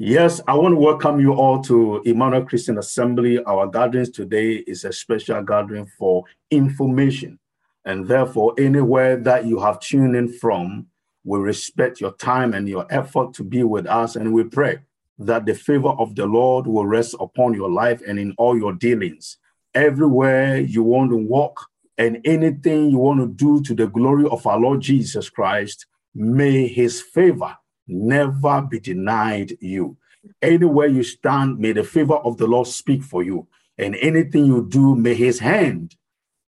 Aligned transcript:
Yes, 0.00 0.40
I 0.46 0.54
want 0.54 0.74
to 0.74 0.78
welcome 0.78 1.18
you 1.18 1.32
all 1.32 1.60
to 1.64 2.00
Emmanuel 2.04 2.44
Christian 2.44 2.78
Assembly. 2.78 3.42
Our 3.42 3.66
gatherings 3.66 4.10
today 4.10 4.58
is 4.58 4.84
a 4.84 4.92
special 4.92 5.42
gathering 5.42 5.90
for 5.98 6.22
information. 6.52 7.40
And 7.84 8.06
therefore, 8.06 8.54
anywhere 8.58 9.16
that 9.16 9.46
you 9.46 9.58
have 9.58 9.80
tuned 9.80 10.14
in 10.14 10.28
from, 10.28 10.86
we 11.24 11.40
respect 11.40 12.00
your 12.00 12.12
time 12.12 12.54
and 12.54 12.68
your 12.68 12.86
effort 12.90 13.34
to 13.34 13.42
be 13.42 13.64
with 13.64 13.88
us. 13.88 14.14
And 14.14 14.32
we 14.32 14.44
pray 14.44 14.78
that 15.18 15.46
the 15.46 15.54
favor 15.56 15.88
of 15.88 16.14
the 16.14 16.26
Lord 16.26 16.68
will 16.68 16.86
rest 16.86 17.16
upon 17.18 17.54
your 17.54 17.68
life 17.68 18.00
and 18.06 18.20
in 18.20 18.36
all 18.38 18.56
your 18.56 18.74
dealings. 18.74 19.38
Everywhere 19.74 20.58
you 20.58 20.84
want 20.84 21.10
to 21.10 21.16
walk 21.16 21.66
and 21.96 22.20
anything 22.24 22.90
you 22.90 22.98
want 22.98 23.18
to 23.18 23.26
do 23.26 23.60
to 23.64 23.74
the 23.74 23.88
glory 23.88 24.28
of 24.30 24.46
our 24.46 24.60
Lord 24.60 24.80
Jesus 24.80 25.28
Christ, 25.28 25.86
may 26.14 26.68
his 26.68 27.02
favor 27.02 27.56
never 27.88 28.62
be 28.62 28.80
denied 28.80 29.56
you. 29.60 29.96
Anywhere 30.42 30.88
you 30.88 31.02
stand, 31.02 31.58
may 31.58 31.72
the 31.72 31.84
favor 31.84 32.16
of 32.16 32.36
the 32.36 32.46
Lord 32.46 32.66
speak 32.66 33.02
for 33.02 33.22
you. 33.22 33.46
And 33.78 33.96
anything 33.96 34.46
you 34.46 34.66
do, 34.68 34.94
may 34.94 35.14
his 35.14 35.38
hand 35.38 35.96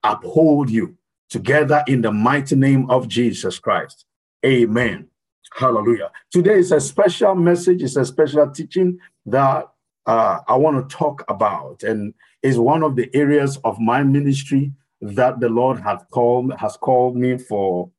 uphold 0.02 0.70
you 0.70 0.96
together 1.28 1.84
in 1.86 2.02
the 2.02 2.12
mighty 2.12 2.56
name 2.56 2.90
of 2.90 3.08
Jesus 3.08 3.58
Christ. 3.58 4.04
Amen. 4.44 5.08
Hallelujah. 5.56 6.10
Today 6.30 6.58
is 6.58 6.72
a 6.72 6.80
special 6.80 7.34
message, 7.34 7.82
it's 7.82 7.96
a 7.96 8.04
special 8.04 8.50
teaching 8.50 8.98
that 9.26 9.68
uh, 10.06 10.38
I 10.48 10.56
want 10.56 10.88
to 10.88 10.96
talk 10.96 11.24
about, 11.28 11.82
and 11.82 12.14
is 12.42 12.58
one 12.58 12.82
of 12.82 12.96
the 12.96 13.10
areas 13.14 13.58
of 13.64 13.78
my 13.78 14.02
ministry 14.02 14.72
that 15.00 15.40
the 15.40 15.48
Lord 15.48 15.80
has 15.80 16.00
called 16.10 16.52
has 16.54 16.76
called 16.76 17.16
me 17.16 17.38
for 17.38 17.90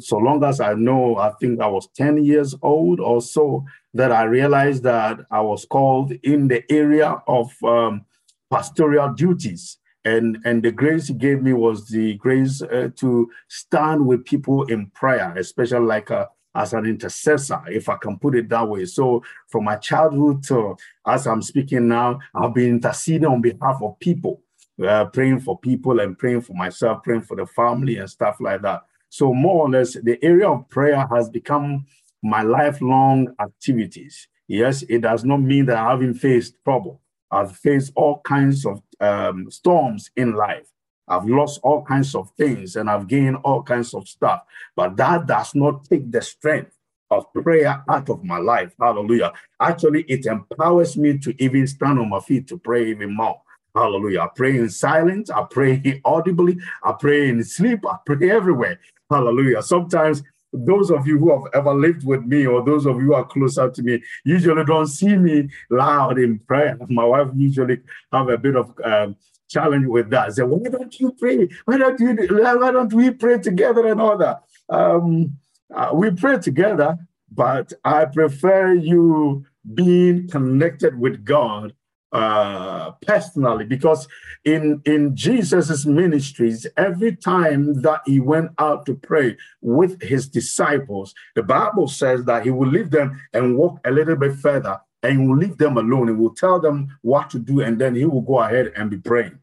so 0.00 0.18
long 0.18 0.42
as 0.44 0.60
I 0.60 0.74
know, 0.74 1.16
I 1.16 1.30
think 1.40 1.60
I 1.60 1.66
was 1.66 1.88
10 1.96 2.24
years 2.24 2.54
old 2.62 3.00
or 3.00 3.20
so, 3.20 3.64
that 3.94 4.10
I 4.10 4.24
realized 4.24 4.82
that 4.82 5.20
I 5.30 5.40
was 5.40 5.64
called 5.64 6.12
in 6.22 6.48
the 6.48 6.64
area 6.70 7.22
of 7.26 7.52
um, 7.62 8.04
pastoral 8.50 9.14
duties. 9.14 9.78
And, 10.04 10.38
and 10.44 10.62
the 10.62 10.72
grace 10.72 11.08
he 11.08 11.14
gave 11.14 11.42
me 11.42 11.54
was 11.54 11.88
the 11.88 12.14
grace 12.14 12.60
uh, 12.60 12.90
to 12.96 13.30
stand 13.48 14.06
with 14.06 14.24
people 14.24 14.64
in 14.64 14.86
prayer, 14.88 15.32
especially 15.36 15.86
like 15.86 16.10
a, 16.10 16.18
uh, 16.18 16.26
as 16.54 16.72
an 16.72 16.86
intercessor, 16.86 17.60
if 17.66 17.88
I 17.88 17.96
can 17.96 18.18
put 18.18 18.36
it 18.36 18.48
that 18.48 18.68
way. 18.68 18.84
So 18.84 19.22
from 19.48 19.64
my 19.64 19.76
childhood 19.76 20.44
to 20.44 20.76
as 21.06 21.26
I'm 21.26 21.42
speaking 21.42 21.88
now, 21.88 22.20
I've 22.34 22.54
been 22.54 22.76
interceding 22.76 23.26
on 23.26 23.40
behalf 23.40 23.82
of 23.82 23.98
people, 23.98 24.40
uh, 24.86 25.06
praying 25.06 25.40
for 25.40 25.58
people 25.58 26.00
and 26.00 26.16
praying 26.16 26.42
for 26.42 26.54
myself, 26.54 27.02
praying 27.02 27.22
for 27.22 27.36
the 27.36 27.46
family 27.46 27.96
and 27.96 28.08
stuff 28.08 28.36
like 28.40 28.62
that. 28.62 28.82
So 29.14 29.32
more 29.32 29.66
or 29.66 29.70
less, 29.70 29.94
the 29.94 30.18
area 30.24 30.48
of 30.48 30.68
prayer 30.68 31.06
has 31.14 31.30
become 31.30 31.86
my 32.20 32.42
lifelong 32.42 33.32
activities. 33.40 34.26
Yes, 34.48 34.82
it 34.88 35.02
does 35.02 35.24
not 35.24 35.36
mean 35.36 35.66
that 35.66 35.76
I 35.76 35.90
haven't 35.90 36.14
faced 36.14 36.56
trouble. 36.64 37.00
I've 37.30 37.56
faced 37.56 37.92
all 37.94 38.22
kinds 38.22 38.66
of 38.66 38.82
um, 38.98 39.48
storms 39.52 40.10
in 40.16 40.32
life. 40.32 40.66
I've 41.06 41.28
lost 41.28 41.60
all 41.62 41.84
kinds 41.84 42.16
of 42.16 42.28
things 42.36 42.74
and 42.74 42.90
I've 42.90 43.06
gained 43.06 43.36
all 43.44 43.62
kinds 43.62 43.94
of 43.94 44.08
stuff. 44.08 44.42
But 44.74 44.96
that 44.96 45.28
does 45.28 45.54
not 45.54 45.84
take 45.84 46.10
the 46.10 46.20
strength 46.20 46.76
of 47.08 47.32
prayer 47.32 47.84
out 47.88 48.10
of 48.10 48.24
my 48.24 48.38
life. 48.38 48.74
Hallelujah. 48.80 49.32
Actually, 49.60 50.02
it 50.08 50.26
empowers 50.26 50.96
me 50.96 51.18
to 51.18 51.32
even 51.40 51.68
stand 51.68 52.00
on 52.00 52.08
my 52.08 52.18
feet 52.18 52.48
to 52.48 52.58
pray 52.58 52.90
even 52.90 53.14
more. 53.14 53.40
Hallelujah. 53.74 54.20
I 54.20 54.28
pray 54.34 54.56
in 54.56 54.70
silence. 54.70 55.30
I 55.30 55.42
pray 55.50 56.00
audibly. 56.04 56.58
I 56.82 56.92
pray 56.92 57.28
in 57.28 57.42
sleep. 57.42 57.84
I 57.86 57.96
pray 58.06 58.30
everywhere. 58.30 58.78
Hallelujah. 59.10 59.62
Sometimes 59.62 60.22
those 60.52 60.92
of 60.92 61.06
you 61.06 61.18
who 61.18 61.32
have 61.32 61.52
ever 61.52 61.74
lived 61.74 62.06
with 62.06 62.24
me 62.24 62.46
or 62.46 62.64
those 62.64 62.86
of 62.86 62.96
you 62.96 63.06
who 63.06 63.14
are 63.14 63.26
closer 63.26 63.68
to 63.68 63.82
me 63.82 64.00
usually 64.24 64.64
don't 64.64 64.86
see 64.86 65.16
me 65.16 65.48
loud 65.70 66.18
in 66.18 66.38
prayer. 66.38 66.78
My 66.88 67.04
wife 67.04 67.28
usually 67.34 67.80
have 68.12 68.28
a 68.28 68.38
bit 68.38 68.54
of 68.54 68.72
um, 68.84 69.16
challenge 69.48 69.86
with 69.86 70.08
that. 70.10 70.34
Say, 70.34 70.44
why 70.44 70.68
don't 70.68 71.00
you 71.00 71.10
pray? 71.12 71.48
Why 71.64 71.78
don't 71.78 71.98
you? 71.98 72.14
Why 72.30 72.70
don't 72.70 72.92
we 72.92 73.10
pray 73.10 73.38
together 73.38 73.88
and 73.88 74.00
all 74.00 74.16
that? 74.18 74.42
Um, 74.68 75.36
uh, 75.74 75.90
we 75.92 76.12
pray 76.12 76.38
together, 76.38 76.96
but 77.32 77.72
I 77.84 78.04
prefer 78.04 78.74
you 78.74 79.44
being 79.74 80.28
connected 80.28 80.96
with 80.96 81.24
God 81.24 81.74
uh, 82.14 82.92
personally 83.06 83.64
because 83.64 84.06
in 84.44 84.80
in 84.84 85.16
Jesus's 85.16 85.84
ministries, 85.84 86.66
every 86.76 87.16
time 87.16 87.82
that 87.82 88.02
he 88.06 88.20
went 88.20 88.52
out 88.58 88.86
to 88.86 88.94
pray 88.94 89.36
with 89.60 90.00
his 90.00 90.28
disciples, 90.28 91.14
the 91.34 91.42
Bible 91.42 91.88
says 91.88 92.24
that 92.24 92.44
he 92.44 92.50
will 92.50 92.68
leave 92.68 92.90
them 92.90 93.20
and 93.32 93.56
walk 93.56 93.80
a 93.84 93.90
little 93.90 94.16
bit 94.16 94.36
further 94.36 94.78
and 95.02 95.20
he 95.20 95.26
will 95.26 95.36
leave 95.36 95.58
them 95.58 95.76
alone. 95.76 96.08
He 96.08 96.14
will 96.14 96.34
tell 96.34 96.60
them 96.60 96.96
what 97.02 97.30
to 97.30 97.38
do, 97.38 97.60
and 97.60 97.78
then 97.80 97.94
he 97.94 98.04
will 98.04 98.22
go 98.22 98.40
ahead 98.40 98.72
and 98.76 98.88
be 98.90 98.98
praying. 98.98 99.38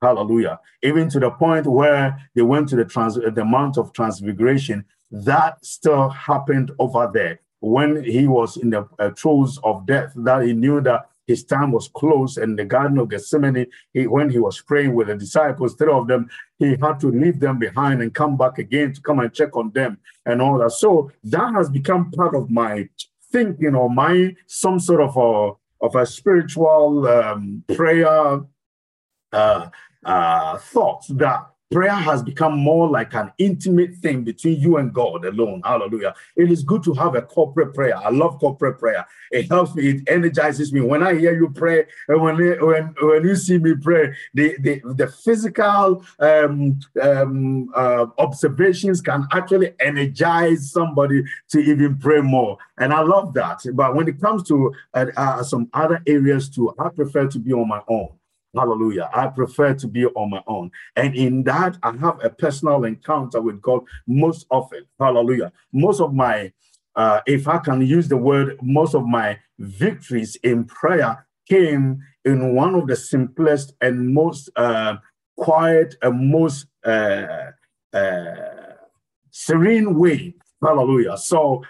Hallelujah. 0.00 0.58
Even 0.82 1.08
to 1.10 1.20
the 1.20 1.30
point 1.30 1.66
where 1.66 2.18
they 2.34 2.42
went 2.42 2.68
to 2.70 2.76
the 2.76 2.84
trans 2.84 3.14
the 3.14 3.44
Mount 3.44 3.78
of 3.78 3.92
Transfiguration, 3.92 4.84
that 5.10 5.64
still 5.64 6.08
happened 6.08 6.70
over 6.78 7.10
there 7.12 7.40
when 7.60 8.02
he 8.02 8.26
was 8.26 8.56
in 8.56 8.70
the 8.70 8.88
uh, 8.98 9.10
throes 9.10 9.58
of 9.62 9.86
death, 9.86 10.12
that 10.16 10.44
he 10.44 10.52
knew 10.52 10.80
that 10.80 11.06
his 11.32 11.44
time 11.44 11.70
was 11.72 11.88
close 12.00 12.36
in 12.44 12.56
the 12.56 12.64
Garden 12.74 12.98
of 12.98 13.08
Gethsemane. 13.08 13.66
He, 13.94 14.06
when 14.06 14.28
he 14.30 14.38
was 14.38 14.60
praying 14.60 14.92
with 14.94 15.06
the 15.08 15.16
disciples, 15.16 15.74
three 15.74 15.92
of 15.92 16.06
them, 16.06 16.28
he 16.58 16.76
had 16.84 17.00
to 17.00 17.08
leave 17.22 17.38
them 17.40 17.58
behind 17.58 18.02
and 18.02 18.12
come 18.22 18.36
back 18.36 18.58
again 18.58 18.92
to 18.92 19.00
come 19.00 19.20
and 19.20 19.32
check 19.32 19.56
on 19.56 19.70
them 19.72 19.98
and 20.26 20.42
all 20.42 20.58
that. 20.58 20.72
So 20.72 21.10
that 21.24 21.54
has 21.54 21.68
become 21.70 22.10
part 22.10 22.34
of 22.34 22.50
my 22.50 22.88
thinking 23.32 23.74
or 23.74 23.88
my 23.88 24.36
some 24.46 24.78
sort 24.78 25.00
of 25.00 25.16
a 25.16 25.52
of 25.86 25.96
a 25.96 26.06
spiritual 26.06 27.08
um, 27.08 27.64
prayer 27.74 28.40
uh, 29.32 29.68
uh, 30.04 30.58
thought 30.58 31.04
that 31.08 31.46
prayer 31.72 31.92
has 31.94 32.22
become 32.22 32.58
more 32.58 32.88
like 32.88 33.14
an 33.14 33.32
intimate 33.38 33.96
thing 33.96 34.24
between 34.24 34.60
you 34.60 34.76
and 34.78 34.92
God 34.92 35.24
alone. 35.24 35.62
Hallelujah. 35.64 36.14
It 36.36 36.50
is 36.52 36.62
good 36.62 36.82
to 36.84 36.94
have 36.94 37.14
a 37.16 37.22
corporate 37.22 37.74
prayer. 37.74 37.96
I 37.96 38.10
love 38.10 38.38
corporate 38.38 38.78
prayer. 38.78 39.06
It 39.30 39.48
helps 39.48 39.74
me, 39.74 39.88
it 39.88 40.02
energizes 40.08 40.72
me. 40.72 40.80
When 40.82 41.02
I 41.02 41.14
hear 41.14 41.34
you 41.34 41.50
pray, 41.50 41.86
and 42.08 42.22
when 42.22 42.36
when, 42.36 42.94
when 43.00 43.24
you 43.24 43.36
see 43.36 43.58
me 43.58 43.74
pray, 43.74 44.14
the, 44.34 44.56
the, 44.60 44.80
the 44.94 45.08
physical 45.08 46.04
um, 46.20 46.80
um, 47.02 47.70
uh, 47.74 48.06
observations 48.18 49.00
can 49.00 49.26
actually 49.32 49.74
energize 49.80 50.70
somebody 50.70 51.24
to 51.50 51.58
even 51.60 51.98
pray 51.98 52.20
more. 52.20 52.58
And 52.78 52.92
I 52.92 53.02
love 53.02 53.34
that. 53.34 53.62
But 53.74 53.94
when 53.94 54.08
it 54.08 54.20
comes 54.20 54.42
to 54.48 54.72
uh, 54.94 55.06
uh, 55.16 55.42
some 55.42 55.68
other 55.72 56.02
areas 56.06 56.48
too, 56.50 56.74
I 56.78 56.88
prefer 56.90 57.28
to 57.28 57.38
be 57.38 57.52
on 57.52 57.68
my 57.68 57.82
own. 57.88 58.10
Hallelujah. 58.54 59.08
I 59.14 59.28
prefer 59.28 59.74
to 59.74 59.88
be 59.88 60.04
on 60.06 60.30
my 60.30 60.42
own. 60.46 60.70
And 60.96 61.14
in 61.16 61.42
that, 61.44 61.78
I 61.82 61.92
have 61.96 62.22
a 62.22 62.30
personal 62.30 62.84
encounter 62.84 63.40
with 63.40 63.62
God 63.62 63.82
most 64.06 64.46
often. 64.50 64.84
Hallelujah. 65.00 65.52
Most 65.72 66.00
of 66.00 66.12
my, 66.12 66.52
uh, 66.94 67.20
if 67.26 67.48
I 67.48 67.58
can 67.58 67.80
use 67.80 68.08
the 68.08 68.16
word, 68.16 68.58
most 68.60 68.94
of 68.94 69.06
my 69.06 69.38
victories 69.58 70.36
in 70.42 70.64
prayer 70.64 71.26
came 71.48 72.02
in 72.24 72.54
one 72.54 72.74
of 72.74 72.86
the 72.86 72.96
simplest 72.96 73.72
and 73.80 74.12
most 74.12 74.50
uh, 74.56 74.96
quiet 75.36 75.96
and 76.02 76.30
most 76.30 76.66
uh, 76.84 77.50
uh 77.94 78.74
serene 79.30 79.98
way 79.98 80.34
Hallelujah. 80.62 81.16
So 81.16 81.64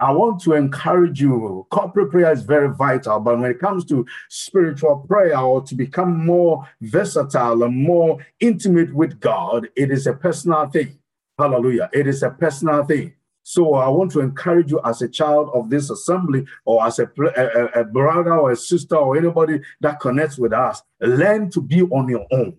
I 0.00 0.12
want 0.12 0.40
to 0.42 0.54
encourage 0.54 1.20
you. 1.20 1.66
Corporate 1.70 2.10
prayer 2.10 2.32
is 2.32 2.42
very 2.42 2.68
vital, 2.74 3.20
but 3.20 3.38
when 3.38 3.50
it 3.50 3.58
comes 3.58 3.84
to 3.86 4.06
spiritual 4.28 5.04
prayer 5.08 5.38
or 5.38 5.62
to 5.62 5.74
become 5.74 6.24
more 6.24 6.68
versatile 6.80 7.62
and 7.62 7.76
more 7.76 8.18
intimate 8.40 8.94
with 8.94 9.20
God, 9.20 9.68
it 9.76 9.90
is 9.90 10.06
a 10.06 10.12
personal 10.12 10.68
thing. 10.68 10.98
Hallelujah. 11.38 11.90
It 11.92 12.06
is 12.06 12.22
a 12.22 12.30
personal 12.30 12.84
thing. 12.84 13.14
So 13.42 13.74
I 13.74 13.88
want 13.88 14.12
to 14.12 14.20
encourage 14.20 14.70
you 14.70 14.80
as 14.84 15.02
a 15.02 15.08
child 15.08 15.50
of 15.52 15.68
this 15.68 15.90
assembly 15.90 16.46
or 16.64 16.84
as 16.86 16.98
a, 16.98 17.10
a, 17.36 17.80
a 17.80 17.84
brother 17.84 18.34
or 18.34 18.52
a 18.52 18.56
sister 18.56 18.96
or 18.96 19.16
anybody 19.16 19.60
that 19.80 19.98
connects 20.00 20.38
with 20.38 20.52
us, 20.52 20.82
learn 21.00 21.50
to 21.50 21.60
be 21.60 21.82
on 21.82 22.08
your 22.08 22.26
own. 22.30 22.56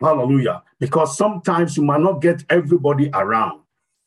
Hallelujah. 0.00 0.62
Because 0.78 1.16
sometimes 1.16 1.76
you 1.76 1.82
might 1.84 2.02
not 2.02 2.20
get 2.20 2.44
everybody 2.50 3.08
around 3.14 3.62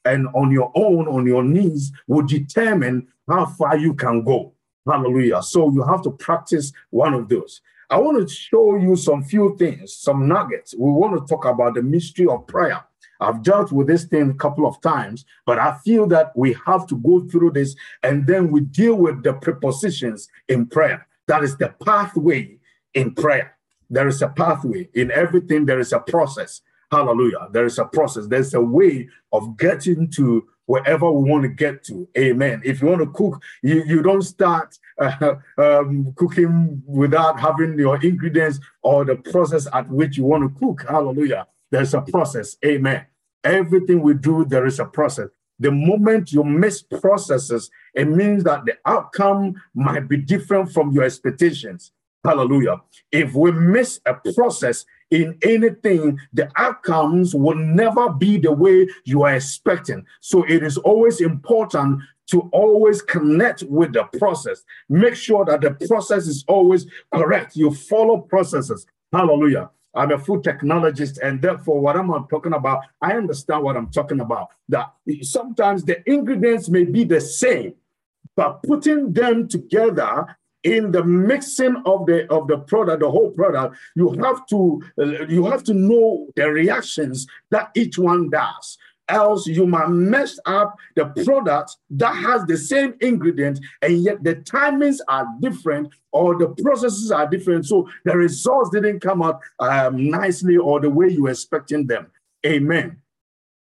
and 0.05 0.27
on 0.35 0.51
your 0.51 0.71
own, 0.75 1.07
on 1.07 1.25
your 1.25 1.43
knees, 1.43 1.91
will 2.07 2.25
determine 2.25 3.07
how 3.27 3.45
far 3.45 3.77
you 3.77 3.93
can 3.93 4.23
go. 4.23 4.53
Hallelujah. 4.87 5.41
So 5.41 5.71
you 5.71 5.83
have 5.83 6.01
to 6.03 6.11
practice 6.11 6.71
one 6.89 7.13
of 7.13 7.29
those. 7.29 7.61
I 7.89 7.97
want 7.97 8.27
to 8.27 8.33
show 8.33 8.75
you 8.75 8.95
some 8.95 9.23
few 9.23 9.55
things, 9.57 9.95
some 9.95 10.27
nuggets. 10.27 10.75
We 10.77 10.91
want 10.91 11.19
to 11.19 11.31
talk 11.31 11.45
about 11.45 11.73
the 11.73 11.81
mystery 11.81 12.27
of 12.27 12.45
prayer. 12.47 12.83
I've 13.19 13.43
dealt 13.43 13.71
with 13.71 13.87
this 13.87 14.05
thing 14.05 14.29
a 14.29 14.33
couple 14.33 14.65
of 14.65 14.79
times, 14.81 15.25
but 15.45 15.59
I 15.59 15.77
feel 15.83 16.07
that 16.07 16.31
we 16.35 16.55
have 16.65 16.87
to 16.87 16.95
go 16.97 17.27
through 17.27 17.51
this 17.51 17.75
and 18.03 18.25
then 18.25 18.49
we 18.51 18.61
deal 18.61 18.95
with 18.95 19.23
the 19.23 19.33
prepositions 19.33 20.29
in 20.47 20.67
prayer. 20.67 21.05
That 21.27 21.43
is 21.43 21.57
the 21.57 21.73
pathway 21.83 22.57
in 22.93 23.13
prayer. 23.13 23.57
There 23.89 24.07
is 24.07 24.21
a 24.21 24.29
pathway 24.29 24.87
in 24.93 25.11
everything, 25.11 25.65
there 25.65 25.79
is 25.79 25.91
a 25.91 25.99
process. 25.99 26.61
Hallelujah. 26.91 27.47
There 27.51 27.65
is 27.65 27.77
a 27.77 27.85
process, 27.85 28.27
there's 28.27 28.53
a 28.53 28.61
way 28.61 29.09
of 29.31 29.57
getting 29.57 30.09
to 30.11 30.47
wherever 30.65 31.11
we 31.11 31.29
want 31.29 31.43
to 31.43 31.49
get 31.49 31.83
to. 31.83 32.07
Amen. 32.17 32.61
If 32.63 32.81
you 32.81 32.87
want 32.89 33.01
to 33.01 33.11
cook, 33.11 33.41
you, 33.63 33.83
you 33.85 34.03
don't 34.03 34.21
start 34.21 34.77
uh, 34.99 35.35
um, 35.57 36.13
cooking 36.15 36.83
without 36.85 37.39
having 37.39 37.77
your 37.77 37.99
ingredients 38.03 38.59
or 38.83 39.03
the 39.03 39.15
process 39.15 39.67
at 39.73 39.89
which 39.89 40.17
you 40.17 40.25
want 40.25 40.43
to 40.43 40.59
cook. 40.59 40.85
Hallelujah. 40.87 41.47
There's 41.71 41.93
a 41.93 42.01
process. 42.01 42.55
Amen. 42.65 43.05
Everything 43.43 44.01
we 44.01 44.13
do, 44.13 44.45
there 44.45 44.65
is 44.65 44.79
a 44.79 44.85
process. 44.85 45.29
The 45.59 45.71
moment 45.71 46.31
you 46.31 46.43
miss 46.43 46.81
processes, 46.81 47.69
it 47.93 48.07
means 48.07 48.43
that 48.43 48.65
the 48.65 48.77
outcome 48.85 49.61
might 49.73 50.07
be 50.07 50.17
different 50.17 50.71
from 50.71 50.91
your 50.91 51.03
expectations. 51.03 51.91
Hallelujah. 52.23 52.81
If 53.11 53.33
we 53.33 53.51
miss 53.51 54.01
a 54.05 54.13
process 54.33 54.85
in 55.09 55.37
anything, 55.41 56.19
the 56.33 56.49
outcomes 56.57 57.33
will 57.33 57.55
never 57.55 58.09
be 58.09 58.37
the 58.37 58.51
way 58.51 58.87
you 59.05 59.23
are 59.23 59.35
expecting. 59.35 60.05
So 60.19 60.43
it 60.43 60.61
is 60.61 60.77
always 60.77 61.21
important 61.21 62.01
to 62.27 62.41
always 62.51 63.01
connect 63.01 63.63
with 63.63 63.93
the 63.93 64.03
process. 64.19 64.63
Make 64.89 65.15
sure 65.15 65.45
that 65.45 65.61
the 65.61 65.71
process 65.87 66.27
is 66.27 66.43
always 66.47 66.85
correct. 67.13 67.55
You 67.55 67.73
follow 67.73 68.19
processes. 68.19 68.85
Hallelujah. 69.11 69.69
I'm 69.95 70.11
a 70.11 70.19
food 70.19 70.43
technologist, 70.43 71.17
and 71.23 71.41
therefore, 71.41 71.81
what 71.81 71.97
I'm 71.97 72.09
talking 72.27 72.53
about, 72.53 72.83
I 73.01 73.13
understand 73.13 73.63
what 73.63 73.75
I'm 73.75 73.89
talking 73.89 74.19
about. 74.19 74.49
That 74.67 74.93
sometimes 75.23 75.83
the 75.83 76.07
ingredients 76.07 76.69
may 76.69 76.83
be 76.83 77.05
the 77.05 77.19
same, 77.19 77.73
but 78.35 78.61
putting 78.61 79.11
them 79.11 79.47
together 79.47 80.37
in 80.63 80.91
the 80.91 81.03
mixing 81.03 81.75
of 81.85 82.05
the 82.05 82.29
of 82.31 82.47
the 82.47 82.57
product 82.57 82.99
the 82.99 83.09
whole 83.09 83.31
product 83.31 83.77
you 83.95 84.11
have 84.23 84.45
to 84.47 84.81
uh, 84.97 85.25
you 85.27 85.45
have 85.45 85.63
to 85.63 85.73
know 85.73 86.27
the 86.35 86.49
reactions 86.49 87.27
that 87.51 87.71
each 87.75 87.97
one 87.97 88.29
does. 88.29 88.77
Else 89.07 89.47
you 89.47 89.65
might 89.65 89.89
mess 89.89 90.37
up 90.45 90.75
the 90.95 91.05
product 91.25 91.77
that 91.89 92.13
has 92.13 92.45
the 92.45 92.57
same 92.57 92.93
ingredient 93.01 93.59
and 93.81 94.03
yet 94.03 94.23
the 94.23 94.35
timings 94.35 94.99
are 95.07 95.25
different 95.39 95.91
or 96.11 96.37
the 96.37 96.49
processes 96.61 97.11
are 97.11 97.27
different. 97.27 97.65
So 97.65 97.89
the 98.05 98.15
results 98.15 98.69
didn't 98.69 98.99
come 98.99 99.23
out 99.23 99.41
um, 99.57 100.11
nicely 100.11 100.57
or 100.57 100.79
the 100.79 100.91
way 100.91 101.07
you 101.07 101.23
were 101.23 101.31
expecting 101.31 101.87
them. 101.87 102.11
Amen 102.45 103.01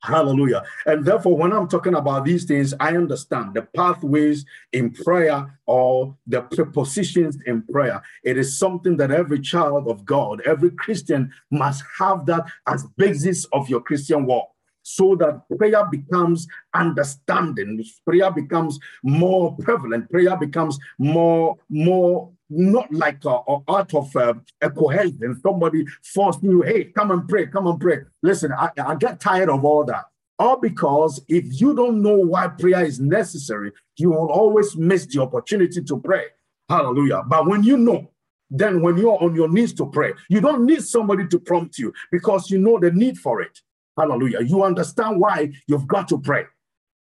Hallelujah. 0.03 0.63
And 0.85 1.05
therefore, 1.05 1.37
when 1.37 1.53
I'm 1.53 1.69
talking 1.69 1.95
about 1.95 2.25
these 2.25 2.43
things, 2.43 2.73
I 2.77 2.97
understand 2.97 3.53
the 3.53 3.61
pathways 3.61 4.45
in 4.73 4.91
prayer 4.91 5.57
or 5.65 6.17
the 6.27 6.41
prepositions 6.41 7.37
in 7.45 7.61
prayer. 7.63 8.01
It 8.21 8.37
is 8.37 8.59
something 8.59 8.97
that 8.97 9.11
every 9.11 9.39
child 9.39 9.87
of 9.87 10.03
God, 10.03 10.41
every 10.45 10.71
Christian 10.71 11.31
must 11.51 11.83
have 11.99 12.25
that 12.25 12.43
as 12.67 12.85
basis 12.97 13.45
of 13.53 13.69
your 13.69 13.79
Christian 13.79 14.25
walk 14.25 14.49
so 14.83 15.15
that 15.15 15.41
prayer 15.57 15.85
becomes 15.89 16.45
understanding 16.73 17.81
prayer 18.05 18.29
becomes 18.29 18.77
more 19.01 19.55
prevalent 19.61 20.09
prayer 20.09 20.35
becomes 20.35 20.77
more 20.97 21.55
more 21.69 22.29
not 22.49 22.91
like 22.93 23.25
uh, 23.25 23.39
out 23.67 23.93
of 23.93 24.15
uh, 24.15 24.33
a 24.61 24.69
cohesion 24.69 25.39
somebody 25.41 25.85
forcing 26.03 26.51
you 26.51 26.61
hey 26.61 26.85
come 26.85 27.11
and 27.11 27.27
pray 27.27 27.47
come 27.47 27.67
and 27.67 27.79
pray 27.79 27.99
listen 28.21 28.51
I, 28.51 28.69
I 28.77 28.95
get 28.95 29.19
tired 29.19 29.49
of 29.49 29.63
all 29.65 29.83
that 29.85 30.05
all 30.39 30.59
because 30.59 31.23
if 31.27 31.59
you 31.61 31.75
don't 31.75 32.01
know 32.01 32.17
why 32.17 32.47
prayer 32.47 32.85
is 32.85 32.99
necessary 32.99 33.71
you 33.97 34.11
will 34.11 34.31
always 34.31 34.75
miss 34.75 35.05
the 35.05 35.21
opportunity 35.21 35.81
to 35.83 35.99
pray 35.99 36.25
hallelujah 36.69 37.23
but 37.27 37.47
when 37.47 37.63
you 37.63 37.77
know 37.77 38.09
then 38.49 38.81
when 38.81 38.97
you're 38.97 39.21
on 39.23 39.33
your 39.33 39.49
knees 39.49 39.73
to 39.73 39.85
pray 39.87 40.13
you 40.29 40.41
don't 40.41 40.65
need 40.65 40.83
somebody 40.83 41.27
to 41.27 41.39
prompt 41.39 41.77
you 41.77 41.93
because 42.11 42.51
you 42.51 42.59
know 42.59 42.77
the 42.79 42.91
need 42.91 43.17
for 43.17 43.41
it 43.41 43.61
Hallelujah. 43.97 44.41
You 44.41 44.63
understand 44.63 45.19
why 45.19 45.51
you've 45.67 45.87
got 45.87 46.07
to 46.09 46.17
pray. 46.17 46.45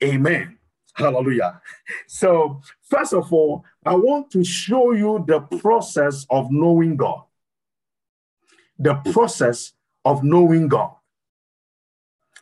Amen. 0.04 0.58
Hallelujah. 0.94 1.62
So, 2.08 2.62
first 2.90 3.14
of 3.14 3.32
all, 3.32 3.64
I 3.86 3.96
want 3.96 4.32
to 4.32 4.44
show 4.44 4.92
you 4.92 5.24
the 5.28 5.40
process 5.40 6.26
of 6.30 6.52
knowing 6.52 6.98
God. 6.98 7.24
The 8.78 8.96
process 9.12 9.74
of 10.06 10.24
knowing 10.24 10.68
God. 10.68 10.92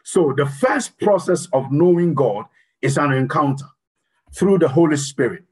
So, 0.04 0.34
the 0.36 0.46
first 0.46 0.98
process 1.00 1.48
of 1.54 1.72
knowing 1.72 2.14
God 2.14 2.46
is 2.82 2.98
an 2.98 3.12
encounter 3.14 3.68
through 4.34 4.60
the 4.60 4.68
Holy 4.68 4.98
Spirit. 4.98 5.44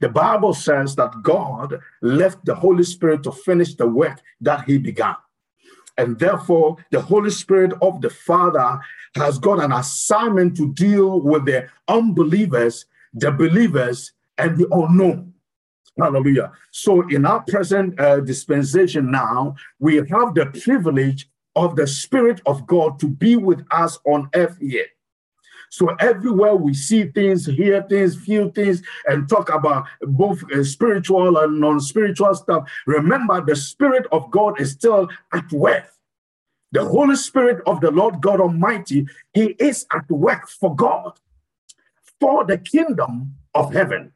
The 0.00 0.08
Bible 0.08 0.54
says 0.54 0.96
that 0.96 1.22
God 1.22 1.78
left 2.00 2.44
the 2.44 2.54
Holy 2.54 2.84
Spirit 2.84 3.22
to 3.24 3.32
finish 3.32 3.74
the 3.74 3.86
work 3.86 4.20
that 4.40 4.64
he 4.64 4.78
began. 4.78 5.16
And 5.98 6.18
therefore, 6.18 6.76
the 6.90 7.00
Holy 7.00 7.30
Spirit 7.30 7.74
of 7.82 8.00
the 8.00 8.08
Father 8.08 8.80
has 9.14 9.38
got 9.38 9.62
an 9.62 9.72
assignment 9.72 10.56
to 10.56 10.72
deal 10.72 11.20
with 11.20 11.44
the 11.44 11.68
unbelievers, 11.88 12.86
the 13.12 13.30
believers, 13.30 14.12
and 14.40 14.58
the 14.58 14.66
unknown. 14.72 15.34
Hallelujah. 15.98 16.52
So, 16.70 17.06
in 17.08 17.26
our 17.26 17.42
present 17.42 17.98
uh, 18.00 18.20
dispensation 18.20 19.10
now, 19.10 19.56
we 19.78 19.96
have 19.96 20.34
the 20.34 20.50
privilege 20.62 21.28
of 21.56 21.76
the 21.76 21.86
Spirit 21.86 22.40
of 22.46 22.66
God 22.66 22.98
to 23.00 23.08
be 23.08 23.36
with 23.36 23.64
us 23.70 23.98
on 24.04 24.30
earth 24.34 24.56
here. 24.60 24.86
So 25.70 25.94
everywhere 26.00 26.56
we 26.56 26.74
see 26.74 27.04
things, 27.04 27.46
hear 27.46 27.82
things, 27.82 28.16
feel 28.16 28.50
things, 28.50 28.82
and 29.06 29.28
talk 29.28 29.50
about 29.50 29.86
both 30.02 30.42
uh, 30.52 30.64
spiritual 30.64 31.38
and 31.38 31.60
non-spiritual 31.60 32.34
stuff, 32.34 32.68
remember 32.86 33.40
the 33.44 33.54
Spirit 33.54 34.06
of 34.10 34.30
God 34.32 34.60
is 34.60 34.72
still 34.72 35.08
at 35.32 35.50
work. 35.52 35.84
The 36.72 36.84
Holy 36.84 37.14
Spirit 37.14 37.62
of 37.66 37.80
the 37.80 37.92
Lord 37.92 38.20
God 38.20 38.40
Almighty, 38.40 39.06
He 39.32 39.54
is 39.60 39.86
at 39.92 40.10
work 40.10 40.48
for 40.48 40.74
God, 40.74 41.18
for 42.18 42.44
the 42.44 42.58
kingdom 42.58 43.36
of 43.54 43.72
heaven. 43.72 44.12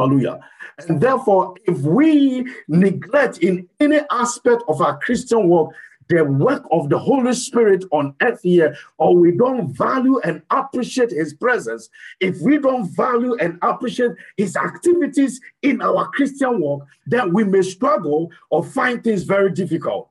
Hallelujah. 0.00 0.40
And 0.88 0.98
therefore, 0.98 1.56
if 1.66 1.78
we 1.80 2.46
neglect 2.68 3.38
in 3.38 3.68
any 3.80 4.00
aspect 4.10 4.62
of 4.66 4.80
our 4.80 4.98
Christian 4.98 5.46
walk 5.48 5.74
the 6.08 6.24
work 6.24 6.64
of 6.72 6.88
the 6.88 6.98
Holy 6.98 7.32
Spirit 7.34 7.84
on 7.92 8.14
earth 8.22 8.40
here, 8.42 8.74
or 8.98 9.14
we 9.14 9.30
don't 9.30 9.72
value 9.72 10.18
and 10.24 10.42
appreciate 10.50 11.10
his 11.10 11.34
presence, 11.34 11.88
if 12.18 12.40
we 12.40 12.58
don't 12.58 12.88
value 12.90 13.36
and 13.36 13.58
appreciate 13.62 14.12
his 14.36 14.56
activities 14.56 15.40
in 15.62 15.80
our 15.80 16.08
Christian 16.08 16.60
walk, 16.60 16.84
then 17.06 17.32
we 17.32 17.44
may 17.44 17.62
struggle 17.62 18.32
or 18.48 18.64
find 18.64 19.04
things 19.04 19.22
very 19.22 19.52
difficult. 19.52 20.10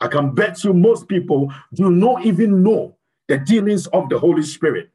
I 0.00 0.08
can 0.08 0.34
bet 0.34 0.64
you 0.64 0.72
most 0.72 1.06
people 1.06 1.52
do 1.74 1.90
not 1.90 2.26
even 2.26 2.62
know 2.64 2.96
the 3.28 3.38
dealings 3.38 3.86
of 3.88 4.08
the 4.08 4.18
Holy 4.18 4.42
Spirit. 4.42 4.90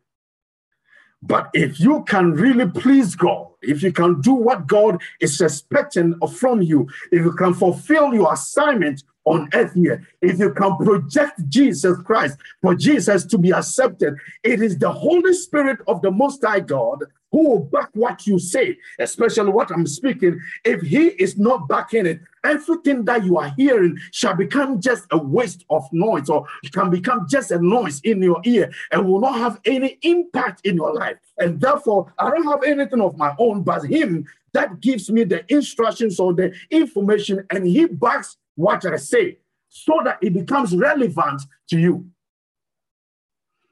But 1.21 1.49
if 1.53 1.79
you 1.79 2.03
can 2.07 2.33
really 2.33 2.69
please 2.69 3.15
God, 3.15 3.47
if 3.61 3.81
you 3.81 3.91
can 3.91 4.21
do 4.21 4.33
what 4.33 4.67
God 4.67 5.01
is 5.19 5.41
expecting 5.41 6.15
from 6.35 6.61
you, 6.61 6.87
if 7.11 7.23
you 7.23 7.31
can 7.33 7.53
fulfill 7.53 8.13
your 8.13 8.31
assignment 8.31 9.03
on 9.27 9.49
earth 9.53 9.73
here, 9.73 10.07
if 10.21 10.39
you 10.39 10.53
can 10.53 10.77
project 10.77 11.47
Jesus 11.49 11.97
Christ 12.01 12.37
for 12.61 12.73
Jesus 12.73 13.25
to 13.25 13.37
be 13.37 13.51
accepted, 13.51 14.15
it 14.43 14.61
is 14.61 14.77
the 14.77 14.91
Holy 14.91 15.33
Spirit 15.33 15.79
of 15.87 16.01
the 16.01 16.11
Most 16.11 16.43
High 16.43 16.61
God 16.61 17.03
who 17.31 17.49
will 17.49 17.59
back 17.59 17.89
what 17.93 18.25
you 18.25 18.39
say, 18.39 18.77
especially 18.99 19.51
what 19.51 19.69
I'm 19.69 19.85
speaking. 19.85 20.39
If 20.63 20.81
He 20.81 21.07
is 21.07 21.37
not 21.37 21.67
backing 21.67 22.05
it, 22.05 22.21
everything 22.45 23.03
that 23.05 23.25
you 23.25 23.37
are 23.37 23.53
hearing 23.57 23.97
shall 24.11 24.33
become 24.33 24.79
just 24.79 25.07
a 25.11 25.17
waste 25.17 25.65
of 25.69 25.83
noise, 25.91 26.29
or 26.29 26.47
it 26.63 26.71
can 26.71 26.89
become 26.89 27.27
just 27.29 27.51
a 27.51 27.59
noise 27.59 27.99
in 28.05 28.21
your 28.21 28.39
ear 28.45 28.71
and 28.91 29.05
will 29.05 29.19
not 29.19 29.37
have 29.37 29.59
any 29.65 29.99
impact 30.03 30.65
in 30.65 30.77
your 30.77 30.93
life. 30.93 31.17
And 31.37 31.59
therefore, 31.59 32.13
I 32.17 32.29
don't 32.29 32.47
have 32.47 32.63
anything 32.63 33.01
of 33.01 33.17
my 33.17 33.35
own 33.39 33.63
but 33.63 33.83
Him 33.83 34.25
that 34.53 34.79
gives 34.79 35.11
me 35.11 35.25
the 35.25 35.43
instructions 35.53 36.19
or 36.19 36.33
the 36.33 36.55
information, 36.71 37.45
and 37.49 37.67
He 37.67 37.87
backs 37.87 38.37
what 38.57 38.85
I 38.85 38.97
say 38.97 39.37
so 39.69 40.01
that 40.03 40.17
it 40.21 40.33
becomes 40.33 40.75
relevant 40.75 41.43
to 41.69 41.79
you. 41.79 42.05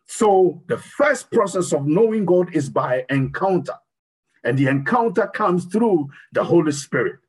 So, 0.07 0.61
the 0.67 0.77
first 0.77 1.31
process 1.31 1.73
of 1.73 1.87
knowing 1.87 2.25
God 2.25 2.55
is 2.55 2.69
by 2.69 3.05
encounter, 3.09 3.73
and 4.43 4.57
the 4.57 4.67
encounter 4.67 5.27
comes 5.27 5.65
through 5.65 6.09
the 6.31 6.43
Holy 6.43 6.71
Spirit. 6.71 7.19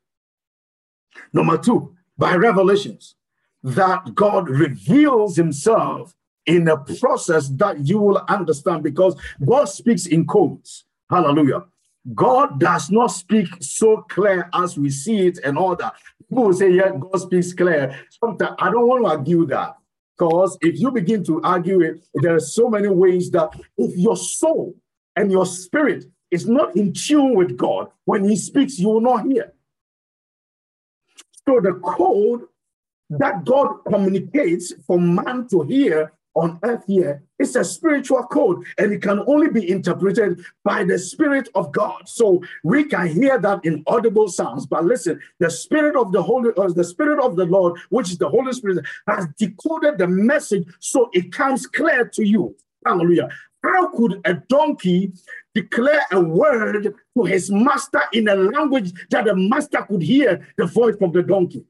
Number 1.33 1.57
two, 1.57 1.95
by 2.17 2.35
revelations, 2.35 3.15
that 3.63 4.13
God 4.13 4.47
reveals 4.47 5.35
Himself 5.35 6.15
in 6.45 6.67
a 6.67 6.77
process 6.77 7.49
that 7.49 7.85
you 7.85 7.97
will 7.97 8.23
understand 8.29 8.83
because 8.83 9.19
God 9.45 9.65
speaks 9.65 10.05
in 10.05 10.27
codes. 10.27 10.85
Hallelujah. 11.09 11.65
God 12.13 12.59
does 12.59 12.89
not 12.89 13.07
speak 13.07 13.47
so 13.59 14.05
clear 14.09 14.49
as 14.53 14.77
we 14.77 14.89
see 14.89 15.27
it 15.27 15.39
and 15.43 15.57
all 15.57 15.75
that. 15.75 15.95
People 16.29 16.45
will 16.45 16.53
say, 16.53 16.71
yeah, 16.71 16.91
God 16.97 17.17
speaks 17.17 17.53
clear. 17.53 17.99
Sometimes 18.23 18.55
I 18.59 18.69
don't 18.69 18.87
want 18.87 19.03
to 19.03 19.09
argue 19.09 19.45
that. 19.47 19.75
Because 20.17 20.57
if 20.61 20.79
you 20.79 20.91
begin 20.91 21.23
to 21.25 21.41
argue 21.43 21.81
it, 21.81 22.05
there 22.15 22.35
are 22.35 22.39
so 22.39 22.69
many 22.69 22.87
ways 22.87 23.29
that 23.31 23.49
if 23.77 23.95
your 23.95 24.17
soul 24.17 24.75
and 25.15 25.31
your 25.31 25.45
spirit 25.45 26.05
is 26.31 26.47
not 26.47 26.75
in 26.75 26.91
tune 26.91 27.35
with 27.35 27.55
God, 27.55 27.89
when 28.05 28.27
He 28.27 28.35
speaks, 28.35 28.79
you 28.79 28.89
will 28.89 29.01
not 29.01 29.25
hear. 29.25 29.53
So 31.47 31.61
the 31.61 31.73
code 31.73 32.41
that 33.11 33.45
God 33.45 33.77
communicates 33.87 34.73
for 34.85 34.99
man 34.99 35.47
to 35.49 35.61
hear 35.61 36.11
on 36.37 36.59
earth 36.63 36.83
here 36.87 37.23
is 37.39 37.55
a 37.55 37.65
spiritual 37.65 38.23
code 38.23 38.63
and 38.77 38.93
it 38.93 39.01
can 39.01 39.23
only 39.27 39.49
be 39.49 39.69
interpreted 39.69 40.39
by 40.63 40.83
the 40.83 40.97
Spirit 40.97 41.49
of 41.55 41.71
God. 41.71 42.07
So 42.07 42.41
we 42.63 42.83
can 42.83 43.07
hear 43.07 43.39
that 43.39 43.65
in 43.65 43.83
audible 43.87 44.27
sounds. 44.27 44.65
But 44.65 44.85
listen, 44.85 45.19
the 45.39 45.49
Spirit 45.49 45.95
of 45.95 46.11
the 46.11 46.21
Holy, 46.21 46.51
uh, 46.55 46.67
the 46.69 46.83
Spirit 46.83 47.19
of 47.23 47.35
the 47.35 47.45
Lord, 47.45 47.79
which 47.89 48.11
is 48.11 48.17
the 48.17 48.29
Holy 48.29 48.53
Spirit, 48.53 48.85
has 49.07 49.27
decoded 49.37 49.97
the 49.97 50.07
message 50.07 50.67
so 50.79 51.09
it 51.13 51.31
comes 51.31 51.65
clear 51.65 52.05
to 52.05 52.25
you. 52.25 52.55
Hallelujah. 52.85 53.29
How 53.63 53.89
could 53.89 54.21
a 54.25 54.35
donkey 54.35 55.11
declare 55.55 56.05
a 56.11 56.21
word 56.21 56.93
to 57.17 57.23
his 57.25 57.49
master 57.49 58.01
in 58.13 58.27
a 58.27 58.35
language 58.35 58.93
that 59.09 59.25
the 59.25 59.35
master 59.35 59.81
could 59.81 60.03
hear 60.03 60.47
the 60.57 60.67
voice 60.67 60.95
of 61.01 61.13
the 61.13 61.23
donkey? 61.23 61.65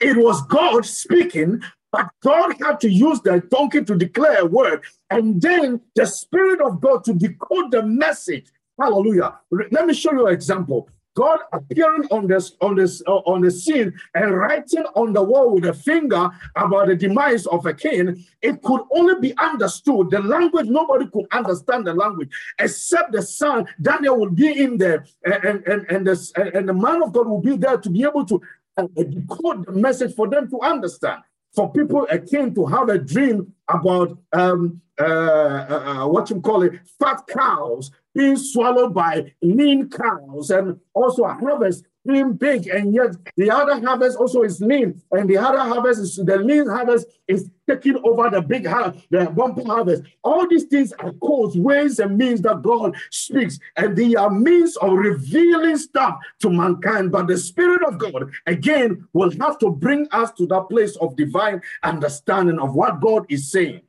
It 0.00 0.16
was 0.16 0.42
God 0.42 0.84
speaking, 0.84 1.62
but 1.92 2.08
God 2.20 2.54
had 2.60 2.80
to 2.80 2.90
use 2.90 3.20
the 3.20 3.40
donkey 3.50 3.84
to 3.84 3.96
declare 3.96 4.40
a 4.40 4.46
word, 4.46 4.82
and 5.10 5.40
then 5.40 5.80
the 5.94 6.06
Spirit 6.06 6.60
of 6.60 6.80
God 6.80 7.04
to 7.04 7.14
decode 7.14 7.70
the 7.72 7.82
message. 7.82 8.46
Hallelujah. 8.78 9.38
Let 9.50 9.86
me 9.86 9.94
show 9.94 10.12
you 10.12 10.26
an 10.26 10.34
example. 10.34 10.88
God 11.16 11.40
appearing 11.52 12.06
on 12.12 12.28
this 12.28 12.52
on 12.60 12.76
this 12.76 13.02
uh, 13.06 13.16
on 13.26 13.40
the 13.40 13.50
scene 13.50 13.92
and 14.14 14.34
writing 14.34 14.84
on 14.94 15.12
the 15.12 15.22
wall 15.22 15.54
with 15.54 15.64
a 15.64 15.74
finger 15.74 16.30
about 16.54 16.86
the 16.86 16.94
demise 16.94 17.46
of 17.46 17.66
a 17.66 17.74
king, 17.74 18.24
it 18.40 18.62
could 18.62 18.82
only 18.92 19.20
be 19.20 19.36
understood. 19.36 20.10
The 20.10 20.20
language 20.20 20.66
nobody 20.66 21.10
could 21.10 21.26
understand 21.32 21.86
the 21.86 21.94
language 21.94 22.30
except 22.60 23.12
the 23.12 23.22
son. 23.22 23.66
Daniel 23.82 24.18
will 24.20 24.30
be 24.30 24.62
in 24.62 24.78
there, 24.78 25.04
and 25.24 25.66
and 25.66 25.84
and 25.90 26.06
the 26.06 26.50
and 26.54 26.68
the 26.68 26.74
man 26.74 27.02
of 27.02 27.12
God 27.12 27.26
will 27.26 27.42
be 27.42 27.56
there 27.56 27.76
to 27.76 27.90
be 27.90 28.04
able 28.04 28.24
to 28.26 28.40
uh, 28.76 28.86
decode 28.96 29.66
the 29.66 29.72
message 29.72 30.14
for 30.14 30.28
them 30.28 30.48
to 30.48 30.60
understand. 30.60 31.22
For 31.54 31.72
people, 31.72 32.06
akin 32.10 32.54
to 32.54 32.66
have 32.66 32.88
a 32.88 32.98
dream 32.98 33.52
about 33.68 34.18
um, 34.32 34.80
uh, 35.00 35.04
uh, 35.04 35.84
uh 36.04 36.06
what 36.06 36.30
you 36.30 36.40
call 36.40 36.62
it, 36.62 36.74
fat 36.98 37.22
cows 37.28 37.90
being 38.14 38.36
swallowed 38.36 38.94
by 38.94 39.32
lean 39.42 39.88
cows, 39.88 40.50
and 40.50 40.78
also 40.94 41.24
a 41.24 41.34
harvest 41.34 41.84
being 42.06 42.32
big, 42.32 42.66
and 42.66 42.94
yet 42.94 43.14
the 43.36 43.50
other 43.50 43.80
harvest 43.80 44.16
also 44.18 44.42
is 44.42 44.60
lean, 44.60 45.00
and 45.12 45.28
the 45.28 45.36
other 45.36 45.58
harvest 45.58 46.00
is 46.00 46.16
the 46.16 46.38
lean 46.38 46.66
harvest 46.66 47.06
is 47.28 47.50
taking 47.68 48.00
over 48.04 48.30
the 48.30 48.40
big 48.40 48.66
harvest, 48.66 49.06
the 49.10 49.26
bumper 49.26 49.64
harvest. 49.64 50.04
All 50.24 50.48
these 50.48 50.64
things 50.64 50.92
are 50.94 51.12
codes, 51.12 51.56
ways, 51.56 51.98
and 51.98 52.16
means 52.16 52.40
that 52.42 52.62
God 52.62 52.96
speaks, 53.10 53.58
and 53.76 53.96
they 53.96 54.14
are 54.14 54.30
means 54.30 54.76
of 54.78 54.92
revealing 54.92 55.76
stuff 55.76 56.18
to 56.40 56.50
mankind. 56.50 57.12
But 57.12 57.26
the 57.26 57.36
Spirit 57.36 57.82
of 57.86 57.98
God, 57.98 58.30
again, 58.46 59.06
will 59.12 59.30
have 59.40 59.58
to 59.58 59.70
bring 59.70 60.08
us 60.12 60.32
to 60.32 60.46
that 60.46 60.68
place 60.70 60.96
of 60.96 61.16
divine 61.16 61.60
understanding 61.82 62.58
of 62.58 62.74
what 62.74 63.00
God 63.00 63.26
is 63.28 63.50
saying. 63.50 63.82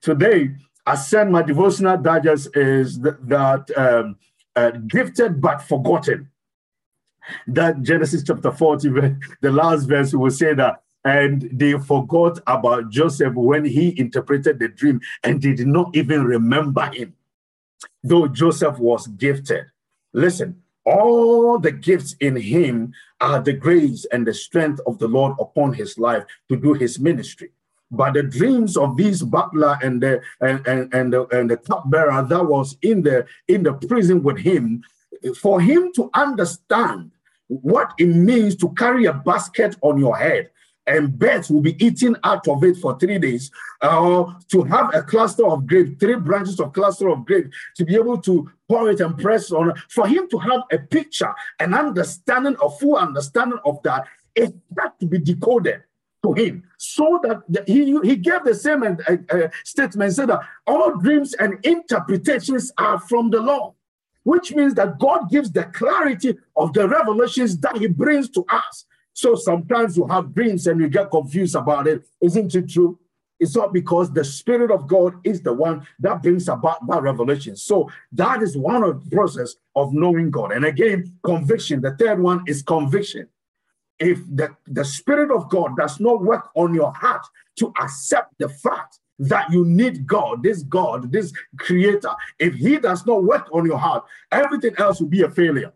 Today, 0.00 0.54
I 0.86 0.94
said 0.94 1.30
my 1.30 1.42
devotional 1.42 1.98
digest 1.98 2.56
is 2.56 2.98
that 3.00 3.70
um, 3.76 4.16
uh, 4.58 4.70
gifted 4.70 5.40
but 5.40 5.62
forgotten. 5.62 6.28
That 7.46 7.82
Genesis 7.82 8.24
chapter 8.24 8.50
40, 8.50 8.88
the 9.40 9.52
last 9.52 9.84
verse 9.84 10.12
will 10.12 10.30
say 10.30 10.54
that, 10.54 10.82
and 11.04 11.48
they 11.52 11.72
forgot 11.78 12.40
about 12.46 12.90
Joseph 12.90 13.34
when 13.34 13.64
he 13.64 13.98
interpreted 13.98 14.58
the 14.58 14.68
dream 14.68 15.00
and 15.22 15.40
did 15.40 15.60
not 15.66 15.94
even 15.94 16.24
remember 16.24 16.86
him, 16.92 17.14
though 18.02 18.26
Joseph 18.26 18.78
was 18.78 19.06
gifted. 19.06 19.66
Listen, 20.12 20.62
all 20.84 21.58
the 21.58 21.70
gifts 21.70 22.16
in 22.20 22.34
him 22.36 22.92
are 23.20 23.40
the 23.40 23.52
grace 23.52 24.06
and 24.10 24.26
the 24.26 24.34
strength 24.34 24.80
of 24.86 24.98
the 24.98 25.08
Lord 25.08 25.36
upon 25.38 25.74
his 25.74 25.98
life 25.98 26.24
to 26.48 26.56
do 26.56 26.72
his 26.72 26.98
ministry. 26.98 27.50
But 27.90 28.14
the 28.14 28.22
dreams 28.22 28.76
of 28.76 28.96
this 28.96 29.22
butler 29.22 29.78
and 29.82 30.02
the 30.02 30.20
and, 30.40 30.66
and, 30.66 30.92
and 30.92 31.12
the 31.12 31.26
the 31.48 31.56
cupbearer 31.56 32.22
that 32.22 32.44
was 32.46 32.76
in 32.82 33.02
the 33.02 33.26
in 33.48 33.62
the 33.62 33.72
prison 33.72 34.22
with 34.22 34.38
him, 34.38 34.82
for 35.40 35.60
him 35.60 35.92
to 35.94 36.10
understand 36.14 37.10
what 37.48 37.92
it 37.98 38.06
means 38.06 38.56
to 38.56 38.68
carry 38.74 39.06
a 39.06 39.12
basket 39.14 39.76
on 39.80 39.98
your 39.98 40.16
head 40.16 40.50
and 40.88 41.18
birds 41.18 41.50
will 41.50 41.60
be 41.60 41.82
eaten 41.84 42.16
out 42.24 42.48
of 42.48 42.64
it 42.64 42.76
for 42.78 42.98
three 42.98 43.18
days, 43.18 43.50
or 43.82 44.30
uh, 44.30 44.32
to 44.50 44.62
have 44.64 44.94
a 44.94 45.02
cluster 45.02 45.46
of 45.46 45.66
grapes, 45.66 45.90
three 46.00 46.16
branches 46.16 46.58
of 46.58 46.72
cluster 46.72 47.08
of 47.08 47.24
grapes, 47.26 47.54
to 47.76 47.84
be 47.84 47.94
able 47.94 48.18
to 48.18 48.50
pour 48.68 48.90
it 48.90 49.00
and 49.00 49.18
press 49.18 49.52
on, 49.52 49.74
for 49.90 50.08
him 50.08 50.28
to 50.30 50.38
have 50.38 50.62
a 50.72 50.78
picture, 50.78 51.32
an 51.60 51.74
understanding, 51.74 52.56
a 52.62 52.70
full 52.70 52.96
understanding 52.96 53.58
of 53.64 53.80
that, 53.82 54.06
it 54.34 54.54
had 54.78 54.90
to 54.98 55.06
be 55.06 55.18
decoded 55.18 55.82
to 56.34 56.42
him 56.42 56.62
so 56.76 57.20
that 57.22 57.64
he, 57.66 57.98
he 58.02 58.16
gave 58.16 58.44
the 58.44 58.54
same 58.54 58.82
uh, 58.82 58.94
uh, 59.30 59.48
statement 59.64 60.12
said 60.12 60.28
that 60.28 60.40
all 60.66 60.96
dreams 60.98 61.34
and 61.34 61.58
interpretations 61.64 62.72
are 62.78 62.98
from 62.98 63.30
the 63.30 63.40
Lord 63.40 63.74
which 64.28 64.54
means 64.54 64.74
that 64.74 64.98
god 64.98 65.30
gives 65.30 65.50
the 65.50 65.64
clarity 65.64 66.36
of 66.54 66.72
the 66.74 66.86
revelations 66.86 67.56
that 67.58 67.78
he 67.78 67.86
brings 67.86 68.28
to 68.28 68.44
us. 68.50 68.84
So 69.14 69.34
sometimes 69.34 69.96
you 69.96 70.06
have 70.06 70.34
dreams 70.34 70.66
and 70.66 70.78
you 70.80 70.88
get 70.88 71.10
confused 71.10 71.56
about 71.56 71.86
it. 71.86 72.06
Isn't 72.20 72.54
it 72.54 72.68
true? 72.68 72.98
It's 73.40 73.56
not 73.56 73.72
because 73.72 74.12
the 74.12 74.24
spirit 74.24 74.70
of 74.70 74.86
god 74.86 75.14
is 75.24 75.40
the 75.40 75.54
one 75.54 75.86
that 76.00 76.22
brings 76.22 76.46
about 76.48 76.86
that 76.88 77.02
revelation. 77.02 77.56
So 77.56 77.90
that 78.12 78.42
is 78.42 78.54
one 78.56 78.82
of 78.82 79.02
the 79.02 79.16
process 79.16 79.54
of 79.74 79.94
knowing 79.94 80.30
god. 80.30 80.52
And 80.52 80.66
again 80.66 81.14
conviction. 81.24 81.80
The 81.80 81.96
third 81.96 82.20
one 82.20 82.44
is 82.46 82.62
conviction 82.62 83.28
if 83.98 84.20
the, 84.34 84.54
the 84.66 84.84
Spirit 84.84 85.30
of 85.30 85.48
God 85.48 85.76
does 85.76 86.00
not 86.00 86.22
work 86.22 86.50
on 86.54 86.74
your 86.74 86.92
heart 86.92 87.26
to 87.56 87.72
accept 87.80 88.34
the 88.38 88.48
fact 88.48 88.98
that 89.18 89.50
you 89.52 89.64
need 89.64 90.06
God, 90.06 90.42
this 90.42 90.62
God, 90.62 91.10
this 91.10 91.32
creator, 91.58 92.10
if 92.38 92.54
He 92.54 92.78
does 92.78 93.04
not 93.06 93.24
work 93.24 93.48
on 93.52 93.66
your 93.66 93.78
heart, 93.78 94.04
everything 94.30 94.74
else 94.78 95.00
will 95.00 95.08
be 95.08 95.22
a 95.22 95.30
failure. 95.30 95.72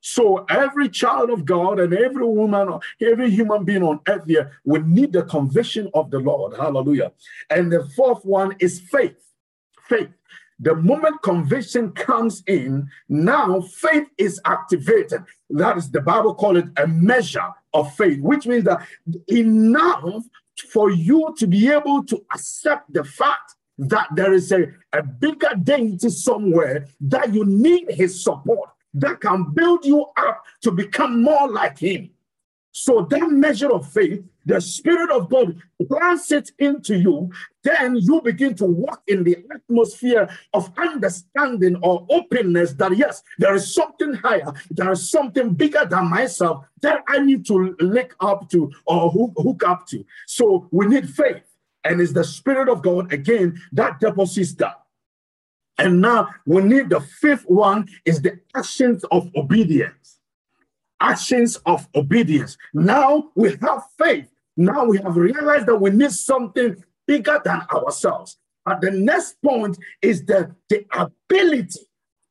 So 0.00 0.46
every 0.48 0.88
child 0.88 1.28
of 1.28 1.44
God 1.44 1.78
and 1.78 1.92
every 1.92 2.24
woman 2.24 2.68
or 2.68 2.80
every 3.02 3.30
human 3.30 3.64
being 3.64 3.82
on 3.82 4.00
earth 4.08 4.24
here 4.26 4.52
will 4.64 4.82
need 4.82 5.12
the 5.12 5.24
conviction 5.24 5.90
of 5.92 6.10
the 6.10 6.18
Lord. 6.18 6.56
Hallelujah. 6.56 7.12
And 7.50 7.70
the 7.70 7.86
fourth 7.94 8.24
one 8.24 8.56
is 8.60 8.80
faith. 8.80 9.16
Faith. 9.88 10.08
The 10.62 10.74
moment 10.74 11.22
conviction 11.22 11.92
comes 11.92 12.42
in, 12.46 12.88
now 13.08 13.60
faith 13.62 14.08
is 14.18 14.40
activated. 14.44 15.24
That 15.48 15.78
is 15.78 15.90
the 15.90 16.02
Bible 16.02 16.34
call 16.34 16.56
it 16.56 16.66
a 16.76 16.86
measure 16.86 17.48
of 17.72 17.94
faith, 17.94 18.20
which 18.20 18.46
means 18.46 18.64
that 18.64 18.86
enough 19.28 20.22
for 20.70 20.90
you 20.90 21.34
to 21.38 21.46
be 21.46 21.70
able 21.70 22.04
to 22.04 22.22
accept 22.34 22.92
the 22.92 23.04
fact 23.04 23.54
that 23.78 24.08
there 24.14 24.34
is 24.34 24.52
a, 24.52 24.66
a 24.92 25.02
bigger 25.02 25.54
deity 25.62 26.10
somewhere 26.10 26.86
that 27.00 27.32
you 27.32 27.46
need 27.46 27.90
his 27.90 28.22
support 28.22 28.68
that 28.92 29.20
can 29.20 29.52
build 29.54 29.86
you 29.86 30.04
up 30.18 30.44
to 30.60 30.70
become 30.70 31.22
more 31.22 31.48
like 31.48 31.78
him. 31.78 32.10
So 32.72 33.06
that 33.10 33.30
measure 33.30 33.72
of 33.72 33.90
faith, 33.90 34.22
the 34.46 34.60
Spirit 34.60 35.10
of 35.10 35.28
God 35.28 35.60
plants 35.88 36.32
it 36.32 36.50
into 36.58 36.96
you, 36.96 37.30
then 37.62 37.96
you 37.96 38.20
begin 38.22 38.54
to 38.56 38.64
walk 38.64 39.02
in 39.06 39.24
the 39.24 39.36
atmosphere 39.52 40.28
of 40.54 40.72
understanding 40.78 41.76
or 41.82 42.06
openness 42.10 42.72
that 42.74 42.96
yes, 42.96 43.22
there 43.38 43.54
is 43.54 43.74
something 43.74 44.14
higher, 44.14 44.52
there 44.70 44.90
is 44.92 45.10
something 45.10 45.54
bigger 45.54 45.84
than 45.88 46.08
myself 46.08 46.64
that 46.82 47.02
I 47.08 47.18
need 47.18 47.46
to 47.46 47.76
link 47.80 48.14
up 48.20 48.50
to 48.50 48.70
or 48.86 49.10
hook, 49.10 49.32
hook 49.36 49.62
up 49.66 49.86
to. 49.88 50.04
So 50.26 50.68
we 50.70 50.86
need 50.86 51.08
faith. 51.08 51.42
And 51.84 52.00
it's 52.00 52.12
the 52.12 52.24
Spirit 52.24 52.68
of 52.68 52.82
God 52.82 53.12
again 53.12 53.60
that 53.72 54.00
deposits 54.00 54.54
that. 54.54 54.76
And 55.78 56.00
now 56.00 56.28
we 56.44 56.62
need 56.62 56.90
the 56.90 57.00
fifth 57.00 57.44
one 57.44 57.88
is 58.04 58.20
the 58.20 58.38
actions 58.54 59.02
of 59.10 59.30
obedience 59.34 60.19
actions 61.00 61.56
of 61.66 61.88
obedience. 61.94 62.56
Now 62.74 63.30
we 63.34 63.56
have 63.62 63.82
faith. 63.98 64.30
Now 64.56 64.84
we 64.84 64.98
have 64.98 65.16
realized 65.16 65.66
that 65.66 65.76
we 65.76 65.90
need 65.90 66.12
something 66.12 66.82
bigger 67.06 67.40
than 67.44 67.62
ourselves. 67.72 68.36
But 68.64 68.80
the 68.80 68.90
next 68.90 69.40
point 69.42 69.78
is 70.02 70.24
the, 70.24 70.54
the 70.68 70.84
ability 70.92 71.80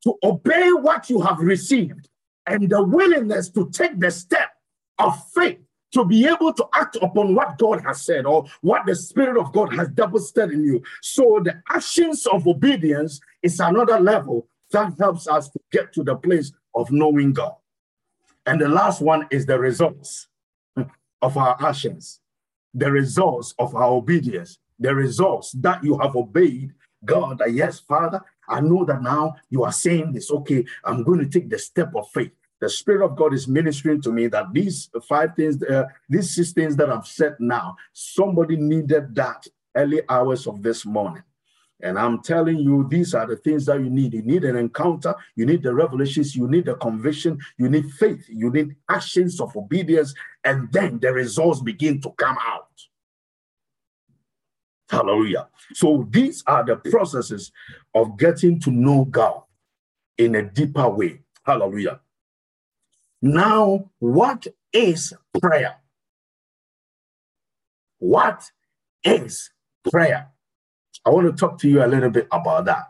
to 0.04 0.14
obey 0.24 0.72
what 0.72 1.10
you 1.10 1.22
have 1.22 1.40
received 1.40 2.08
and 2.46 2.70
the 2.70 2.84
willingness 2.84 3.50
to 3.50 3.70
take 3.72 4.00
the 4.00 4.12
step 4.12 4.52
of 4.98 5.18
faith 5.34 5.60
to 5.92 6.06
be 6.06 6.28
able 6.28 6.54
to 6.54 6.68
act 6.76 6.98
upon 7.02 7.34
what 7.34 7.58
God 7.58 7.82
has 7.82 8.06
said 8.06 8.26
or 8.26 8.46
what 8.62 8.86
the 8.86 8.96
Spirit 8.96 9.40
of 9.40 9.52
God 9.52 9.74
has 9.76 9.90
deposited 9.90 10.52
in 10.52 10.64
you. 10.64 10.84
So 11.02 11.42
the 11.44 11.62
actions 11.70 12.28
of 12.28 12.48
obedience 12.48 13.20
is 13.42 13.60
another 13.60 14.00
level 14.00 14.48
that 14.72 14.94
helps 15.00 15.28
us 15.28 15.50
to 15.50 15.60
get 15.72 15.92
to 15.94 16.04
the 16.04 16.16
place 16.16 16.52
of 16.76 16.92
knowing 16.92 17.34
God. 17.34 17.56
And 18.50 18.60
the 18.60 18.68
last 18.68 19.00
one 19.00 19.28
is 19.30 19.46
the 19.46 19.60
results 19.60 20.28
of 21.22 21.38
our 21.38 21.56
actions, 21.64 22.20
the 22.74 22.92
results 22.92 23.54
of 23.60 23.76
our 23.76 23.92
obedience, 23.92 24.58
the 24.80 24.96
results 24.96 25.52
that 25.52 25.84
you 25.84 26.00
have 26.00 26.16
obeyed 26.16 26.74
God. 27.06 27.44
Yes, 27.48 27.80
Father, 27.80 28.22
I 28.48 28.60
know 28.62 28.86
that 28.86 29.04
now 29.04 29.36
you 29.52 29.64
are 29.66 29.72
saying 29.72 30.14
this. 30.14 30.32
Okay, 30.32 30.66
I'm 30.84 31.04
going 31.04 31.20
to 31.20 31.30
take 31.30 31.48
the 31.48 31.60
step 31.60 31.94
of 31.96 32.10
faith. 32.10 32.32
the 32.60 32.70
Spirit 32.70 33.06
of 33.06 33.16
God 33.16 33.36
is 33.36 33.48
ministering 33.48 34.02
to 34.02 34.12
me 34.12 34.26
that 34.28 34.52
these 34.52 34.90
five 35.08 35.36
things, 35.36 35.62
uh, 35.62 35.86
these 36.10 36.34
six 36.34 36.52
things 36.52 36.76
that 36.78 36.90
I've 36.90 37.06
said 37.06 37.36
now, 37.40 37.78
somebody 37.94 38.56
needed 38.56 39.14
that 39.14 39.46
early 39.76 40.02
hours 40.10 40.48
of 40.48 40.64
this 40.64 40.88
morning. 40.88 41.24
And 41.82 41.98
I'm 41.98 42.22
telling 42.22 42.60
you, 42.60 42.88
these 42.90 43.14
are 43.14 43.26
the 43.26 43.38
things 43.38 43.66
that 43.68 43.80
you 43.80 43.90
need. 43.90 44.14
You 44.14 44.22
need 44.22 44.44
an 44.44 44.58
encounter, 44.58 45.16
you 45.36 45.46
need 45.46 45.64
the 45.64 45.74
revelations, 45.74 46.36
you 46.36 46.48
need 46.48 46.66
the 46.66 46.76
conviction, 46.76 47.40
you 47.58 47.70
need 47.70 47.90
faith, 47.94 48.26
you 48.28 48.50
need 48.50 48.76
actions 48.90 49.40
of 49.40 49.56
obedience, 49.56 50.14
and 50.44 50.72
then 50.72 51.00
the 51.00 51.14
results 51.14 51.62
begin 51.62 52.02
to 52.02 52.12
come 52.12 52.38
out. 52.46 52.68
Hallelujah. 54.90 55.48
So 55.74 56.08
these 56.10 56.44
are 56.48 56.66
the 56.66 56.78
processes 56.78 57.52
of 57.94 58.18
getting 58.18 58.60
to 58.62 58.72
know 58.72 59.06
God 59.06 59.44
in 60.18 60.36
a 60.36 60.44
deeper 60.44 60.90
way. 60.90 61.22
Hallelujah. 61.44 62.02
Now, 63.22 63.90
what 64.00 64.48
is 64.74 65.14
prayer? 65.40 65.76
What 68.00 68.44
is 69.04 69.52
prayer? 69.90 70.30
I 71.06 71.10
want 71.10 71.28
to 71.28 71.34
talk 71.34 71.60
to 71.60 71.70
you 71.70 71.84
a 71.84 71.88
little 71.88 72.10
bit 72.10 72.28
about 72.32 72.66
that. 72.66 72.84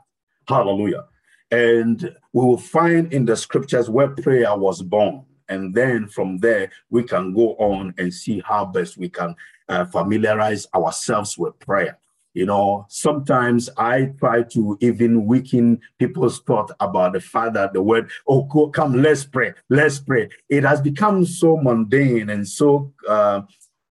Hallelujah. 0.48 1.06
And 1.52 2.16
we 2.34 2.46
will 2.46 2.58
find 2.58 3.12
in 3.14 3.26
the 3.26 3.36
scriptures 3.36 3.90
where 3.90 4.10
prayer 4.10 4.56
was 4.56 4.82
born. 4.82 5.26
And 5.48 5.74
then 5.74 6.08
from 6.08 6.38
there, 6.38 6.72
we 6.90 7.04
can 7.04 7.34
go 7.34 7.56
on 7.56 7.94
and 7.98 8.14
see 8.14 8.42
how 8.46 8.66
best 8.66 8.98
we 8.98 9.10
can 9.10 9.36
uh, 9.68 9.86
familiarize 9.86 10.68
ourselves 10.76 11.38
with 11.38 11.58
prayer. 11.60 11.98
You 12.36 12.46
know, 12.46 12.86
sometimes 12.90 13.70
I 13.76 14.14
try 14.20 14.44
to 14.44 14.78
even 14.82 15.26
weaken 15.26 15.82
people's 15.98 16.42
thought 16.42 16.72
about 16.80 17.14
the 17.14 17.20
fact 17.20 17.54
that 17.56 17.74
the 17.74 17.82
word, 17.82 18.12
oh, 18.28 18.70
come, 18.70 19.02
let's 19.02 19.26
pray, 19.26 19.54
let's 19.70 20.00
pray. 20.00 20.30
It 20.48 20.64
has 20.64 20.80
become 20.80 21.26
so 21.26 21.58
mundane 21.58 22.30
and 22.30 22.48
so 22.48 22.94
uh, 23.08 23.42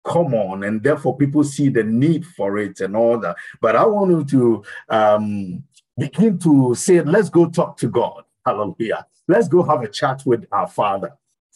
common, 0.03 0.63
and 0.63 0.83
therefore 0.83 1.17
people 1.17 1.43
see 1.43 1.69
the 1.69 1.83
need 1.83 2.25
for 2.25 2.57
it 2.57 2.79
and 2.81 2.95
all 2.95 3.17
that. 3.19 3.35
But 3.61 3.75
I 3.75 3.85
want 3.85 4.11
you 4.11 4.23
to 4.25 4.63
um, 4.89 5.63
begin 5.97 6.39
to 6.39 6.75
say, 6.75 7.01
let's 7.01 7.29
go 7.29 7.49
talk 7.49 7.77
to 7.77 7.87
God. 7.87 8.23
Hallelujah. 8.45 9.05
Let's 9.27 9.47
go 9.47 9.63
have 9.63 9.83
a 9.83 9.87
chat 9.87 10.23
with 10.25 10.45
our 10.51 10.67
Father. 10.67 11.11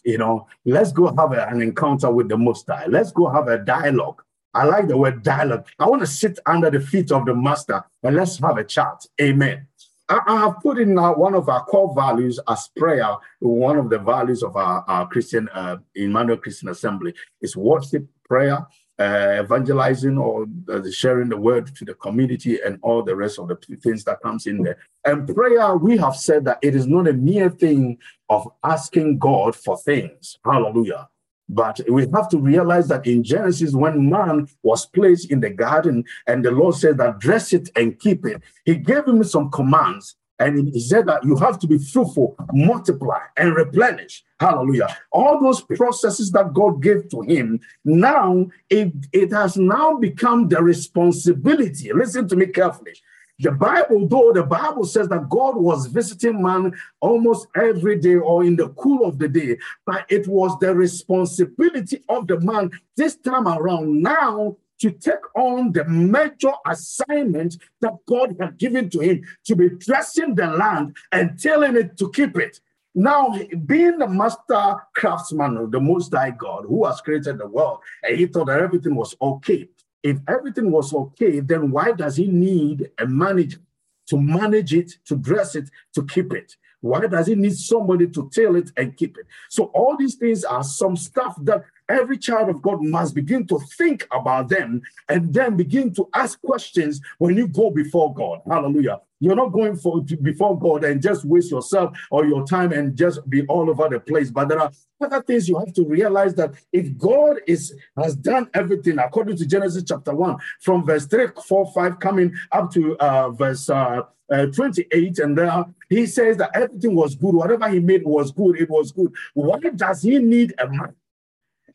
You 0.06 0.18
know, 0.18 0.48
let's 0.66 0.92
go 0.92 1.08
have 1.16 1.32
a, 1.32 1.48
an 1.48 1.62
encounter 1.62 2.12
with 2.12 2.30
the 2.30 2.38
Most 2.38 2.68
High. 2.68 2.86
Let's 2.88 3.12
go 3.12 3.30
have 3.30 3.48
a 3.48 3.58
dialogue 3.58 4.22
I 4.54 4.66
like 4.66 4.88
the 4.88 4.98
word 4.98 5.24
dialogue. 5.24 5.66
I 5.80 5.88
want 5.88 6.02
to 6.02 6.08
sit 6.08 6.38
under 6.46 6.70
the 6.70 6.80
feet 6.80 7.12
of 7.12 7.26
the 7.26 7.34
master 7.34 7.84
and 8.04 8.16
let's 8.16 8.38
have 8.40 8.58
a 8.58 8.64
chat. 8.64 9.06
Amen. 9.20 9.68
I, 10.10 10.22
have 10.28 10.60
put 10.62 10.78
in 10.78 11.00
uh, 11.00 11.14
one 11.14 11.34
of 11.34 11.50
our 11.50 11.64
core 11.66 11.94
values 11.96 12.40
as 12.48 12.70
prayer. 12.78 13.16
One 13.40 13.78
of 13.78 13.90
the 13.90 13.98
values 13.98 14.44
of 14.44 14.56
our, 14.56 14.84
our 14.88 15.08
Christian, 15.08 15.50
uh, 15.54 15.78
Emmanuel 15.96 16.38
Christian 16.38 16.70
Assembly 16.70 17.16
is 17.42 17.58
worship, 17.58 18.06
prayer, 18.34 18.66
uh, 18.98 19.44
evangelizing 19.44 20.18
or 20.18 20.48
uh, 20.74 20.82
sharing 20.92 21.30
the 21.30 21.38
word 21.38 21.76
to 21.76 21.86
the 21.86 21.94
community 21.94 22.60
and 22.66 22.80
all 22.82 23.04
the 23.04 23.16
rest 23.16 23.38
of 23.38 23.48
the 23.48 23.58
things 23.86 24.04
that 24.04 24.22
comes 24.22 24.48
in 24.48 24.58
there. 24.64 24.78
And 25.06 25.28
prayer, 25.36 25.76
we 25.78 25.98
have 25.98 26.16
said 26.16 26.46
that 26.46 26.58
it 26.64 26.74
is 26.76 26.88
not 26.88 27.08
a 27.08 27.14
mere 27.14 27.52
thing 27.52 28.00
of 28.30 28.48
asking 28.64 29.20
God 29.20 29.56
for 29.56 29.78
things. 29.78 30.40
Hallelujah. 30.44 31.10
But 31.48 31.82
we 31.88 32.08
have 32.16 32.30
to 32.30 32.40
realize 32.40 32.88
that 32.88 33.06
in 33.06 33.24
Genesis, 33.24 33.74
when 33.74 34.10
man 34.10 34.48
was 34.64 34.88
placed 34.88 35.30
in 35.30 35.40
the 35.42 35.52
garden 35.52 36.04
and 36.26 36.44
the 36.44 36.52
Lord 36.52 36.74
said 36.74 36.98
that 36.98 37.20
dress 37.20 37.54
it 37.54 37.70
and 37.76 38.00
keep 38.00 38.26
it, 38.26 38.42
he 38.66 38.76
gave 38.76 39.06
him 39.08 39.24
some 39.24 39.52
commands. 39.52 40.16
And 40.40 40.68
he 40.74 40.80
said 40.80 41.06
that 41.08 41.24
you 41.24 41.36
have 41.38 41.60
to 41.60 41.68
be 41.68 41.78
fruitful, 41.78 42.36
multiply, 42.52 43.20
and 43.38 43.56
replenish. 43.56 44.24
Hallelujah. 44.40 44.88
All 45.12 45.40
those 45.40 45.62
processes 45.62 46.32
that 46.32 46.54
God 46.54 46.82
gave 46.82 47.10
to 47.10 47.22
him, 47.22 47.60
now 47.86 48.48
it, 48.70 48.94
it 49.14 49.32
has 49.32 49.58
now 49.58 49.98
become 49.98 50.50
the 50.50 50.62
responsibility. 50.62 51.94
Listen 51.94 52.28
to 52.28 52.36
me 52.36 52.48
carefully 52.48 52.94
the 53.40 53.52
Bible, 53.52 54.08
though 54.08 54.32
the 54.32 54.44
Bible 54.44 54.86
says 54.86 55.10
that 55.10 55.30
God 55.30 55.58
was 55.58 55.88
visiting 55.88 56.42
man 56.42 56.74
almost 57.02 57.48
every 57.56 58.00
day 58.00 58.16
or 58.16 58.44
in 58.44 58.56
the 58.56 58.70
cool 58.70 59.06
of 59.06 59.18
the 59.20 59.28
day, 59.28 59.58
but 59.86 60.06
it 60.10 60.28
was 60.28 60.58
the 60.60 60.74
responsibility 60.74 62.04
of 62.10 62.28
the 62.28 62.40
man 62.40 62.72
this 62.96 63.16
time 63.18 63.48
around 63.48 64.02
now 64.02 64.56
to 64.84 64.92
take 64.92 65.26
on 65.36 65.72
the 65.72 65.84
major 65.86 66.52
assignment 66.68 67.58
that 67.82 67.94
God 68.06 68.36
had 68.40 68.58
given 68.58 68.90
to 68.92 69.00
him 69.00 69.24
to 69.46 69.56
be 69.56 69.70
dressing 69.70 70.36
the 70.36 70.48
land 70.48 70.96
and 71.12 71.40
telling 71.40 71.76
it 71.76 71.98
to 71.98 72.12
keep 72.12 72.38
it. 72.38 72.60
Now, 72.94 73.34
being 73.66 73.98
the 73.98 74.08
master 74.08 74.76
craftsman 74.96 75.58
of 75.58 75.72
the 75.72 75.80
Most 75.80 76.14
High 76.14 76.32
God 76.32 76.66
who 76.68 76.86
has 76.86 77.02
created 77.02 77.40
the 77.40 77.48
world, 77.48 77.80
and 78.04 78.18
he 78.18 78.28
thought 78.28 78.48
that 78.48 78.60
everything 78.60 78.94
was 78.94 79.16
okay 79.20 79.68
if 80.04 80.18
everything 80.28 80.70
was 80.70 80.94
okay, 80.94 81.40
then 81.40 81.72
why 81.72 81.94
does 81.94 82.18
he 82.18 82.28
need 82.28 82.92
a 83.00 83.08
manager 83.08 83.60
to 84.08 84.18
manage 84.18 84.74
it, 84.74 84.92
to 85.06 85.16
dress 85.16 85.56
it, 85.56 85.70
to 85.96 86.06
keep 86.06 86.34
it? 86.34 86.58
Why 86.82 87.08
does 87.08 87.28
he 87.28 87.36
need 87.36 87.56
somebody 87.56 88.08
to 88.08 88.30
tell 88.34 88.58
it 88.58 88.70
and 88.76 88.98
keep 88.98 89.18
it? 89.18 89.26
So 89.50 89.66
all 89.74 89.96
these 89.96 90.16
things 90.16 90.44
are 90.44 90.64
some 90.64 90.98
stuff 90.98 91.38
that 91.44 91.64
every 91.90 92.18
child 92.18 92.50
of 92.50 92.62
God 92.62 92.84
must 92.84 93.16
begin 93.16 93.46
to 93.48 93.60
think 93.78 94.08
about 94.12 94.50
them 94.50 94.82
and 95.10 95.34
then 95.34 95.56
begin 95.56 95.94
to 95.96 96.10
ask 96.14 96.42
questions 96.42 97.02
when 97.18 97.38
you 97.38 97.48
go 97.48 97.70
before 97.70 98.14
God. 98.14 98.42
Hallelujah. 98.48 99.00
You're 99.20 99.38
not 99.38 99.54
going 99.54 99.78
for 99.78 100.02
before 100.22 100.60
God 100.60 100.84
and 100.84 101.02
just 101.02 101.24
waste 101.24 101.50
yourself 101.50 101.98
or 102.12 102.26
your 102.26 102.46
time 102.46 102.74
and 102.74 102.94
just 102.94 103.28
be 103.30 103.46
all 103.48 103.70
over 103.70 103.88
the 103.88 104.02
place. 104.02 104.30
But 104.30 104.50
there 104.50 104.60
are 104.60 104.72
other 105.00 105.22
things 105.22 105.48
you 105.48 105.58
have 105.60 105.74
to 105.76 105.86
realize 105.86 106.36
that 106.36 106.56
if 106.74 106.98
God 106.98 107.38
is 107.48 107.74
has 107.98 108.16
done 108.16 108.50
everything 108.54 109.00
according 109.00 109.38
to 109.38 109.46
Genesis 109.46 109.84
chapter 109.88 110.14
1, 110.14 110.38
from 110.60 110.86
verse 110.86 111.06
3, 111.06 111.28
4, 111.46 111.72
5, 111.74 112.00
coming 112.00 112.36
up 112.52 112.72
to 112.74 112.98
uh, 112.98 113.30
verse 113.30 113.70
uh, 113.70 114.02
uh, 114.30 114.46
28, 114.48 115.20
and 115.20 115.38
there 115.38 115.66
he 115.90 116.06
says 116.06 116.36
that 116.38 116.52
everything 116.54 116.94
was 116.96 117.16
good, 117.16 117.34
whatever 117.34 117.70
he 117.70 117.80
made 117.80 118.04
was 118.04 118.32
good, 118.32 118.60
it 118.60 118.70
was 118.70 118.92
good. 118.92 119.14
Why 119.36 119.60
does 119.60 120.02
he 120.02 120.20
need 120.20 120.54
a 120.58 120.68
man 120.68 120.96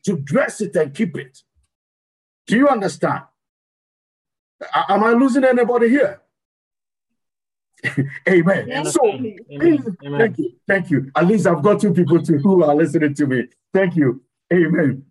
to 0.05 0.17
dress 0.17 0.61
it 0.61 0.75
and 0.75 0.93
keep 0.93 1.17
it? 1.17 1.43
Do 2.47 2.57
you 2.57 2.67
understand? 2.67 3.23
Am 4.89 5.03
I 5.03 5.11
losing 5.11 5.43
anybody 5.43 5.89
here? 5.89 6.21
Amen. 8.29 8.65
Yes. 8.67 8.93
So, 8.93 9.07
Amen. 9.07 9.97
thank 10.17 10.37
you. 10.37 10.51
Thank 10.67 10.89
you. 10.89 11.11
At 11.15 11.27
least 11.27 11.47
I've 11.47 11.61
got 11.63 11.79
two 11.79 11.93
people 11.93 12.21
to, 12.21 12.37
who 12.39 12.63
are 12.63 12.75
listening 12.75 13.13
to 13.15 13.27
me. 13.27 13.47
Thank 13.73 13.95
you. 13.95 14.21
Amen. 14.51 15.05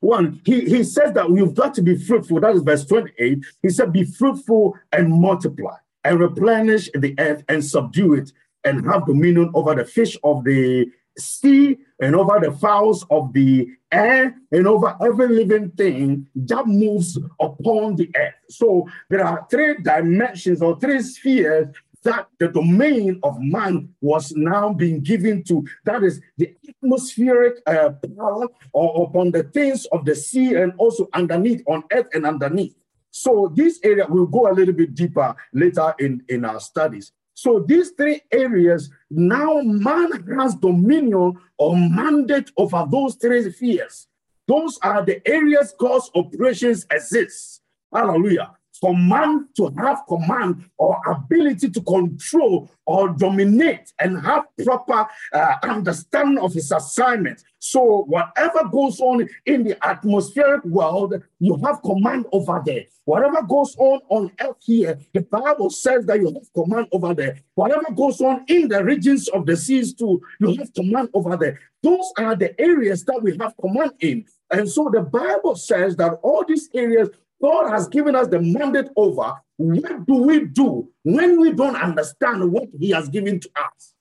One, 0.00 0.40
he, 0.44 0.62
he 0.62 0.82
says 0.82 1.12
that 1.12 1.30
we've 1.30 1.54
got 1.54 1.74
to 1.74 1.82
be 1.82 1.96
fruitful. 1.96 2.40
That 2.40 2.54
is 2.54 2.62
verse 2.62 2.84
28. 2.84 3.44
He 3.62 3.68
said, 3.68 3.92
Be 3.92 4.04
fruitful 4.04 4.76
and 4.92 5.20
multiply 5.20 5.76
and 6.04 6.18
replenish 6.18 6.88
the 6.94 7.14
earth 7.18 7.44
and 7.48 7.64
subdue 7.64 8.14
it 8.14 8.32
and 8.64 8.84
have 8.86 9.06
dominion 9.06 9.50
over 9.54 9.74
the 9.74 9.84
fish 9.84 10.16
of 10.24 10.44
the 10.44 10.86
sea 11.18 11.78
and 12.00 12.14
over 12.14 12.40
the 12.40 12.52
fowls 12.52 13.04
of 13.10 13.32
the 13.32 13.68
air 13.92 14.34
and 14.52 14.66
over 14.66 14.96
every 15.02 15.28
living 15.28 15.70
thing 15.70 16.26
that 16.34 16.66
moves 16.66 17.18
upon 17.40 17.96
the 17.96 18.10
earth. 18.16 18.34
So 18.48 18.88
there 19.08 19.24
are 19.24 19.46
three 19.50 19.76
dimensions 19.82 20.62
or 20.62 20.78
three 20.78 21.02
spheres 21.02 21.74
that 22.02 22.28
the 22.38 22.48
domain 22.48 23.20
of 23.22 23.36
man 23.40 23.90
was 24.00 24.32
now 24.34 24.72
being 24.72 25.00
given 25.00 25.44
to. 25.44 25.66
That 25.84 26.02
is 26.02 26.20
the 26.38 26.54
atmospheric 26.68 27.60
uh, 27.66 27.90
power 28.16 28.46
or 28.72 29.08
upon 29.08 29.32
the 29.32 29.42
things 29.42 29.84
of 29.86 30.04
the 30.04 30.14
sea 30.14 30.54
and 30.54 30.72
also 30.78 31.08
underneath 31.12 31.62
on 31.66 31.84
earth 31.92 32.08
and 32.14 32.26
underneath. 32.26 32.74
So 33.10 33.52
this 33.54 33.80
area 33.82 34.06
will 34.08 34.26
go 34.26 34.50
a 34.50 34.54
little 34.54 34.74
bit 34.74 34.94
deeper 34.94 35.34
later 35.52 35.94
in, 35.98 36.22
in 36.28 36.44
our 36.44 36.60
studies. 36.60 37.12
So 37.40 37.58
these 37.58 37.92
three 37.92 38.20
areas, 38.30 38.90
now 39.08 39.62
man 39.62 40.12
has 40.38 40.54
dominion 40.56 41.38
or 41.56 41.74
mandate 41.74 42.50
over 42.58 42.86
those 42.90 43.14
three 43.14 43.50
spheres. 43.50 44.08
Those 44.46 44.78
are 44.82 45.02
the 45.02 45.26
areas 45.26 45.74
God's 45.78 46.10
operations 46.14 46.84
exist. 46.90 47.62
Hallelujah 47.90 48.56
for 48.80 48.96
man 48.96 49.48
to 49.56 49.72
have 49.78 50.02
command 50.08 50.64
or 50.78 50.98
ability 51.06 51.70
to 51.70 51.80
control 51.82 52.70
or 52.86 53.10
dominate 53.10 53.92
and 53.98 54.20
have 54.20 54.44
proper 54.64 55.06
uh, 55.32 55.56
understanding 55.62 56.38
of 56.38 56.54
his 56.54 56.72
assignment. 56.72 57.42
So, 57.58 58.04
whatever 58.08 58.68
goes 58.72 59.00
on 59.00 59.28
in 59.44 59.64
the 59.64 59.86
atmospheric 59.86 60.64
world, 60.64 61.22
you 61.38 61.56
have 61.62 61.82
command 61.82 62.26
over 62.32 62.62
there. 62.64 62.84
Whatever 63.04 63.42
goes 63.42 63.76
on 63.76 64.00
on 64.08 64.32
earth 64.40 64.56
here, 64.60 64.98
the 65.12 65.20
Bible 65.20 65.68
says 65.68 66.06
that 66.06 66.20
you 66.20 66.32
have 66.32 66.52
command 66.54 66.88
over 66.92 67.14
there. 67.14 67.38
Whatever 67.54 67.92
goes 67.94 68.20
on 68.20 68.44
in 68.48 68.68
the 68.68 68.82
regions 68.82 69.28
of 69.28 69.44
the 69.44 69.56
seas, 69.56 69.92
too, 69.92 70.22
you 70.38 70.56
have 70.56 70.72
command 70.72 71.10
over 71.12 71.36
there. 71.36 71.60
Those 71.82 72.12
are 72.18 72.34
the 72.34 72.58
areas 72.60 73.04
that 73.04 73.22
we 73.22 73.36
have 73.38 73.54
command 73.60 73.92
in. 74.00 74.24
And 74.50 74.68
so 74.68 74.90
the 74.92 75.02
Bible 75.02 75.54
says 75.54 75.96
that 75.96 76.14
all 76.22 76.44
these 76.46 76.68
areas 76.74 77.10
God 77.42 77.70
has 77.70 77.88
given 77.88 78.14
us 78.14 78.28
the 78.28 78.40
mandate 78.40 78.88
over. 78.96 79.34
What 79.56 80.06
do 80.06 80.14
we 80.14 80.44
do 80.46 80.90
when 81.02 81.40
we 81.40 81.52
don't 81.52 81.76
understand 81.76 82.50
what 82.52 82.68
He 82.78 82.90
has 82.90 83.08
given 83.08 83.40
to 83.40 83.50
us? 83.56 83.94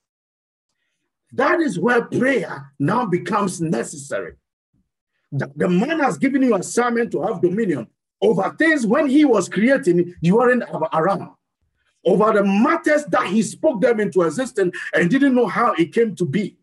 That 1.33 1.61
is 1.61 1.79
where 1.79 2.03
prayer 2.03 2.73
now 2.79 3.05
becomes 3.05 3.61
necessary. 3.61 4.33
The, 5.31 5.69
man 5.69 5.99
has 5.99 6.17
given 6.17 6.41
you 6.41 6.55
assignment 6.55 7.11
to 7.11 7.21
have 7.21 7.41
dominion 7.41 7.87
over 8.21 8.55
things 8.57 8.85
when 8.85 9.07
he 9.07 9.25
was 9.25 9.47
creating, 9.47 10.15
you 10.21 10.37
weren't 10.37 10.63
around. 10.93 11.29
Over 12.05 12.33
the 12.33 12.43
matters 12.43 13.05
that 13.05 13.27
he 13.27 13.41
spoke 13.43 13.81
them 13.81 13.99
into 13.99 14.23
existence 14.23 14.75
and 14.93 15.09
didn't 15.09 15.35
know 15.35 15.45
how 15.45 15.73
it 15.73 15.93
came 15.93 16.15
to 16.15 16.25
be. 16.25 16.57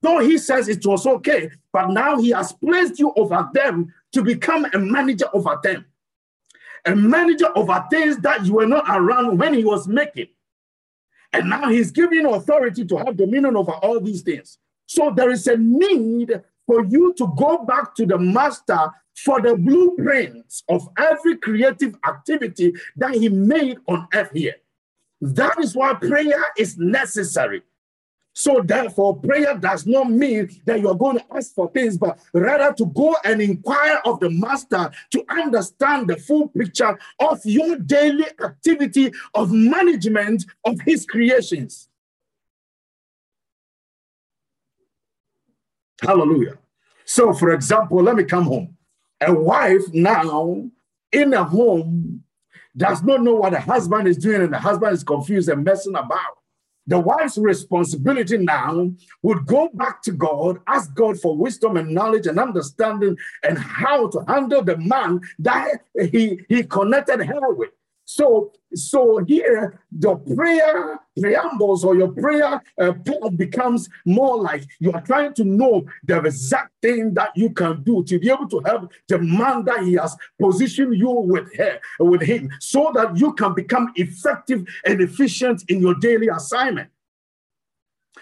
Though 0.00 0.18
he 0.18 0.38
says 0.38 0.68
it 0.68 0.86
was 0.86 1.06
okay, 1.06 1.50
but 1.72 1.88
now 1.88 2.20
he 2.20 2.30
has 2.30 2.52
placed 2.52 2.98
you 2.98 3.12
over 3.16 3.48
them 3.52 3.92
to 4.12 4.22
become 4.22 4.66
a 4.66 4.78
manager 4.78 5.26
over 5.32 5.58
them. 5.62 5.86
A 6.86 6.94
manager 6.94 7.48
over 7.56 7.84
things 7.90 8.18
that 8.18 8.44
you 8.44 8.54
were 8.54 8.66
not 8.66 8.84
around 8.88 9.38
when 9.38 9.54
he 9.54 9.64
was 9.64 9.88
making. 9.88 10.28
And 11.32 11.50
now 11.50 11.68
he's 11.68 11.90
giving 11.90 12.26
authority 12.26 12.84
to 12.84 12.96
have 12.98 13.16
dominion 13.16 13.56
over 13.56 13.72
all 13.72 14.00
these 14.00 14.22
things. 14.22 14.58
So 14.86 15.12
there 15.14 15.30
is 15.30 15.46
a 15.46 15.56
need 15.56 16.42
for 16.66 16.84
you 16.84 17.14
to 17.14 17.34
go 17.36 17.64
back 17.64 17.94
to 17.96 18.06
the 18.06 18.18
master 18.18 18.90
for 19.16 19.40
the 19.40 19.56
blueprints 19.56 20.62
of 20.68 20.88
every 20.98 21.36
creative 21.36 21.96
activity 22.06 22.72
that 22.96 23.14
he 23.14 23.28
made 23.28 23.78
on 23.88 24.06
earth 24.14 24.30
here. 24.32 24.56
That 25.20 25.58
is 25.58 25.74
why 25.74 25.94
prayer 25.94 26.44
is 26.56 26.76
necessary. 26.76 27.62
So, 28.36 28.60
therefore, 28.62 29.16
prayer 29.16 29.56
does 29.56 29.86
not 29.86 30.10
mean 30.10 30.50
that 30.64 30.80
you're 30.80 30.96
going 30.96 31.18
to 31.18 31.24
ask 31.36 31.54
for 31.54 31.70
things, 31.70 31.96
but 31.96 32.18
rather 32.32 32.74
to 32.74 32.86
go 32.86 33.16
and 33.24 33.40
inquire 33.40 34.00
of 34.04 34.18
the 34.18 34.28
master 34.28 34.90
to 35.12 35.24
understand 35.30 36.08
the 36.08 36.16
full 36.16 36.48
picture 36.48 36.98
of 37.20 37.40
your 37.44 37.76
daily 37.76 38.26
activity 38.42 39.12
of 39.34 39.52
management 39.52 40.46
of 40.64 40.80
his 40.80 41.06
creations. 41.06 41.88
Hallelujah. 46.02 46.58
So, 47.04 47.32
for 47.32 47.52
example, 47.52 48.02
let 48.02 48.16
me 48.16 48.24
come 48.24 48.44
home. 48.44 48.76
A 49.20 49.32
wife 49.32 49.82
now 49.92 50.68
in 51.12 51.34
a 51.34 51.44
home 51.44 52.24
does 52.76 53.00
not 53.04 53.22
know 53.22 53.36
what 53.36 53.52
the 53.52 53.60
husband 53.60 54.08
is 54.08 54.16
doing, 54.16 54.42
and 54.42 54.52
the 54.52 54.58
husband 54.58 54.92
is 54.92 55.04
confused 55.04 55.48
and 55.48 55.62
messing 55.62 55.94
about. 55.94 56.38
The 56.86 56.98
wife's 56.98 57.38
responsibility 57.38 58.36
now 58.36 58.90
would 59.22 59.46
go 59.46 59.70
back 59.72 60.02
to 60.02 60.12
God, 60.12 60.58
ask 60.66 60.94
God 60.94 61.18
for 61.18 61.36
wisdom 61.36 61.76
and 61.76 61.94
knowledge 61.94 62.26
and 62.26 62.38
understanding 62.38 63.16
and 63.42 63.58
how 63.58 64.08
to 64.10 64.24
handle 64.28 64.62
the 64.62 64.76
man 64.76 65.20
that 65.38 65.80
he, 66.10 66.40
he 66.48 66.62
connected 66.64 67.24
her 67.24 67.52
with. 67.54 67.70
So, 68.04 68.52
so 68.74 69.24
here 69.24 69.80
the 69.90 70.16
prayer 70.16 71.00
preambles 71.18 71.84
or 71.84 71.96
your 71.96 72.08
prayer 72.08 72.60
uh, 72.78 72.92
becomes 73.36 73.88
more 74.04 74.40
like 74.40 74.64
you 74.78 74.92
are 74.92 75.00
trying 75.00 75.32
to 75.34 75.44
know 75.44 75.86
the 76.04 76.18
exact 76.18 76.72
thing 76.82 77.14
that 77.14 77.30
you 77.34 77.50
can 77.50 77.82
do 77.82 78.04
to 78.04 78.18
be 78.18 78.30
able 78.30 78.48
to 78.48 78.60
help 78.64 78.92
the 79.08 79.18
man 79.18 79.64
that 79.64 79.84
he 79.84 79.94
has 79.94 80.16
positioned 80.38 80.96
you 80.98 81.10
with 81.10 81.54
her, 81.56 81.80
with 82.00 82.22
him, 82.22 82.50
so 82.60 82.90
that 82.94 83.16
you 83.16 83.32
can 83.34 83.54
become 83.54 83.92
effective 83.96 84.66
and 84.84 85.00
efficient 85.00 85.64
in 85.68 85.80
your 85.80 85.94
daily 85.94 86.28
assignment. 86.28 86.90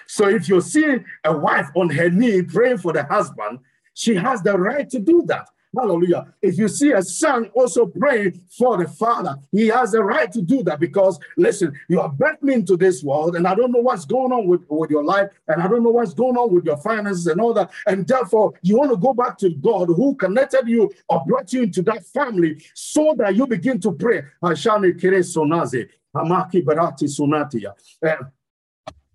So 0.06 0.28
if 0.28 0.48
you 0.48 0.60
see 0.60 0.96
a 1.24 1.36
wife 1.36 1.70
on 1.74 1.90
her 1.90 2.10
knee 2.10 2.42
praying 2.42 2.78
for 2.78 2.92
the 2.92 3.04
husband, 3.04 3.60
she 3.94 4.14
has 4.14 4.42
the 4.42 4.56
right 4.56 4.88
to 4.90 4.98
do 4.98 5.24
that. 5.26 5.48
Hallelujah. 5.74 6.34
If 6.42 6.58
you 6.58 6.68
see 6.68 6.92
a 6.92 7.02
son 7.02 7.50
also 7.54 7.86
praying 7.86 8.42
for 8.58 8.76
the 8.76 8.88
father, 8.88 9.36
he 9.52 9.68
has 9.68 9.94
a 9.94 10.02
right 10.02 10.30
to 10.32 10.42
do 10.42 10.62
that 10.64 10.78
because, 10.78 11.18
listen, 11.36 11.72
you 11.88 12.00
are 12.00 12.12
me 12.42 12.54
into 12.54 12.76
this 12.76 13.02
world 13.02 13.36
and 13.36 13.46
I 13.46 13.54
don't 13.54 13.72
know 13.72 13.80
what's 13.80 14.04
going 14.04 14.32
on 14.32 14.46
with, 14.46 14.64
with 14.68 14.90
your 14.90 15.04
life 15.04 15.30
and 15.48 15.62
I 15.62 15.68
don't 15.68 15.82
know 15.82 15.90
what's 15.90 16.12
going 16.12 16.36
on 16.36 16.52
with 16.54 16.66
your 16.66 16.76
finances 16.76 17.26
and 17.26 17.40
all 17.40 17.54
that. 17.54 17.70
And 17.86 18.06
therefore, 18.06 18.52
you 18.62 18.76
want 18.76 18.90
to 18.90 18.98
go 18.98 19.14
back 19.14 19.38
to 19.38 19.50
God 19.50 19.86
who 19.86 20.14
connected 20.16 20.68
you 20.68 20.90
or 21.08 21.24
brought 21.26 21.52
you 21.52 21.62
into 21.62 21.80
that 21.82 22.04
family 22.06 22.62
so 22.74 23.14
that 23.16 23.34
you 23.34 23.46
begin 23.46 23.80
to 23.80 23.92
pray. 23.92 24.22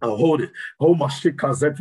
Uh, 0.01 0.07
I'll 0.07 0.17
hold 0.17 0.41
it. 0.41 0.51
Oh, 0.79 0.95
my 0.95 1.07
shit, 1.07 1.37
Kazet, 1.37 1.79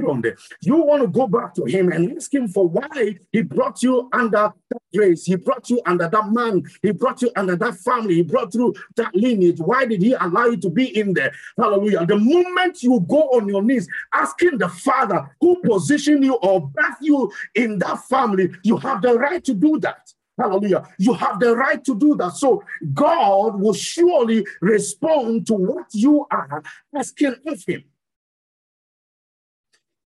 You 0.62 0.76
want 0.76 1.02
to 1.02 1.08
go 1.08 1.26
back 1.26 1.54
to 1.54 1.64
him 1.64 1.92
and 1.92 2.16
ask 2.16 2.32
him 2.32 2.48
for 2.48 2.68
why 2.68 3.18
he 3.32 3.42
brought 3.42 3.82
you 3.82 4.08
under 4.12 4.52
that 4.70 4.82
grace. 4.94 5.24
He 5.24 5.36
brought 5.36 5.68
you 5.68 5.80
under 5.86 6.08
that 6.08 6.32
man. 6.32 6.62
He 6.82 6.92
brought 6.92 7.22
you 7.22 7.30
under 7.36 7.56
that 7.56 7.74
family. 7.76 8.14
He 8.14 8.22
brought 8.22 8.52
through 8.52 8.74
that 8.96 9.14
lineage. 9.14 9.58
Why 9.60 9.84
did 9.84 10.02
he 10.02 10.12
allow 10.14 10.46
you 10.46 10.56
to 10.58 10.70
be 10.70 10.98
in 10.98 11.12
there? 11.14 11.32
Hallelujah. 11.58 12.06
The 12.06 12.18
moment 12.18 12.82
you 12.82 13.00
go 13.00 13.22
on 13.30 13.48
your 13.48 13.62
knees 13.62 13.88
asking 14.14 14.58
the 14.58 14.68
Father 14.68 15.30
who 15.40 15.60
positioned 15.62 16.24
you 16.24 16.34
or 16.34 16.68
birthed 16.68 17.02
you 17.02 17.30
in 17.54 17.78
that 17.80 18.04
family, 18.08 18.50
you 18.62 18.76
have 18.78 19.02
the 19.02 19.14
right 19.14 19.44
to 19.44 19.54
do 19.54 19.78
that. 19.80 20.12
Hallelujah. 20.38 20.86
You 20.98 21.14
have 21.14 21.40
the 21.40 21.56
right 21.56 21.82
to 21.84 21.98
do 21.98 22.14
that. 22.16 22.32
So 22.36 22.62
God 22.92 23.58
will 23.58 23.72
surely 23.72 24.46
respond 24.60 25.46
to 25.46 25.54
what 25.54 25.86
you 25.92 26.26
are 26.30 26.62
asking 26.94 27.36
of 27.46 27.62
him. 27.66 27.84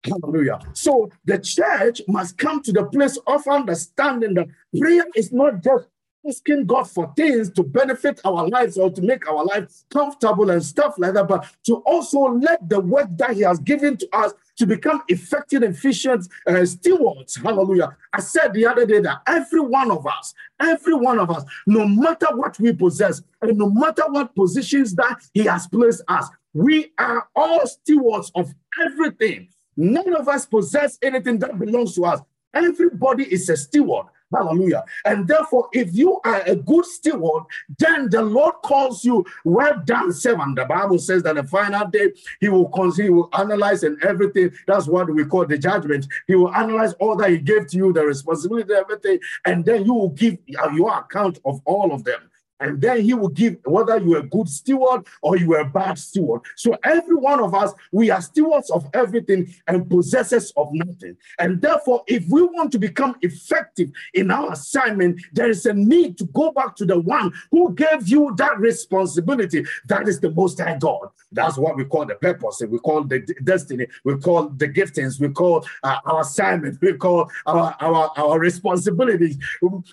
Hallelujah. 0.04 0.60
So 0.74 1.12
the 1.26 1.40
church 1.40 2.02
must 2.08 2.38
come 2.38 2.62
to 2.64 2.72
the 2.72 2.86
place 2.86 3.18
of 3.28 3.48
understanding 3.48 4.34
that 4.36 4.48
prayer 4.78 5.06
is 5.16 5.32
not 5.32 5.62
just 5.62 5.88
asking 6.28 6.66
God 6.66 6.84
for 6.84 7.12
things 7.16 7.50
to 7.52 7.64
benefit 7.64 8.20
our 8.26 8.48
lives 8.48 8.78
or 8.78 8.92
to 8.92 9.02
make 9.02 9.28
our 9.30 9.44
lives 9.46 9.86
comfortable 9.90 10.50
and 10.50 10.64
stuff 10.64 10.96
like 10.98 11.14
that, 11.14 11.28
but 11.28 11.46
to 11.66 11.78
also 11.78 12.20
let 12.20 12.68
the 12.70 12.80
work 12.80 13.08
that 13.18 13.32
He 13.32 13.42
has 13.42 13.60
given 13.60 13.98
to 13.98 14.10
us 14.14 14.34
to 14.58 14.66
become 14.66 15.02
effective, 15.08 15.64
efficient 15.64 16.28
uh, 16.48 16.66
stewards. 16.66 17.38
Hallelujah. 17.38 17.96
I 18.14 18.20
said 18.20 18.54
the 18.54 18.66
other 18.68 18.86
day 18.86 19.00
that 19.00 19.22
every 19.28 19.62
one 19.62 19.92
of 19.92 20.06
us, 20.06 20.34
every 20.60 20.94
one 20.94 21.20
of 21.20 21.30
us, 21.30 21.44
no 21.68 21.88
matter 21.88 22.28
what 22.36 22.60
we 22.60 22.74
possess, 22.74 23.22
and 23.42 23.58
no 23.58 23.70
matter 23.70 24.04
what 24.08 24.36
positions 24.36 24.96
that 24.96 25.22
He 25.34 25.46
has 25.46 25.68
placed 25.68 26.02
us, 26.08 26.28
we 26.54 26.92
are 26.98 27.30
all 27.36 27.66
stewards 27.68 28.32
of 28.36 28.54
everything 28.84 29.50
None 29.80 30.14
of 30.14 30.28
us 30.28 30.46
possess 30.46 31.00
anything 31.02 31.40
that 31.40 31.58
belongs 31.58 31.96
to 31.96 32.04
us. 32.04 32.20
Everybody 32.54 33.24
is 33.32 33.48
a 33.48 33.56
steward. 33.56 34.08
Hallelujah. 34.36 34.84
And 35.06 35.26
therefore, 35.26 35.70
if 35.72 35.96
you 35.96 36.20
are 36.26 36.42
a 36.42 36.56
good 36.56 36.86
steward, 36.86 37.46
then 37.80 38.10
the 38.10 38.22
Lord 38.22 38.56
calls 38.64 39.06
you 39.06 39.26
well 39.46 39.82
done, 39.86 40.12
servant. 40.12 40.58
The 40.58 40.66
Bible 40.66 41.00
says 41.00 41.24
that 41.24 41.36
the 41.36 41.46
final 41.46 41.88
day 41.88 42.12
he 42.42 42.50
will 42.50 42.70
he 42.92 43.10
will 43.10 43.30
analyze 43.32 43.84
and 43.84 44.04
everything. 44.04 44.52
That's 44.68 44.88
what 44.88 45.10
we 45.10 45.24
call 45.24 45.46
the 45.46 45.58
judgment. 45.58 46.08
He 46.28 46.36
will 46.36 46.54
analyze 46.54 46.94
all 46.94 47.16
that 47.16 47.30
he 47.30 47.38
gave 47.38 47.68
to 47.68 47.78
you, 47.78 47.94
the 47.94 48.06
responsibility, 48.06 48.74
everything, 48.74 49.20
and 49.46 49.64
then 49.64 49.86
you 49.86 49.94
will 49.94 50.10
give 50.10 50.38
your 50.48 51.00
account 51.00 51.40
of 51.46 51.62
all 51.66 51.94
of 51.94 52.04
them 52.04 52.30
and 52.60 52.82
then 52.82 53.02
he 53.02 53.14
will 53.14 53.30
give 53.30 53.58
whether 53.66 53.98
you're 53.98 54.20
a 54.20 54.28
good 54.28 54.50
steward 54.50 55.06
or 55.22 55.38
you 55.38 55.54
are 55.54 55.62
a 55.62 55.70
bad 55.70 55.98
steward. 55.98 56.42
So 56.56 56.78
every 56.84 57.16
one 57.16 57.40
of 57.42 57.54
us, 57.54 57.74
we 57.92 58.10
are 58.10 58.22
stewards 58.22 58.70
of 58.70 58.88
everything 58.94 59.54
and 59.68 59.90
possessors 59.90 60.52
of 60.58 60.70
nothing. 60.74 61.18
And 61.38 61.62
therefore, 61.62 62.04
if 62.08 62.28
we 62.30 62.42
want 62.42 62.72
to 62.74 62.80
become 62.80 63.16
effective 63.22 63.92
in 64.14 64.32
our 64.32 64.54
assignment, 64.54 65.22
there 65.34 65.50
is 65.50 65.66
a 65.66 65.74
need 65.74 66.18
to 66.18 66.26
go 66.26 66.52
back 66.52 66.76
to 66.78 66.86
the 66.86 67.00
one 67.00 67.34
who 67.52 67.74
gave 67.74 68.08
you 68.08 68.34
that 68.38 68.60
responsibility. 68.60 69.66
That 69.88 70.08
is 70.08 70.20
the 70.20 70.32
Most 70.32 70.60
High 70.60 70.78
God. 70.78 71.10
That's 71.32 71.58
what 71.58 71.78
we 71.78 71.86
call 71.86 72.06
the 72.06 72.16
purpose. 72.16 72.62
We 72.68 72.80
call 72.80 73.04
the 73.04 73.20
destiny. 73.44 73.88
We 74.04 74.18
call 74.18 74.50
the 74.50 74.68
giftings. 74.68 75.20
We 75.20 75.30
call 75.30 75.66
uh, 75.84 75.98
our 76.06 76.22
assignment. 76.22 76.80
We 76.82 76.94
call 76.94 77.30
our, 77.46 77.76
our, 77.80 78.12
our 78.18 78.40
responsibilities. 78.40 79.38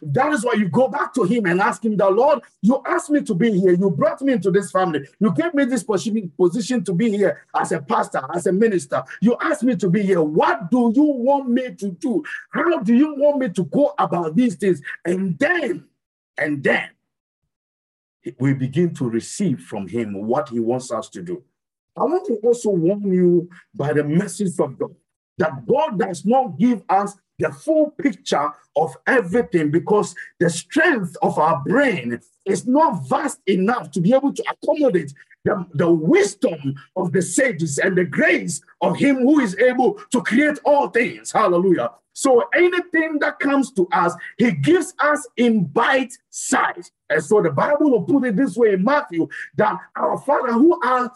That 0.03 0.33
is 0.33 0.45
why 0.45 0.55
you 0.55 0.69
go 0.69 0.89
back 0.89 1.13
to 1.15 1.25
Him 1.25 1.47
and 1.47 1.61
ask 1.61 1.85
Him, 1.85 1.97
the 1.97 2.09
Lord, 2.09 2.41
you 2.63 2.83
asked 2.87 3.11
me 3.11 3.23
to 3.23 3.35
be 3.35 3.59
here. 3.59 3.73
You 3.75 3.91
brought 3.91 4.21
me 4.23 4.33
into 4.33 4.51
this 4.51 4.71
family. 4.71 5.07
You 5.21 5.33
gave 5.33 5.55
me 5.55 5.65
this 5.65 5.85
position 5.85 6.85
to 6.85 6.93
be 6.93 7.11
here 7.11 7.45
as 7.55 7.73
a 7.73 7.81
pastor, 7.81 8.23
as 8.35 8.47
a 8.47 8.53
minister. 8.53 9.05
You 9.21 9.37
asked 9.41 9.63
me 9.63 9.77
to 9.77 9.89
be 9.89 10.03
here. 10.03 10.23
What 10.23 10.71
do 10.71 10.93
you 10.95 11.05
want 11.05 11.49
me 11.49 11.75
to 11.75 11.91
do? 11.93 12.25
How 12.51 12.81
do 12.81 12.95
you 12.95 13.15
want 13.17 13.39
me 13.39 13.51
to 13.51 13.65
go 13.65 13.95
about 13.99 14.35
these 14.35 14.57
things? 14.57 14.81
And 15.05 15.39
then, 15.39 15.85
and 16.39 16.63
then, 16.63 16.91
we 18.41 18.55
begin 18.55 18.93
to 18.95 19.09
receive 19.09 19.61
from 19.61 19.87
him 19.87 20.27
what 20.27 20.49
he 20.49 20.59
wants 20.59 20.91
us 20.91 21.09
to 21.11 21.23
do. 21.23 21.45
I 21.97 22.03
want 22.03 22.27
to 22.27 22.35
also 22.43 22.71
warn 22.71 23.13
you 23.13 23.49
by 23.75 23.93
the 23.93 24.05
message 24.05 24.59
of 24.59 24.79
God 24.79 24.95
that 25.39 25.67
God 25.67 25.99
does 25.99 26.25
not 26.25 26.59
give 26.59 26.83
us 26.89 27.15
the 27.39 27.53
full 27.53 27.91
picture 27.91 28.51
of 28.75 28.97
everything 29.07 29.71
because 29.71 30.15
the 30.41 30.51
strength 30.51 31.17
of 31.23 31.39
our 31.39 31.63
brain 31.65 32.21
is 32.47 32.67
not 32.67 33.09
vast 33.09 33.41
enough 33.47 33.91
to 33.91 34.01
be 34.01 34.15
able 34.15 34.33
to 34.33 34.45
accommodate 34.51 35.13
the, 35.45 35.67
the 35.75 35.91
wisdom 35.91 36.75
of 36.97 37.13
the 37.13 37.23
sages 37.23 37.79
and 37.79 37.97
the 37.97 38.05
grace 38.05 38.61
of 38.81 38.97
him 38.97 39.17
who 39.17 39.41
is 39.41 39.57
able 39.59 40.01
to 40.11 40.23
create 40.23 40.59
all 40.65 40.89
things. 40.89 41.31
Hallelujah. 41.31 41.91
So 42.13 42.49
anything 42.55 43.19
that 43.21 43.39
comes 43.41 43.71
to 43.73 43.87
us, 43.93 44.15
he 44.39 44.51
gives 44.53 44.95
us 44.99 45.29
in 45.37 45.65
bite 45.65 46.15
size. 46.31 46.91
And 47.11 47.23
so 47.23 47.43
the 47.43 47.51
Bible 47.51 47.91
will 47.91 48.03
put 48.05 48.25
it 48.25 48.37
this 48.37 48.57
way 48.57 48.73
in 48.73 48.83
Matthew 48.83 49.29
that 49.57 49.79
our 49.95 50.19
Father 50.19 50.53
who 50.55 50.81
art, 50.83 51.13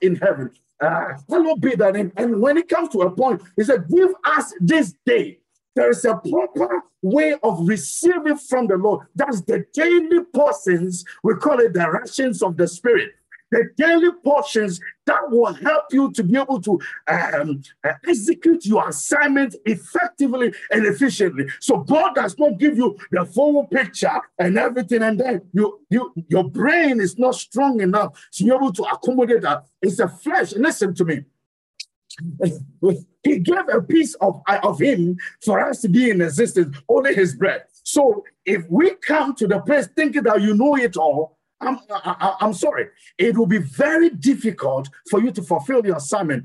in 0.00 0.14
heaven, 0.16 0.52
uh, 0.80 1.14
hallowed 1.28 1.60
be 1.60 1.74
thy 1.74 1.90
name. 1.90 2.12
And 2.16 2.40
when 2.40 2.56
it 2.58 2.68
comes 2.68 2.90
to 2.90 3.00
a 3.00 3.10
point, 3.10 3.42
he 3.56 3.64
said, 3.64 3.88
Give 3.88 4.10
us 4.24 4.54
this 4.60 4.94
day. 5.04 5.40
There 5.76 5.90
is 5.90 6.04
a 6.04 6.16
proper 6.16 6.82
way 7.02 7.36
of 7.42 7.68
receiving 7.68 8.38
from 8.38 8.66
the 8.66 8.76
Lord. 8.76 9.06
That's 9.14 9.42
the 9.42 9.64
daily 9.72 10.24
portions. 10.34 11.04
We 11.22 11.34
call 11.34 11.60
it 11.60 11.74
the 11.74 11.88
rations 11.88 12.42
of 12.42 12.56
the 12.56 12.66
Spirit 12.66 13.12
the 13.50 13.70
daily 13.76 14.10
portions 14.24 14.80
that 15.06 15.30
will 15.30 15.52
help 15.52 15.84
you 15.92 16.10
to 16.12 16.22
be 16.22 16.36
able 16.38 16.60
to 16.60 16.80
um, 17.08 17.62
uh, 17.84 17.92
execute 18.08 18.66
your 18.66 18.88
assignment 18.88 19.54
effectively 19.64 20.52
and 20.70 20.86
efficiently. 20.86 21.46
So 21.60 21.78
God 21.78 22.14
does 22.14 22.38
not 22.38 22.58
give 22.58 22.76
you 22.76 22.98
the 23.10 23.24
full 23.24 23.64
picture 23.66 24.20
and 24.38 24.58
everything, 24.58 25.02
and 25.02 25.18
then 25.18 25.42
you 25.52 25.80
you 25.90 26.12
your 26.28 26.44
brain 26.50 27.00
is 27.00 27.18
not 27.18 27.34
strong 27.34 27.80
enough 27.80 28.18
to 28.32 28.44
be 28.44 28.50
able 28.50 28.72
to 28.72 28.82
accommodate 28.82 29.42
that. 29.42 29.64
It's 29.80 29.98
the 29.98 30.08
flesh. 30.08 30.52
Listen 30.54 30.94
to 30.94 31.04
me. 31.04 31.24
he 33.26 33.38
gave 33.38 33.68
a 33.72 33.82
piece 33.82 34.14
of, 34.16 34.40
uh, 34.46 34.60
of 34.62 34.80
him 34.80 35.16
for 35.44 35.60
us 35.60 35.80
to 35.80 35.88
be 35.88 36.10
in 36.10 36.20
existence, 36.20 36.76
only 36.88 37.14
his 37.14 37.34
breath. 37.34 37.62
So 37.82 38.24
if 38.44 38.64
we 38.68 38.94
come 39.06 39.34
to 39.36 39.46
the 39.46 39.60
place 39.60 39.88
thinking 39.94 40.22
that 40.24 40.40
you 40.42 40.54
know 40.54 40.76
it 40.76 40.96
all, 40.96 41.36
I'm, 41.60 41.78
I, 41.90 42.36
am 42.40 42.52
sorry. 42.52 42.88
It 43.18 43.36
will 43.36 43.46
be 43.46 43.58
very 43.58 44.10
difficult 44.10 44.88
for 45.10 45.20
you 45.20 45.30
to 45.32 45.42
fulfill 45.42 45.84
your 45.84 45.96
assignment 45.96 46.44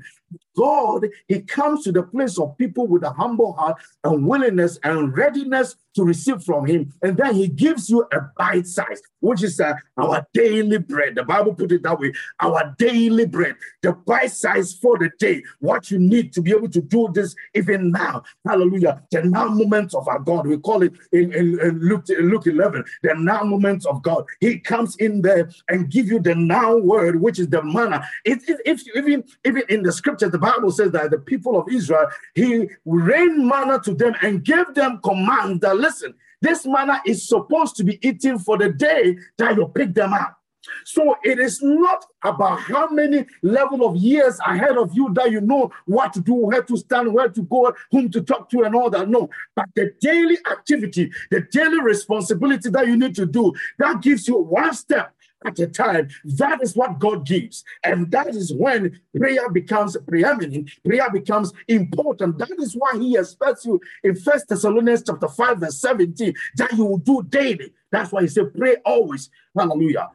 God, 0.56 1.08
He 1.28 1.40
comes 1.40 1.84
to 1.84 1.92
the 1.92 2.02
place 2.02 2.38
of 2.38 2.56
people 2.58 2.86
with 2.86 3.02
a 3.02 3.10
humble 3.10 3.52
heart 3.52 3.80
and 4.04 4.26
willingness 4.26 4.78
and 4.82 5.16
readiness 5.16 5.76
to 5.94 6.04
receive 6.04 6.42
from 6.42 6.66
Him. 6.66 6.92
And 7.02 7.16
then 7.16 7.34
He 7.34 7.48
gives 7.48 7.88
you 7.90 8.06
a 8.12 8.20
bite 8.36 8.66
size, 8.66 9.02
which 9.20 9.42
is 9.42 9.60
uh, 9.60 9.74
our 9.96 10.26
daily 10.34 10.78
bread. 10.78 11.14
The 11.14 11.24
Bible 11.24 11.54
put 11.54 11.72
it 11.72 11.82
that 11.82 11.98
way 11.98 12.12
our 12.40 12.74
daily 12.78 13.26
bread, 13.26 13.56
the 13.82 13.92
bite 13.92 14.32
size 14.32 14.72
for 14.74 14.98
the 14.98 15.10
day, 15.18 15.42
what 15.60 15.90
you 15.90 15.98
need 15.98 16.32
to 16.32 16.42
be 16.42 16.50
able 16.50 16.68
to 16.68 16.80
do 16.80 17.08
this 17.12 17.34
even 17.54 17.90
now. 17.90 18.22
Hallelujah. 18.46 19.02
The 19.10 19.22
now 19.22 19.48
moments 19.48 19.94
of 19.94 20.08
our 20.08 20.18
God, 20.18 20.46
we 20.46 20.58
call 20.58 20.82
it 20.82 20.92
in, 21.12 21.32
in, 21.32 21.60
in 21.60 21.78
Luke, 21.80 22.04
Luke 22.08 22.46
11, 22.46 22.84
the 23.02 23.14
now 23.14 23.42
moments 23.42 23.86
of 23.86 24.02
God. 24.02 24.24
He 24.40 24.58
comes 24.58 24.96
in 24.96 25.22
there 25.22 25.50
and 25.68 25.90
give 25.90 26.08
you 26.08 26.20
the 26.20 26.34
now 26.34 26.76
word, 26.76 27.20
which 27.20 27.38
is 27.38 27.48
the 27.48 27.62
manna. 27.62 28.04
It, 28.24 28.48
it, 28.48 28.60
if, 28.64 28.82
even, 28.96 29.24
even 29.44 29.62
in 29.68 29.82
the 29.82 29.92
scriptures, 29.92 30.30
the 30.30 30.38
Bible 30.42 30.72
says 30.72 30.90
that 30.90 31.10
the 31.10 31.18
people 31.18 31.58
of 31.58 31.68
Israel, 31.70 32.08
he 32.34 32.68
rained 32.84 33.46
manna 33.46 33.80
to 33.84 33.94
them 33.94 34.14
and 34.22 34.44
gave 34.44 34.74
them 34.74 35.00
command 35.02 35.60
that 35.60 35.76
listen, 35.76 36.14
this 36.40 36.66
manna 36.66 37.00
is 37.06 37.28
supposed 37.28 37.76
to 37.76 37.84
be 37.84 37.98
eaten 38.06 38.38
for 38.38 38.58
the 38.58 38.70
day 38.70 39.16
that 39.38 39.56
you 39.56 39.68
pick 39.68 39.94
them 39.94 40.12
up. 40.12 40.38
So 40.84 41.16
it 41.22 41.38
is 41.38 41.60
not 41.62 42.04
about 42.24 42.60
how 42.60 42.88
many 42.88 43.26
level 43.42 43.86
of 43.86 43.96
years 43.96 44.38
ahead 44.46 44.76
of 44.76 44.94
you 44.94 45.12
that 45.14 45.30
you 45.30 45.40
know 45.40 45.70
what 45.86 46.12
to 46.14 46.20
do, 46.20 46.34
where 46.34 46.62
to 46.62 46.76
stand, 46.76 47.12
where 47.12 47.28
to 47.28 47.42
go, 47.42 47.72
whom 47.90 48.10
to 48.10 48.20
talk 48.20 48.48
to, 48.50 48.62
and 48.62 48.74
all 48.74 48.90
that. 48.90 49.08
No, 49.08 49.28
but 49.54 49.66
the 49.74 49.92
daily 50.00 50.38
activity, 50.50 51.10
the 51.30 51.42
daily 51.52 51.80
responsibility 51.80 52.70
that 52.70 52.86
you 52.86 52.96
need 52.96 53.14
to 53.16 53.26
do, 53.26 53.52
that 53.78 54.02
gives 54.02 54.28
you 54.28 54.36
one 54.38 54.74
step 54.74 55.14
at 55.44 55.58
a 55.58 55.66
time. 55.66 56.08
That 56.24 56.62
is 56.62 56.76
what 56.76 56.98
God 56.98 57.26
gives. 57.26 57.64
And 57.84 58.10
that 58.10 58.28
is 58.28 58.52
when 58.52 59.00
prayer 59.16 59.48
becomes 59.50 59.96
preeminent, 60.06 60.70
prayer 60.84 61.10
becomes 61.10 61.52
important. 61.68 62.38
That 62.38 62.52
is 62.58 62.74
why 62.74 62.98
he 62.98 63.16
expects 63.16 63.64
you 63.64 63.80
in 64.02 64.16
First 64.16 64.48
Thessalonians 64.48 65.02
chapter 65.06 65.28
5, 65.28 65.58
verse 65.58 65.78
17, 65.80 66.34
that 66.56 66.72
you 66.72 66.84
will 66.84 66.98
do 66.98 67.22
daily. 67.28 67.72
That's 67.90 68.10
why 68.10 68.22
he 68.22 68.28
said, 68.28 68.54
pray 68.54 68.76
always. 68.86 69.28
Hallelujah. 69.56 70.10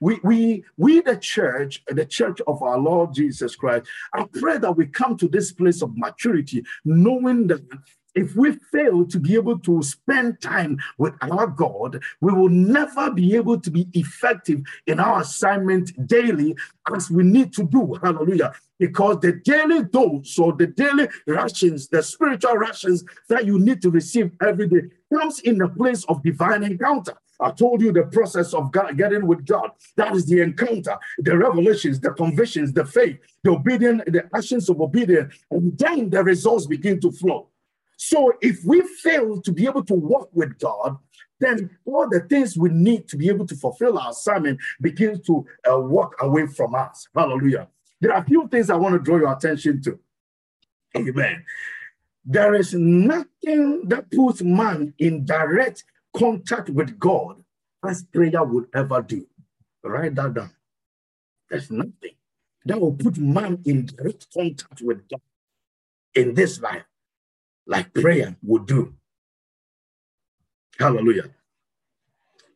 We, 0.00 0.20
we, 0.22 0.64
we, 0.76 1.00
the 1.00 1.16
church, 1.20 1.82
the 1.88 2.06
church 2.06 2.40
of 2.46 2.62
our 2.62 2.78
Lord 2.78 3.12
Jesus 3.14 3.56
Christ, 3.56 3.86
I 4.12 4.24
pray 4.32 4.58
that 4.58 4.72
we 4.72 4.86
come 4.86 5.16
to 5.16 5.26
this 5.26 5.50
place 5.50 5.82
of 5.82 5.96
maturity, 5.96 6.64
knowing 6.84 7.48
that 7.48 7.62
if 8.14 8.36
we 8.36 8.52
fail 8.72 9.04
to 9.06 9.18
be 9.18 9.34
able 9.34 9.58
to 9.60 9.82
spend 9.82 10.40
time 10.40 10.78
with 10.98 11.14
our 11.22 11.46
God, 11.46 12.02
we 12.20 12.32
will 12.32 12.48
never 12.48 13.10
be 13.10 13.34
able 13.36 13.60
to 13.60 13.70
be 13.70 13.88
effective 13.92 14.60
in 14.86 15.00
our 15.00 15.20
assignment 15.20 16.06
daily 16.06 16.56
as 16.94 17.10
we 17.10 17.24
need 17.24 17.52
to 17.54 17.64
do. 17.64 17.98
Hallelujah. 18.02 18.52
Because 18.78 19.20
the 19.20 19.40
daily 19.44 19.84
dose 19.84 20.38
or 20.38 20.52
the 20.52 20.66
daily 20.66 21.08
rations, 21.26 21.88
the 21.88 22.02
spiritual 22.02 22.56
rations 22.56 23.04
that 23.28 23.46
you 23.46 23.58
need 23.58 23.80
to 23.82 23.90
receive 23.90 24.32
every 24.42 24.68
day 24.68 24.82
comes 25.12 25.40
in 25.40 25.58
the 25.58 25.68
place 25.68 26.04
of 26.04 26.22
divine 26.22 26.64
encounter. 26.64 27.14
I 27.40 27.50
told 27.50 27.82
you 27.82 27.92
the 27.92 28.04
process 28.04 28.54
of 28.54 28.70
God, 28.70 28.96
getting 28.96 29.26
with 29.26 29.44
God. 29.44 29.70
That 29.96 30.14
is 30.14 30.26
the 30.26 30.40
encounter, 30.40 30.96
the 31.18 31.36
revelations, 31.36 31.98
the 32.00 32.10
convictions, 32.12 32.72
the 32.72 32.84
faith, 32.84 33.18
the 33.42 33.50
obedience, 33.50 34.02
the 34.06 34.28
actions 34.34 34.68
of 34.68 34.80
obedience. 34.80 35.34
And 35.50 35.76
then 35.76 36.10
the 36.10 36.22
results 36.22 36.66
begin 36.66 37.00
to 37.00 37.10
flow. 37.10 37.48
So 38.06 38.34
if 38.42 38.62
we 38.66 38.82
fail 38.82 39.40
to 39.40 39.50
be 39.50 39.64
able 39.64 39.82
to 39.86 39.94
walk 39.94 40.28
with 40.34 40.58
God, 40.58 40.98
then 41.40 41.70
all 41.86 42.06
the 42.06 42.20
things 42.20 42.54
we 42.54 42.68
need 42.68 43.08
to 43.08 43.16
be 43.16 43.30
able 43.30 43.46
to 43.46 43.56
fulfill 43.56 43.98
our 43.98 44.10
assignment 44.10 44.60
begins 44.78 45.20
to 45.26 45.46
uh, 45.66 45.78
walk 45.78 46.14
away 46.20 46.46
from 46.46 46.74
us. 46.74 47.08
Hallelujah. 47.14 47.68
There 48.02 48.12
are 48.12 48.20
a 48.20 48.24
few 48.24 48.46
things 48.48 48.68
I 48.68 48.76
want 48.76 48.94
to 48.94 48.98
draw 48.98 49.16
your 49.16 49.32
attention 49.32 49.80
to. 49.84 49.98
Amen. 50.94 51.44
There 52.26 52.54
is 52.54 52.74
nothing 52.74 53.88
that 53.88 54.10
puts 54.10 54.42
man 54.42 54.92
in 54.98 55.24
direct 55.24 55.84
contact 56.14 56.68
with 56.68 56.98
God 56.98 57.42
as 57.88 58.04
prayer 58.04 58.44
would 58.44 58.66
ever 58.74 59.00
do. 59.00 59.26
Write 59.82 60.14
that 60.16 60.34
down. 60.34 60.50
There's 61.48 61.70
nothing 61.70 62.16
that 62.66 62.78
will 62.78 62.92
put 62.92 63.16
man 63.16 63.62
in 63.64 63.86
direct 63.86 64.26
contact 64.30 64.82
with 64.82 65.08
God 65.08 65.22
in 66.14 66.34
this 66.34 66.60
life 66.60 66.84
like 67.66 67.92
prayer 67.94 68.36
would 68.42 68.66
do. 68.66 68.94
Hallelujah. 70.78 71.30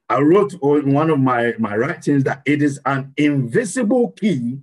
I 0.08 0.20
wrote 0.20 0.54
in 0.54 0.92
one 0.92 1.10
of 1.10 1.20
my, 1.20 1.54
my 1.58 1.76
writings 1.76 2.24
that 2.24 2.42
it 2.46 2.62
is 2.62 2.80
an 2.86 3.12
invisible 3.16 4.12
key 4.12 4.60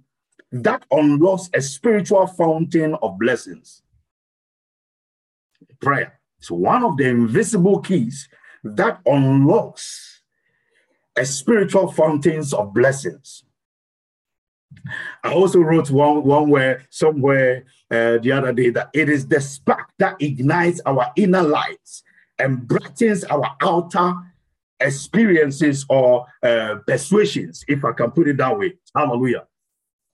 that 0.51 0.85
unlocks 0.91 1.49
a 1.53 1.61
spiritual 1.61 2.27
fountain 2.27 2.95
of 3.01 3.19
blessings. 3.19 3.83
Prayer 5.81 6.19
is 6.41 6.49
one 6.49 6.83
of 6.83 6.97
the 6.97 7.07
invisible 7.07 7.79
keys 7.79 8.27
that 8.63 8.99
unlocks 9.05 10.21
a 11.15 11.25
spiritual 11.25 11.91
fountains 11.91 12.53
of 12.53 12.73
blessings. 12.73 13.43
I 15.23 15.33
also 15.33 15.59
wrote 15.59 15.91
one, 15.91 16.23
one 16.23 16.49
where 16.49 16.85
somewhere 16.89 17.65
uh, 17.91 18.17
the 18.17 18.31
other 18.31 18.53
day 18.53 18.69
that 18.71 18.89
it 18.93 19.09
is 19.09 19.27
the 19.27 19.39
spark 19.39 19.89
that 19.99 20.15
ignites 20.19 20.81
our 20.85 21.11
inner 21.15 21.43
lights 21.43 22.03
and 22.39 22.67
brightens 22.67 23.23
our 23.25 23.55
outer 23.61 24.13
experiences 24.79 25.85
or 25.89 26.25
uh, 26.43 26.75
persuasions, 26.87 27.63
if 27.67 27.83
I 27.85 27.93
can 27.93 28.11
put 28.11 28.27
it 28.27 28.37
that 28.37 28.57
way. 28.57 28.73
Hallelujah. 28.95 29.45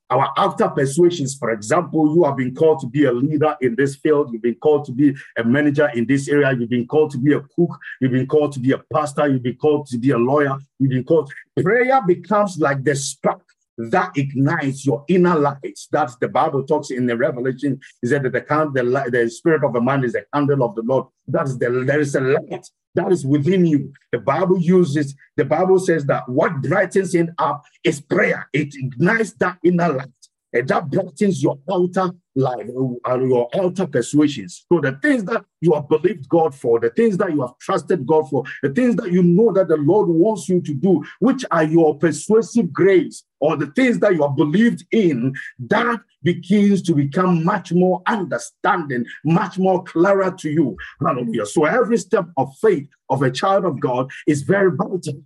Our 0.09 0.29
outer 0.37 0.67
persuasions, 0.67 1.35
for 1.35 1.51
example, 1.51 2.13
you 2.13 2.25
have 2.25 2.35
been 2.35 2.53
called 2.53 2.81
to 2.81 2.87
be 2.87 3.05
a 3.05 3.13
leader 3.13 3.55
in 3.61 3.75
this 3.75 3.95
field, 3.95 4.33
you've 4.33 4.41
been 4.41 4.55
called 4.55 4.83
to 4.85 4.91
be 4.91 5.15
a 5.37 5.43
manager 5.43 5.89
in 5.95 6.05
this 6.05 6.27
area, 6.27 6.51
you've 6.51 6.69
been 6.69 6.85
called 6.85 7.11
to 7.11 7.17
be 7.17 7.31
a 7.31 7.39
cook, 7.39 7.79
you've 8.01 8.11
been 8.11 8.27
called 8.27 8.51
to 8.51 8.59
be 8.59 8.73
a 8.73 8.77
pastor, 8.93 9.29
you've 9.29 9.43
been 9.43 9.55
called 9.55 9.87
to 9.87 9.97
be 9.97 10.11
a 10.11 10.17
lawyer, 10.17 10.57
you've 10.79 10.91
been 10.91 11.05
called. 11.05 11.31
Prayer 11.61 12.01
becomes 12.05 12.57
like 12.59 12.83
the 12.83 12.93
spark 12.93 13.41
that 13.89 14.11
ignites 14.15 14.85
your 14.85 15.03
inner 15.07 15.37
lights. 15.37 15.87
That's 15.91 16.15
the 16.17 16.27
Bible 16.27 16.63
talks 16.63 16.91
in 16.91 17.05
the 17.05 17.17
Revelation. 17.17 17.79
Is 18.03 18.11
that 18.11 18.23
the, 18.23 18.29
the, 18.29 19.09
the 19.11 19.29
spirit 19.29 19.63
of 19.63 19.75
a 19.75 19.81
man 19.81 20.03
is 20.03 20.15
a 20.15 20.23
candle 20.33 20.63
of 20.63 20.75
the 20.75 20.83
Lord. 20.83 21.07
That 21.27 21.47
is 21.47 21.57
the 21.57 21.83
there 21.85 21.99
is 21.99 22.15
a 22.15 22.21
light 22.21 22.69
that 22.95 23.11
is 23.11 23.25
within 23.25 23.65
you. 23.65 23.93
The 24.11 24.19
Bible 24.19 24.59
uses, 24.59 25.15
the 25.37 25.45
Bible 25.45 25.79
says 25.79 26.05
that 26.05 26.27
what 26.27 26.61
brightens 26.61 27.15
it 27.15 27.29
up 27.37 27.63
is 27.83 28.01
prayer. 28.01 28.49
It 28.53 28.73
ignites 28.75 29.33
that 29.33 29.57
inner 29.63 29.93
light. 29.93 30.09
And 30.53 30.67
that 30.67 30.89
brightens 30.89 31.41
your 31.41 31.59
outer 31.71 32.11
life 32.35 32.67
uh, 32.69 33.13
and 33.13 33.29
your 33.29 33.49
outer 33.55 33.87
persuasions. 33.87 34.65
So 34.71 34.81
the 34.81 34.97
things 35.01 35.23
that 35.25 35.45
you 35.61 35.73
have 35.73 35.87
believed 35.87 36.27
God 36.27 36.53
for, 36.53 36.79
the 36.79 36.89
things 36.89 37.17
that 37.17 37.31
you 37.31 37.41
have 37.41 37.57
trusted 37.59 38.05
God 38.05 38.29
for, 38.29 38.43
the 38.61 38.69
things 38.69 38.95
that 38.97 39.11
you 39.11 39.23
know 39.23 39.51
that 39.53 39.67
the 39.67 39.77
Lord 39.77 40.09
wants 40.09 40.49
you 40.49 40.61
to 40.61 40.73
do, 40.73 41.03
which 41.19 41.45
are 41.51 41.63
your 41.63 41.97
persuasive 41.97 42.71
grace, 42.73 43.23
or 43.39 43.55
the 43.55 43.67
things 43.67 43.99
that 43.99 44.13
you 44.13 44.21
have 44.21 44.35
believed 44.35 44.85
in, 44.91 45.33
that 45.59 46.01
begins 46.23 46.81
to 46.83 46.93
become 46.93 47.43
much 47.43 47.71
more 47.71 48.01
understanding, 48.07 49.05
much 49.25 49.57
more 49.57 49.83
clearer 49.83 50.31
to 50.31 50.49
you. 50.49 50.77
Hallelujah. 50.99 51.45
So 51.45 51.65
every 51.65 51.97
step 51.97 52.25
of 52.37 52.49
faith 52.61 52.87
of 53.09 53.21
a 53.21 53.31
child 53.31 53.65
of 53.65 53.79
God 53.79 54.11
is 54.27 54.43
very 54.43 54.71
vital. 54.71 55.23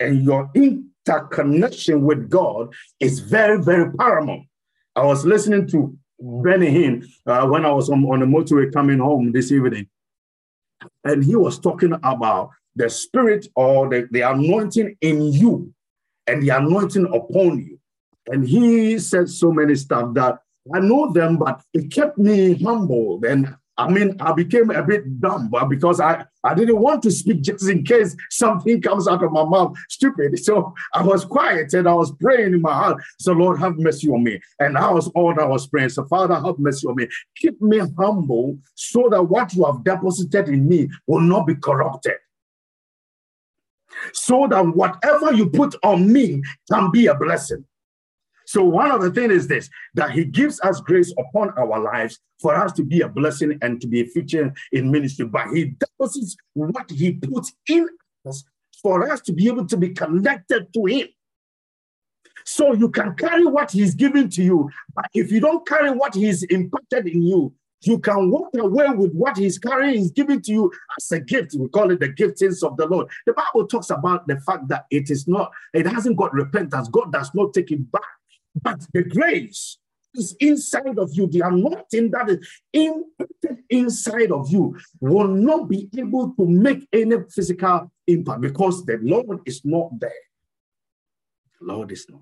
And 0.00 0.22
your 0.22 0.50
interconnection 1.06 2.02
with 2.02 2.30
God 2.30 2.74
is 3.00 3.20
very, 3.20 3.62
very 3.62 3.92
paramount. 3.92 4.46
I 4.96 5.04
was 5.04 5.24
listening 5.24 5.66
to 5.68 5.96
Benny 6.20 6.70
Hinn 6.70 7.06
uh, 7.26 7.46
when 7.46 7.66
I 7.66 7.72
was 7.72 7.90
on, 7.90 8.04
on 8.04 8.20
the 8.20 8.26
motorway 8.26 8.72
coming 8.72 8.98
home 8.98 9.32
this 9.32 9.52
evening, 9.52 9.88
and 11.04 11.24
he 11.24 11.36
was 11.36 11.58
talking 11.58 11.92
about 12.02 12.50
the 12.76 12.88
spirit 12.88 13.46
or 13.54 13.88
the, 13.88 14.08
the 14.10 14.22
anointing 14.22 14.96
in 15.00 15.32
you 15.32 15.72
and 16.26 16.42
the 16.42 16.50
anointing 16.50 17.06
upon 17.06 17.58
you. 17.58 17.78
And 18.26 18.46
he 18.46 18.98
said 18.98 19.28
so 19.28 19.52
many 19.52 19.74
stuff 19.74 20.14
that 20.14 20.38
I 20.74 20.80
know 20.80 21.12
them, 21.12 21.36
but 21.36 21.62
it 21.74 21.92
kept 21.92 22.16
me 22.16 22.54
humble. 22.62 23.20
And 23.24 23.54
I 23.76 23.88
mean, 23.88 24.16
I 24.20 24.32
became 24.32 24.70
a 24.70 24.82
bit 24.82 25.20
dumb 25.20 25.50
because 25.68 26.00
I, 26.00 26.24
I 26.44 26.54
didn't 26.54 26.78
want 26.78 27.02
to 27.02 27.10
speak 27.10 27.42
just 27.42 27.68
in 27.68 27.82
case 27.84 28.14
something 28.30 28.80
comes 28.80 29.08
out 29.08 29.24
of 29.24 29.32
my 29.32 29.44
mouth 29.44 29.76
stupid. 29.88 30.38
So 30.38 30.72
I 30.92 31.02
was 31.02 31.24
quiet 31.24 31.72
and 31.74 31.88
I 31.88 31.94
was 31.94 32.12
praying 32.20 32.54
in 32.54 32.60
my 32.60 32.72
heart. 32.72 33.02
So, 33.18 33.32
Lord, 33.32 33.58
have 33.58 33.76
mercy 33.76 34.08
on 34.10 34.22
me. 34.22 34.40
And 34.60 34.76
that 34.76 34.94
was 34.94 35.08
all 35.08 35.38
I 35.40 35.44
was 35.44 35.66
praying. 35.66 35.88
So, 35.88 36.04
Father, 36.04 36.34
have 36.36 36.58
mercy 36.58 36.86
on 36.86 36.94
me. 36.94 37.08
Keep 37.36 37.60
me 37.60 37.80
humble 37.98 38.58
so 38.74 39.08
that 39.10 39.22
what 39.22 39.54
you 39.54 39.64
have 39.64 39.82
deposited 39.82 40.48
in 40.48 40.68
me 40.68 40.88
will 41.08 41.20
not 41.20 41.46
be 41.46 41.56
corrupted. 41.56 42.14
So 44.12 44.46
that 44.48 44.62
whatever 44.62 45.32
you 45.32 45.50
put 45.50 45.74
on 45.82 46.12
me 46.12 46.42
can 46.70 46.90
be 46.92 47.06
a 47.06 47.14
blessing. 47.14 47.64
So 48.54 48.62
one 48.62 48.92
of 48.92 49.02
the 49.02 49.10
things 49.10 49.32
is 49.32 49.48
this, 49.48 49.68
that 49.94 50.12
he 50.12 50.24
gives 50.24 50.60
us 50.60 50.80
grace 50.80 51.12
upon 51.18 51.50
our 51.58 51.80
lives 51.80 52.20
for 52.40 52.54
us 52.54 52.70
to 52.74 52.84
be 52.84 53.00
a 53.00 53.08
blessing 53.08 53.58
and 53.62 53.80
to 53.80 53.88
be 53.88 54.02
a 54.02 54.06
future 54.06 54.54
in 54.70 54.92
ministry, 54.92 55.26
but 55.26 55.48
he 55.52 55.74
deposits 55.80 56.36
what 56.52 56.88
he 56.88 57.14
puts 57.14 57.52
in 57.68 57.88
us 58.24 58.44
for 58.80 59.10
us 59.10 59.20
to 59.22 59.32
be 59.32 59.48
able 59.48 59.66
to 59.66 59.76
be 59.76 59.88
connected 59.88 60.72
to 60.72 60.84
him. 60.84 61.08
So 62.44 62.74
you 62.74 62.90
can 62.90 63.16
carry 63.16 63.44
what 63.44 63.72
he's 63.72 63.96
given 63.96 64.30
to 64.30 64.42
you, 64.44 64.70
but 64.94 65.06
if 65.14 65.32
you 65.32 65.40
don't 65.40 65.66
carry 65.66 65.90
what 65.90 66.14
he's 66.14 66.44
impacted 66.44 67.08
in 67.08 67.24
you, 67.24 67.52
you 67.80 67.98
can 67.98 68.30
walk 68.30 68.50
away 68.56 68.86
with 68.90 69.14
what 69.14 69.36
he's 69.36 69.58
carrying, 69.58 69.98
he's 69.98 70.12
giving 70.12 70.40
to 70.42 70.52
you 70.52 70.72
as 70.96 71.10
a 71.10 71.18
gift. 71.18 71.56
We 71.58 71.66
call 71.70 71.90
it 71.90 71.98
the 71.98 72.10
giftings 72.10 72.62
of 72.62 72.76
the 72.76 72.86
Lord. 72.86 73.08
The 73.26 73.32
Bible 73.32 73.66
talks 73.66 73.90
about 73.90 74.28
the 74.28 74.38
fact 74.38 74.68
that 74.68 74.86
it 74.92 75.10
is 75.10 75.26
not, 75.26 75.50
it 75.72 75.86
hasn't 75.86 76.16
got 76.16 76.32
repentance. 76.32 76.88
God 76.88 77.12
does 77.12 77.32
not 77.34 77.52
take 77.52 77.72
it 77.72 77.90
back. 77.90 78.02
But 78.62 78.86
the 78.92 79.02
grace 79.04 79.78
is 80.14 80.36
inside 80.40 80.98
of 80.98 81.10
you. 81.12 81.26
The 81.26 81.40
anointing 81.40 82.10
that 82.12 82.30
is 82.30 82.48
impacted 82.72 83.64
inside 83.68 84.30
of 84.30 84.50
you 84.50 84.76
will 85.00 85.28
not 85.28 85.68
be 85.68 85.88
able 85.96 86.34
to 86.34 86.46
make 86.46 86.86
any 86.92 87.16
physical 87.30 87.90
impact 88.06 88.40
because 88.40 88.84
the 88.84 88.98
Lord 89.02 89.40
is 89.44 89.64
not 89.64 89.98
there. 89.98 90.10
The 91.60 91.66
Lord 91.66 91.92
is 91.92 92.06
not. 92.08 92.20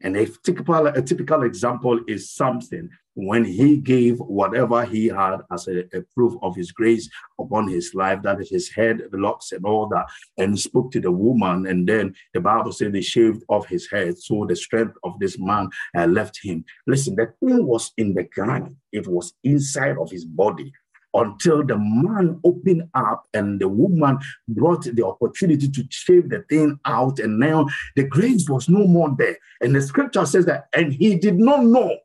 And 0.00 0.16
a 0.16 0.26
typical, 0.26 0.86
a 0.86 1.02
typical 1.02 1.42
example 1.42 2.00
is 2.06 2.30
something 2.30 2.90
when 3.16 3.44
he 3.44 3.78
gave 3.78 4.18
whatever 4.18 4.84
he 4.84 5.06
had 5.06 5.38
as 5.50 5.66
a, 5.68 5.84
a, 5.96 6.02
proof 6.14 6.34
of 6.42 6.54
his 6.54 6.70
grace 6.70 7.08
upon 7.40 7.66
his 7.66 7.94
life, 7.94 8.20
that 8.22 8.40
is 8.40 8.50
his 8.50 8.68
head, 8.68 9.00
the 9.10 9.16
locks, 9.16 9.52
and 9.52 9.64
all 9.64 9.88
that, 9.88 10.06
and 10.36 10.58
spoke 10.58 10.92
to 10.92 11.00
the 11.00 11.10
woman. 11.10 11.66
And 11.66 11.88
then 11.88 12.14
the 12.34 12.40
Bible 12.40 12.72
said 12.72 12.92
they 12.92 13.00
shaved 13.00 13.42
off 13.48 13.66
his 13.66 13.88
head, 13.90 14.18
so 14.18 14.44
the 14.46 14.54
strength 14.54 14.96
of 15.02 15.18
this 15.18 15.38
man 15.38 15.70
uh, 15.96 16.06
left 16.06 16.38
him. 16.42 16.64
Listen, 16.86 17.16
the 17.16 17.32
thing 17.40 17.66
was 17.66 17.90
in 17.96 18.14
the 18.14 18.24
ground, 18.24 18.76
it 18.92 19.06
was 19.08 19.32
inside 19.42 19.96
of 19.98 20.10
his 20.10 20.26
body 20.26 20.70
until 21.14 21.64
the 21.64 21.78
man 21.78 22.38
opened 22.44 22.86
up 22.92 23.26
and 23.32 23.58
the 23.58 23.68
woman 23.68 24.18
brought 24.48 24.84
the 24.84 25.06
opportunity 25.06 25.66
to 25.66 25.84
shave 25.88 26.28
the 26.28 26.44
thing 26.50 26.78
out. 26.84 27.18
And 27.18 27.38
now 27.38 27.66
the 27.94 28.04
grace 28.04 28.50
was 28.50 28.68
no 28.68 28.86
more 28.86 29.14
there. 29.16 29.38
And 29.62 29.74
the 29.74 29.80
scripture 29.80 30.26
says 30.26 30.44
that, 30.44 30.66
and 30.74 30.92
he 30.92 31.16
did 31.16 31.38
not 31.38 31.64
know 31.64 31.96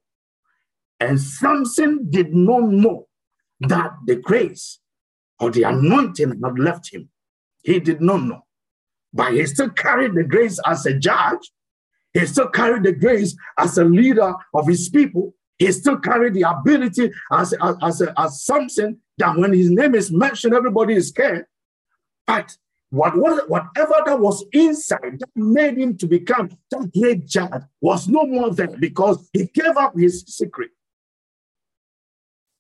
and 1.02 1.20
Samson 1.20 2.12
did 2.12 2.32
not 2.32 2.70
know 2.70 3.08
that 3.62 3.94
the 4.06 4.18
grace 4.18 4.80
or 5.40 5.50
the 5.50 5.64
anointing 5.64 6.40
had 6.44 6.60
left 6.60 6.94
him. 6.94 7.10
He 7.64 7.80
did 7.80 8.02
not 8.02 8.22
know. 8.22 8.46
But 9.12 9.34
he 9.34 9.46
still 9.48 9.72
carried 9.72 10.14
the 10.14 10.24
grace 10.24 10.60
as 10.64 10.86
a 10.86 10.94
judge. 10.94 11.52
He 12.14 12.24
still 12.28 12.50
carried 12.50 12.84
the 12.84 12.92
grace 12.92 13.36
as 13.58 13.80
a 13.80 13.84
leader 13.84 14.32
of 14.54 14.68
his 14.68 14.90
people. 14.90 15.34
He 15.58 15.72
still 15.72 15.98
carried 15.98 16.36
the 16.36 16.44
ability 16.44 17.12
as, 17.32 17.54
as, 17.54 17.76
as, 17.82 18.04
as 18.16 18.46
Samson 18.46 19.00
that 19.18 19.36
when 19.36 19.54
his 19.54 19.72
name 19.72 19.96
is 19.96 20.12
mentioned, 20.12 20.54
everybody 20.54 20.94
is 20.94 21.08
scared. 21.08 21.46
But 22.28 22.56
what 22.92 23.18
was, 23.18 23.42
whatever 23.48 23.96
that 24.06 24.20
was 24.20 24.46
inside 24.54 25.20
that 25.20 25.30
made 25.36 25.80
him 25.80 25.98
to 25.98 26.06
become 26.06 26.50
that 26.70 26.92
great 26.94 27.26
judge 27.26 27.64
was 27.80 28.08
no 28.08 28.24
more 28.28 28.52
there 28.54 28.68
because 28.68 29.28
he 29.34 29.46
gave 29.46 29.78
up 29.78 29.98
his 29.98 30.24
secret. 30.28 30.70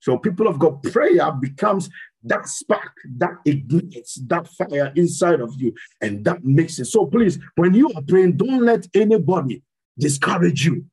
So, 0.02 0.18
people 0.18 0.48
of 0.48 0.60
God, 0.60 0.84
prayer 0.84 1.32
becomes 1.32 1.90
that 2.24 2.48
spark 2.48 2.92
that 3.18 3.36
ignites 3.46 4.16
that 4.28 4.48
fire 4.48 4.92
inside 4.96 5.42
of 5.42 5.54
you 5.60 5.74
and 6.02 6.26
that 6.26 6.44
makes 6.44 6.80
it. 6.80 6.86
So, 6.86 7.06
please, 7.06 7.40
when 7.56 7.74
you 7.74 7.92
are 7.94 8.02
praying, 8.02 8.38
don't 8.38 8.64
let 8.64 8.88
anybody 8.94 9.64
discourage 9.98 10.66
you. 10.66 10.86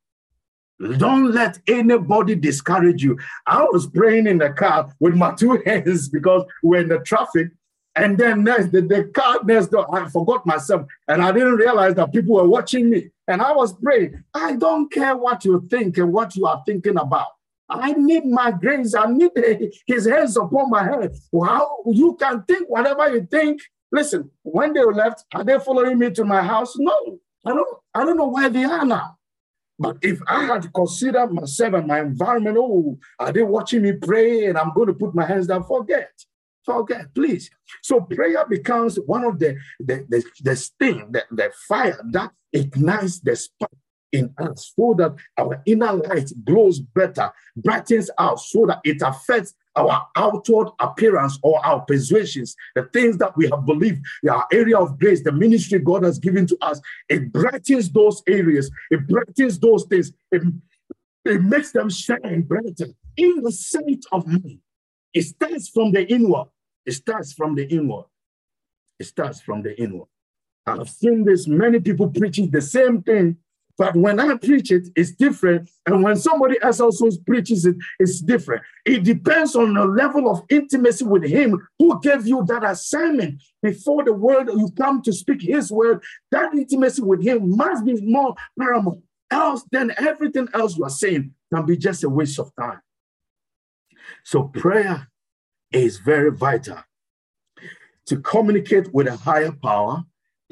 Don't 0.98 1.32
let 1.32 1.58
anybody 1.66 2.36
discourage 2.36 3.02
you. 3.02 3.18
I 3.46 3.64
was 3.64 3.88
praying 3.88 4.26
in 4.26 4.38
the 4.38 4.50
car 4.50 4.94
with 5.00 5.14
my 5.14 5.34
two 5.34 5.60
hands 5.66 6.08
because 6.08 6.44
we're 6.62 6.82
in 6.82 6.88
the 6.88 7.00
traffic. 7.00 7.48
And 7.96 8.16
then 8.16 8.44
next, 8.44 8.70
the, 8.70 8.82
the 8.82 9.04
car 9.12 9.38
next 9.42 9.68
door, 9.68 9.92
I 9.92 10.08
forgot 10.08 10.46
myself 10.46 10.86
and 11.08 11.20
I 11.20 11.32
didn't 11.32 11.56
realize 11.56 11.94
that 11.96 12.12
people 12.12 12.36
were 12.36 12.48
watching 12.48 12.90
me. 12.90 13.10
And 13.26 13.42
I 13.42 13.52
was 13.52 13.72
praying. 13.72 14.22
I 14.32 14.54
don't 14.54 14.92
care 14.92 15.16
what 15.16 15.44
you 15.44 15.66
think 15.68 15.98
and 15.98 16.12
what 16.12 16.36
you 16.36 16.46
are 16.46 16.62
thinking 16.64 16.96
about. 16.96 17.26
I 17.68 17.92
need 17.92 18.24
my 18.24 18.50
grace. 18.50 18.94
I 18.94 19.06
need 19.06 19.30
his 19.86 20.06
hands 20.06 20.36
upon 20.36 20.70
my 20.70 20.84
head. 20.84 21.14
How 21.44 21.78
you 21.86 22.16
can 22.18 22.42
think 22.44 22.68
whatever 22.68 23.08
you 23.14 23.26
think. 23.30 23.60
Listen, 23.92 24.30
when 24.42 24.72
they 24.72 24.84
left, 24.84 25.24
are 25.34 25.44
they 25.44 25.58
following 25.58 25.98
me 25.98 26.10
to 26.10 26.24
my 26.24 26.42
house? 26.42 26.74
No, 26.78 27.18
I 27.44 27.50
don't. 27.50 27.78
I 27.94 28.04
don't 28.04 28.16
know 28.16 28.28
where 28.28 28.48
they 28.48 28.64
are 28.64 28.84
now. 28.84 29.16
But 29.78 29.98
if 30.02 30.20
I 30.26 30.44
had 30.44 30.72
considered 30.72 31.32
myself 31.32 31.74
and 31.74 31.86
my 31.86 32.00
environment, 32.00 32.56
oh, 32.58 32.98
are 33.18 33.32
they 33.32 33.42
watching 33.42 33.82
me 33.82 33.92
pray 33.92 34.46
and 34.46 34.58
I'm 34.58 34.72
going 34.74 34.88
to 34.88 34.94
put 34.94 35.14
my 35.14 35.24
hands 35.24 35.46
down? 35.46 35.64
Forget. 35.64 36.10
Forget, 36.64 37.14
please. 37.14 37.50
So 37.82 38.00
prayer 38.00 38.44
becomes 38.46 38.96
one 39.06 39.24
of 39.24 39.38
the 39.38 39.56
the, 39.78 40.04
the, 40.08 40.24
the 40.42 40.56
sting, 40.56 41.12
the, 41.12 41.24
the 41.30 41.50
fire 41.66 41.98
that 42.10 42.32
ignites 42.52 43.20
the 43.20 43.36
spark 43.36 43.70
in 44.12 44.34
us 44.38 44.72
so 44.76 44.94
that 44.98 45.14
our 45.36 45.62
inner 45.66 45.92
light 45.92 46.30
glows 46.44 46.80
better, 46.80 47.30
brightens 47.56 48.10
out 48.18 48.40
so 48.40 48.66
that 48.66 48.80
it 48.84 49.02
affects 49.02 49.54
our 49.76 50.06
outward 50.16 50.68
appearance 50.80 51.38
or 51.42 51.64
our 51.64 51.80
persuasions, 51.82 52.56
the 52.74 52.84
things 52.84 53.16
that 53.18 53.36
we 53.36 53.48
have 53.48 53.64
believed, 53.64 54.04
our 54.28 54.46
area 54.52 54.76
of 54.76 54.98
grace, 54.98 55.22
the 55.22 55.32
ministry 55.32 55.78
God 55.78 56.02
has 56.02 56.18
given 56.18 56.46
to 56.46 56.56
us, 56.60 56.80
it 57.08 57.32
brightens 57.32 57.90
those 57.90 58.22
areas, 58.26 58.70
it 58.90 59.06
brightens 59.06 59.58
those 59.58 59.84
things, 59.84 60.12
it, 60.32 60.42
it 61.24 61.42
makes 61.42 61.72
them 61.72 61.90
shine 61.90 62.42
brighter 62.42 62.88
in 63.16 63.42
the 63.42 63.52
sight 63.52 64.04
of 64.10 64.26
me. 64.26 64.60
It 65.14 65.22
starts 65.22 65.68
from 65.68 65.92
the 65.92 66.06
inward. 66.10 66.48
It 66.84 66.92
starts 66.92 67.32
from 67.32 67.54
the 67.54 67.68
inward. 67.68 68.06
It 68.98 69.04
starts 69.04 69.40
from 69.40 69.62
the 69.62 69.80
inward. 69.80 70.08
I've 70.66 70.90
seen 70.90 71.24
this 71.24 71.46
many 71.46 71.80
people 71.80 72.08
preaching 72.08 72.50
the 72.50 72.60
same 72.60 73.02
thing 73.02 73.36
but 73.78 73.94
when 73.94 74.18
I 74.18 74.36
preach 74.36 74.72
it, 74.72 74.88
it's 74.96 75.12
different. 75.12 75.70
And 75.86 76.02
when 76.02 76.16
somebody 76.16 76.56
else 76.60 76.80
also 76.80 77.08
preaches 77.24 77.64
it, 77.64 77.76
it's 78.00 78.20
different. 78.20 78.62
It 78.84 79.04
depends 79.04 79.54
on 79.54 79.72
the 79.72 79.84
level 79.84 80.28
of 80.28 80.42
intimacy 80.50 81.04
with 81.04 81.22
Him 81.22 81.68
who 81.78 82.00
gave 82.00 82.26
you 82.26 82.44
that 82.48 82.64
assignment 82.64 83.40
before 83.62 84.04
the 84.04 84.12
word 84.12 84.48
you 84.48 84.68
come 84.76 85.00
to 85.02 85.12
speak 85.12 85.42
His 85.42 85.70
word. 85.70 86.02
That 86.32 86.52
intimacy 86.54 87.02
with 87.02 87.22
Him 87.22 87.56
must 87.56 87.84
be 87.84 88.00
more 88.00 88.34
paramount. 88.58 89.04
Else, 89.30 89.64
then 89.70 89.94
everything 89.98 90.48
else 90.54 90.76
you 90.76 90.84
are 90.84 90.90
saying 90.90 91.32
can 91.54 91.64
be 91.64 91.76
just 91.76 92.02
a 92.02 92.08
waste 92.08 92.38
of 92.40 92.50
time. 92.58 92.80
So, 94.24 94.44
prayer 94.44 95.08
is 95.70 95.98
very 95.98 96.32
vital 96.32 96.78
to 98.06 98.16
communicate 98.20 98.92
with 98.92 99.06
a 99.06 99.16
higher 99.16 99.52
power 99.52 100.04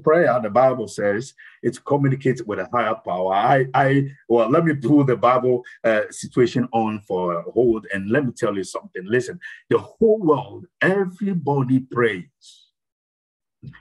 prayer, 0.03 0.39
the 0.43 0.51
Bible 0.51 0.89
says, 0.89 1.35
it's 1.63 1.79
communicate 1.79 2.47
with 2.47 2.59
a 2.59 2.69
higher 2.73 2.95
power. 2.95 3.33
I, 3.33 3.67
I, 3.75 4.11
well, 4.29 4.49
let 4.49 4.65
me 4.65 4.75
pull 4.75 5.05
the 5.05 5.17
Bible 5.17 5.65
uh, 5.85 6.03
situation 6.11 6.69
on 6.73 7.01
for 7.01 7.43
hold, 7.43 7.87
and 7.93 8.11
let 8.11 8.25
me 8.25 8.33
tell 8.33 8.57
you 8.57 8.65
something. 8.65 9.05
Listen, 9.05 9.41
the 9.71 9.79
whole 9.79 10.21
world, 10.21 10.67
everybody 10.81 11.81
prays, 11.81 12.71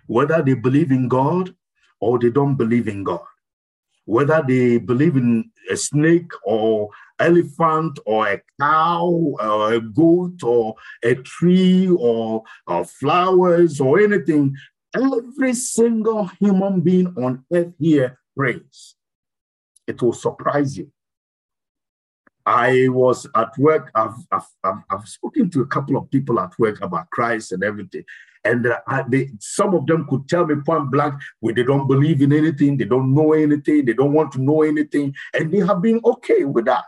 whether 0.07 0.41
they 0.41 0.53
believe 0.53 0.91
in 0.91 1.07
God 1.07 1.53
or 1.99 2.20
they 2.20 2.30
don't 2.30 2.55
believe 2.55 2.88
in 2.88 3.03
God, 3.03 3.26
whether 4.05 4.43
they 4.47 4.78
believe 4.78 5.18
in 5.18 5.51
a 5.70 5.76
snake 5.76 6.32
or 6.43 6.89
elephant 7.20 7.97
or 8.05 8.28
a 8.28 8.41
cow 8.59 9.05
or 9.05 9.74
a 9.74 9.80
goat 9.80 10.43
or 10.43 10.76
a 11.03 11.16
tree 11.16 11.89
or, 11.89 12.43
or 12.68 12.86
flowers 12.86 13.80
or 13.80 13.99
anything 13.99 14.55
Every 14.95 15.53
single 15.53 16.25
human 16.39 16.81
being 16.81 17.13
on 17.17 17.43
earth 17.53 17.73
here 17.79 18.19
prays. 18.35 18.95
It 19.87 20.01
will 20.01 20.13
surprise 20.13 20.77
you. 20.77 20.91
I 22.45 22.87
was 22.89 23.27
at 23.35 23.57
work. 23.57 23.91
I've, 23.95 24.15
I've, 24.31 24.83
I've, 24.89 25.07
spoken 25.07 25.49
to 25.49 25.61
a 25.61 25.67
couple 25.67 25.97
of 25.97 26.09
people 26.11 26.39
at 26.39 26.57
work 26.59 26.79
about 26.81 27.09
Christ 27.09 27.51
and 27.51 27.63
everything. 27.63 28.03
And 28.43 28.67
uh, 28.67 29.03
they, 29.09 29.31
some 29.39 29.73
of 29.73 29.87
them 29.87 30.05
could 30.07 30.29
tell 30.29 30.45
me 30.45 30.55
point 30.63 30.91
blank, 30.91 31.15
where 31.39 31.55
they 31.55 31.63
don't 31.63 31.87
believe 31.87 32.21
in 32.21 32.31
anything, 32.31 32.77
they 32.77 32.85
don't 32.85 33.15
know 33.15 33.33
anything, 33.33 33.85
they 33.85 33.93
don't 33.93 34.13
want 34.13 34.31
to 34.33 34.41
know 34.41 34.61
anything, 34.61 35.15
and 35.33 35.51
they 35.51 35.59
have 35.59 35.81
been 35.81 35.99
okay 36.05 36.43
with 36.43 36.65
that. 36.65 36.85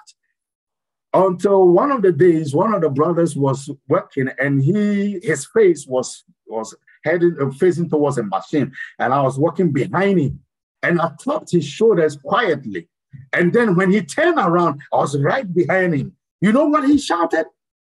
Until 1.13 1.67
one 1.69 1.91
of 1.91 2.03
the 2.03 2.11
days, 2.11 2.53
one 2.53 2.75
of 2.75 2.81
the 2.81 2.91
brothers 2.91 3.35
was 3.35 3.71
working, 3.87 4.29
and 4.37 4.61
he 4.61 5.19
his 5.23 5.47
face 5.47 5.87
was 5.87 6.23
was 6.45 6.75
heading 7.07 7.35
uh, 7.41 7.49
facing 7.51 7.89
towards 7.89 8.17
a 8.17 8.23
machine, 8.23 8.71
and 8.99 9.13
I 9.13 9.21
was 9.21 9.39
walking 9.39 9.71
behind 9.71 10.19
him, 10.19 10.39
and 10.83 11.01
I 11.01 11.11
tapped 11.19 11.51
his 11.51 11.65
shoulders 11.65 12.17
quietly. 12.17 12.87
And 13.33 13.53
then 13.53 13.75
when 13.75 13.91
he 13.91 14.01
turned 14.01 14.37
around, 14.37 14.81
I 14.93 14.97
was 14.97 15.17
right 15.19 15.51
behind 15.51 15.95
him. 15.95 16.15
You 16.41 16.51
know 16.51 16.67
what 16.67 16.87
he 16.87 16.97
shouted? 16.97 17.45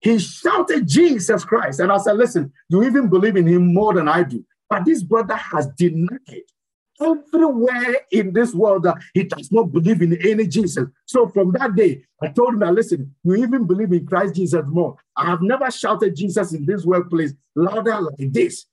He 0.00 0.18
shouted 0.18 0.88
Jesus 0.88 1.44
Christ. 1.44 1.80
And 1.80 1.92
I 1.92 1.98
said, 1.98 2.16
Listen, 2.16 2.52
you 2.68 2.82
even 2.84 3.08
believe 3.08 3.36
in 3.36 3.46
him 3.46 3.74
more 3.74 3.92
than 3.92 4.08
I 4.08 4.22
do. 4.22 4.44
But 4.68 4.84
this 4.84 5.02
brother 5.02 5.34
has 5.34 5.66
denied 5.76 6.44
everywhere 7.00 7.96
in 8.12 8.32
this 8.32 8.54
world 8.54 8.84
that 8.84 8.98
he 9.14 9.24
does 9.24 9.50
not 9.50 9.72
believe 9.72 10.02
in 10.02 10.16
any 10.26 10.46
Jesus. 10.46 10.86
So 11.06 11.28
from 11.28 11.52
that 11.52 11.74
day, 11.74 12.04
I 12.22 12.28
told 12.28 12.54
him 12.54 12.74
listen, 12.74 13.14
you 13.24 13.36
even 13.36 13.66
believe 13.66 13.92
in 13.92 14.06
Christ 14.06 14.34
Jesus 14.34 14.64
more. 14.66 14.96
I 15.16 15.26
have 15.26 15.42
never 15.42 15.70
shouted 15.70 16.14
Jesus 16.16 16.52
in 16.52 16.66
this 16.66 16.84
workplace 16.84 17.32
louder 17.56 18.00
like 18.00 18.32
this. 18.32 18.66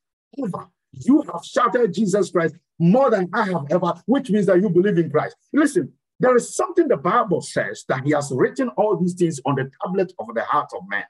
Ever. 0.43 0.67
You 0.93 1.21
have 1.33 1.43
shouted 1.43 1.93
Jesus 1.93 2.31
Christ 2.31 2.55
more 2.79 3.09
than 3.09 3.29
I 3.33 3.45
have 3.45 3.65
ever, 3.69 3.93
which 4.05 4.29
means 4.29 4.45
that 4.47 4.61
you 4.61 4.69
believe 4.69 4.97
in 4.97 5.09
Christ. 5.09 5.35
Listen, 5.53 5.91
there 6.19 6.35
is 6.35 6.55
something 6.55 6.87
the 6.87 6.97
Bible 6.97 7.41
says 7.41 7.83
that 7.89 8.03
he 8.03 8.11
has 8.11 8.31
written 8.31 8.69
all 8.69 8.97
these 8.97 9.13
things 9.13 9.39
on 9.45 9.55
the 9.55 9.69
tablet 9.83 10.11
of 10.19 10.33
the 10.33 10.41
heart 10.43 10.69
of 10.75 10.87
man. 10.87 11.03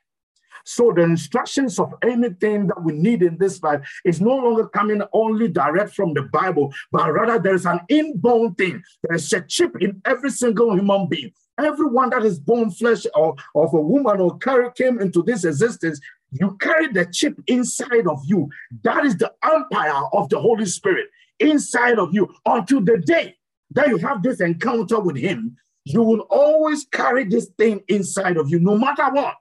So 0.65 0.91
the 0.93 1.03
instructions 1.03 1.79
of 1.79 1.93
anything 2.03 2.67
that 2.67 2.83
we 2.83 2.91
need 2.91 3.23
in 3.23 3.37
this 3.37 3.63
life 3.63 3.87
is 4.03 4.19
no 4.19 4.35
longer 4.35 4.67
coming 4.67 5.01
only 5.13 5.47
direct 5.47 5.95
from 5.95 6.13
the 6.13 6.23
Bible, 6.23 6.73
but 6.91 7.09
rather 7.13 7.39
there 7.39 7.55
is 7.55 7.65
an 7.65 7.79
inborn 7.87 8.53
thing. 8.55 8.83
There 9.03 9.15
is 9.15 9.31
a 9.31 9.41
chip 9.41 9.77
in 9.79 10.01
every 10.03 10.29
single 10.29 10.75
human 10.75 11.07
being. 11.07 11.31
Everyone 11.57 12.09
that 12.09 12.25
is 12.25 12.37
born 12.37 12.69
flesh 12.69 13.05
or 13.15 13.35
of 13.55 13.73
a 13.73 13.81
woman 13.81 14.19
or 14.19 14.37
carry 14.39 14.69
came 14.73 14.99
into 14.99 15.23
this 15.23 15.45
existence, 15.45 16.01
you 16.31 16.57
carry 16.59 16.87
the 16.91 17.05
chip 17.05 17.39
inside 17.47 18.07
of 18.07 18.21
you. 18.25 18.49
That 18.83 19.05
is 19.05 19.17
the 19.17 19.33
empire 19.43 20.03
of 20.13 20.29
the 20.29 20.39
Holy 20.39 20.65
Spirit 20.65 21.07
inside 21.39 21.99
of 21.99 22.13
you 22.13 22.33
until 22.45 22.81
the 22.81 22.97
day 22.97 23.35
that 23.71 23.87
you 23.87 23.97
have 23.97 24.23
this 24.23 24.41
encounter 24.41 24.99
with 24.99 25.17
Him. 25.17 25.57
You 25.85 26.01
will 26.01 26.21
always 26.29 26.85
carry 26.85 27.23
this 27.23 27.47
thing 27.57 27.81
inside 27.87 28.37
of 28.37 28.49
you, 28.49 28.59
no 28.59 28.77
matter 28.77 29.09
what. 29.11 29.37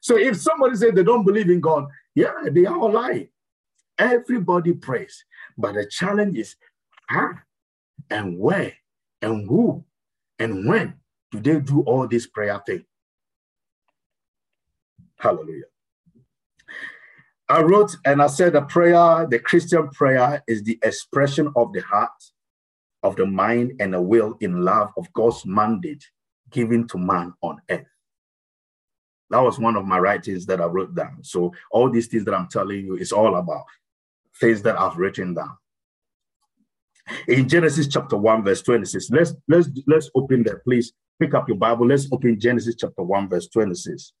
So 0.00 0.16
if 0.16 0.36
somebody 0.36 0.76
says 0.76 0.92
they 0.94 1.02
don't 1.02 1.24
believe 1.24 1.48
in 1.48 1.60
God, 1.60 1.86
yeah, 2.14 2.32
they 2.50 2.66
are 2.66 2.90
lying. 2.90 3.28
Everybody 3.98 4.74
prays. 4.74 5.24
But 5.56 5.74
the 5.74 5.86
challenge 5.86 6.36
is 6.36 6.56
how 7.06 7.30
and 8.10 8.38
where 8.38 8.74
and 9.22 9.48
who 9.48 9.84
and 10.38 10.68
when 10.68 10.94
do 11.30 11.40
they 11.40 11.60
do 11.60 11.80
all 11.80 12.06
this 12.06 12.26
prayer 12.26 12.60
thing? 12.66 12.84
Hallelujah. 15.18 15.64
I 17.48 17.62
wrote 17.62 17.96
and 18.04 18.20
I 18.20 18.26
said 18.26 18.54
the 18.54 18.62
prayer, 18.62 19.26
the 19.30 19.38
Christian 19.38 19.88
prayer 19.90 20.42
is 20.48 20.64
the 20.64 20.78
expression 20.82 21.52
of 21.54 21.72
the 21.72 21.80
heart, 21.80 22.10
of 23.02 23.14
the 23.16 23.26
mind, 23.26 23.74
and 23.78 23.94
the 23.94 24.00
will 24.00 24.36
in 24.40 24.64
love 24.64 24.90
of 24.96 25.12
God's 25.12 25.46
mandate 25.46 26.04
given 26.50 26.88
to 26.88 26.98
man 26.98 27.32
on 27.42 27.60
earth. 27.70 27.86
That 29.30 29.40
was 29.40 29.58
one 29.58 29.76
of 29.76 29.84
my 29.84 29.98
writings 29.98 30.46
that 30.46 30.60
I 30.60 30.66
wrote 30.66 30.94
down. 30.94 31.22
So 31.22 31.52
all 31.70 31.90
these 31.90 32.06
things 32.08 32.24
that 32.24 32.34
I'm 32.34 32.48
telling 32.48 32.84
you 32.84 32.96
is 32.96 33.12
all 33.12 33.36
about 33.36 33.64
things 34.40 34.62
that 34.62 34.78
I've 34.78 34.96
written 34.96 35.34
down. 35.34 35.56
In 37.28 37.48
Genesis 37.48 37.86
chapter 37.86 38.16
1, 38.16 38.44
verse 38.44 38.62
26. 38.62 39.10
Let's 39.10 39.34
let's 39.48 39.68
let's 39.86 40.10
open 40.16 40.42
there, 40.42 40.60
please. 40.64 40.92
Pick 41.20 41.34
up 41.34 41.48
your 41.48 41.56
Bible. 41.56 41.86
Let's 41.86 42.08
open 42.12 42.38
Genesis 42.38 42.74
chapter 42.76 43.02
1, 43.02 43.28
verse 43.28 43.48
26. 43.48 44.12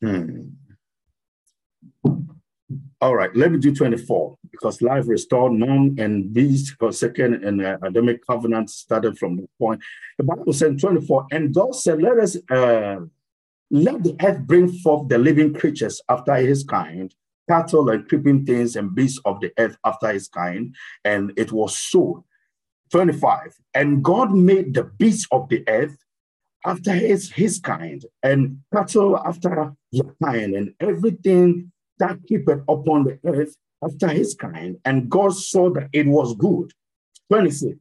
Hmm. 0.00 0.48
All 3.00 3.14
right, 3.14 3.34
let 3.34 3.52
me 3.52 3.58
do 3.58 3.74
24 3.74 4.36
because 4.50 4.82
life 4.82 5.04
restored 5.06 5.52
man 5.52 5.96
and 5.98 6.32
beast 6.34 6.72
because 6.72 6.98
second 6.98 7.44
and 7.44 7.64
uh, 7.64 7.78
Adamic 7.82 8.26
covenant 8.26 8.70
started 8.70 9.16
from 9.16 9.36
the 9.36 9.48
point. 9.58 9.80
The 10.18 10.24
Bible 10.24 10.52
said 10.52 10.80
24, 10.80 11.26
and 11.30 11.54
God 11.54 11.74
said, 11.74 12.02
Let 12.02 12.18
us 12.18 12.36
uh, 12.50 12.96
let 13.70 14.02
the 14.02 14.16
earth 14.22 14.40
bring 14.40 14.68
forth 14.68 15.08
the 15.08 15.18
living 15.18 15.54
creatures 15.54 16.02
after 16.08 16.34
his 16.36 16.64
kind, 16.64 17.14
cattle 17.48 17.88
and 17.90 18.08
creeping 18.08 18.44
things 18.44 18.74
and 18.74 18.94
beasts 18.94 19.20
of 19.24 19.40
the 19.40 19.52
earth 19.58 19.76
after 19.84 20.12
his 20.12 20.28
kind. 20.28 20.74
And 21.04 21.32
it 21.36 21.52
was 21.52 21.78
so. 21.78 22.24
25. 22.90 23.54
And 23.74 24.02
God 24.02 24.32
made 24.34 24.74
the 24.74 24.84
beasts 24.84 25.26
of 25.30 25.48
the 25.48 25.62
earth 25.68 25.96
after 26.64 26.92
his, 26.92 27.30
his 27.30 27.60
kind, 27.60 28.04
and 28.22 28.58
cattle 28.72 29.16
after 29.18 29.72
their 29.92 30.14
kind, 30.22 30.54
and 30.54 30.74
everything 30.80 31.72
that 31.98 32.18
keepeth 32.26 32.62
upon 32.68 33.04
the 33.04 33.18
earth 33.24 33.56
after 33.82 34.08
his 34.08 34.34
kind. 34.34 34.76
And 34.84 35.08
God 35.08 35.34
saw 35.34 35.70
that 35.70 35.88
it 35.92 36.06
was 36.06 36.34
good. 36.34 36.72
26. 37.30 37.76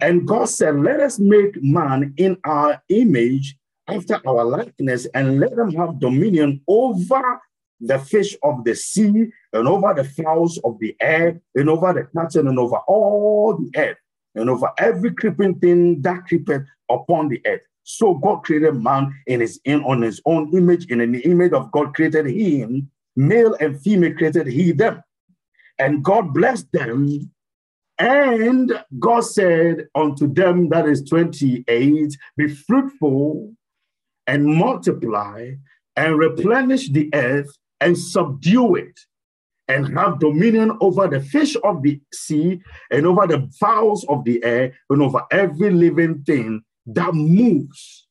And 0.00 0.26
God 0.26 0.48
said, 0.48 0.80
Let 0.80 1.00
us 1.00 1.18
make 1.18 1.62
man 1.62 2.14
in 2.16 2.38
our 2.44 2.82
image 2.88 3.56
after 3.86 4.20
our 4.26 4.44
likeness, 4.44 5.06
and 5.14 5.40
let 5.40 5.56
them 5.56 5.72
have 5.74 6.00
dominion 6.00 6.62
over 6.66 7.40
the 7.80 7.98
fish 7.98 8.36
of 8.42 8.64
the 8.64 8.74
sea, 8.74 9.26
and 9.52 9.68
over 9.68 9.92
the 9.94 10.04
fowls 10.04 10.58
of 10.64 10.78
the 10.78 10.96
air, 11.00 11.40
and 11.54 11.68
over 11.68 11.92
the 11.92 12.04
cattle, 12.18 12.48
and 12.48 12.58
over 12.58 12.78
all 12.88 13.58
the 13.58 13.70
earth, 13.78 13.98
and 14.34 14.50
over 14.50 14.70
every 14.78 15.12
creeping 15.14 15.58
thing 15.58 16.02
that 16.02 16.24
creepeth 16.26 16.66
upon 16.90 17.28
the 17.28 17.40
earth. 17.46 17.62
So 17.84 18.14
God 18.14 18.44
created 18.44 18.74
man 18.74 19.14
in 19.26 19.40
his 19.40 19.60
in 19.64 19.84
on 19.84 20.02
his 20.02 20.20
own 20.24 20.54
image, 20.56 20.90
and 20.90 21.02
in 21.02 21.12
the 21.12 21.20
image 21.20 21.52
of 21.52 21.70
God 21.70 21.94
created 21.94 22.26
him, 22.26 22.90
male 23.16 23.54
and 23.60 23.80
female 23.80 24.14
created 24.14 24.46
he 24.46 24.72
them. 24.72 25.02
And 25.78 26.02
God 26.02 26.32
blessed 26.32 26.70
them. 26.72 27.30
And 27.98 28.72
God 28.98 29.20
said 29.20 29.86
unto 29.94 30.26
them, 30.32 30.68
that 30.70 30.88
is 30.88 31.02
28, 31.02 32.16
be 32.36 32.48
fruitful 32.48 33.54
and 34.26 34.46
multiply 34.46 35.52
and 35.94 36.18
replenish 36.18 36.90
the 36.90 37.08
earth 37.14 37.56
and 37.80 37.96
subdue 37.96 38.74
it 38.74 38.98
and 39.68 39.96
have 39.96 40.18
dominion 40.18 40.76
over 40.80 41.08
the 41.08 41.20
fish 41.20 41.56
of 41.64 41.82
the 41.82 42.00
sea 42.12 42.60
and 42.90 43.06
over 43.06 43.26
the 43.26 43.48
fowls 43.58 44.04
of 44.08 44.24
the 44.24 44.42
air 44.44 44.72
and 44.90 45.02
over 45.02 45.22
every 45.30 45.70
living 45.70 46.22
thing 46.24 46.62
that 46.86 47.14
moves 47.14 48.06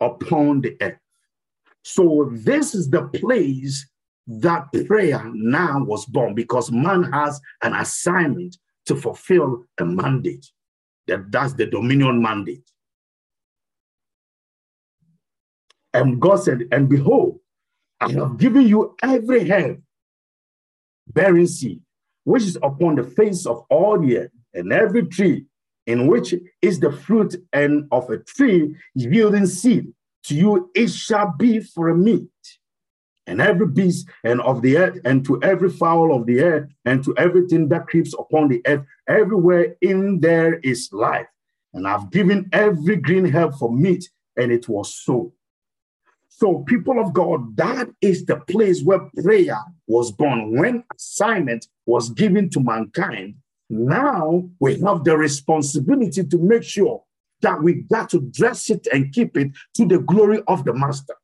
upon 0.00 0.60
the 0.60 0.76
earth. 0.80 0.98
So, 1.84 2.30
this 2.32 2.74
is 2.74 2.90
the 2.90 3.08
place 3.08 3.88
that 4.26 4.66
prayer 4.86 5.22
now 5.34 5.84
was 5.84 6.06
born 6.06 6.34
because 6.34 6.70
man 6.70 7.04
has 7.12 7.40
an 7.62 7.74
assignment 7.74 8.56
to 8.86 8.96
fulfill 8.96 9.64
a 9.78 9.84
mandate. 9.84 10.46
That, 11.08 11.30
that's 11.30 11.54
the 11.54 11.66
dominion 11.66 12.22
mandate. 12.22 12.68
And 15.92 16.20
God 16.20 16.36
said, 16.36 16.68
And 16.70 16.88
behold, 16.88 17.40
I 18.00 18.12
have 18.12 18.38
given 18.38 18.66
you 18.66 18.96
every 19.02 19.48
herb 19.48 19.82
bearing 21.14 21.46
seed, 21.46 21.80
which 22.24 22.42
is 22.42 22.56
upon 22.62 22.96
the 22.96 23.04
face 23.04 23.46
of 23.46 23.64
all 23.70 23.98
the 23.98 24.18
earth, 24.18 24.30
and 24.54 24.72
every 24.72 25.06
tree 25.06 25.46
in 25.86 26.06
which 26.06 26.34
is 26.60 26.80
the 26.80 26.92
fruit 26.92 27.34
and 27.52 27.86
of 27.90 28.08
a 28.10 28.18
tree 28.18 28.74
yielding 28.94 29.46
seed. 29.46 29.92
To 30.24 30.34
you 30.34 30.70
it 30.74 30.88
shall 30.90 31.34
be 31.36 31.60
for 31.60 31.88
a 31.88 31.96
meat 31.96 32.28
and 33.26 33.40
every 33.40 33.66
beast 33.66 34.08
and 34.24 34.40
of 34.40 34.62
the 34.62 34.76
earth, 34.76 34.98
and 35.04 35.24
to 35.24 35.40
every 35.42 35.70
fowl 35.70 36.14
of 36.14 36.26
the 36.26 36.40
air, 36.40 36.68
and 36.84 37.04
to 37.04 37.14
everything 37.16 37.68
that 37.68 37.86
creeps 37.86 38.14
upon 38.14 38.48
the 38.48 38.60
earth, 38.66 38.84
everywhere 39.08 39.76
in 39.80 40.20
there 40.20 40.54
is 40.60 40.88
life. 40.92 41.26
And 41.74 41.86
I've 41.86 42.10
given 42.10 42.48
every 42.52 42.96
green 42.96 43.26
herb 43.26 43.54
for 43.54 43.72
meat, 43.72 44.08
and 44.36 44.50
it 44.50 44.68
was 44.68 44.94
so. 44.94 45.32
So, 46.42 46.64
people 46.66 46.98
of 46.98 47.12
God, 47.12 47.56
that 47.56 47.88
is 48.00 48.24
the 48.24 48.38
place 48.38 48.82
where 48.82 49.08
prayer 49.22 49.58
was 49.86 50.10
born. 50.10 50.58
When 50.58 50.82
assignment 50.92 51.68
was 51.86 52.10
given 52.10 52.50
to 52.50 52.58
mankind, 52.58 53.36
now 53.70 54.50
we 54.58 54.80
have 54.80 55.04
the 55.04 55.16
responsibility 55.16 56.24
to 56.24 56.38
make 56.38 56.64
sure 56.64 57.04
that 57.42 57.62
we 57.62 57.82
got 57.82 58.10
to 58.10 58.22
dress 58.22 58.70
it 58.70 58.88
and 58.92 59.12
keep 59.12 59.36
it 59.36 59.52
to 59.74 59.86
the 59.86 60.00
glory 60.00 60.42
of 60.48 60.64
the 60.64 60.74
Master. 60.74 61.14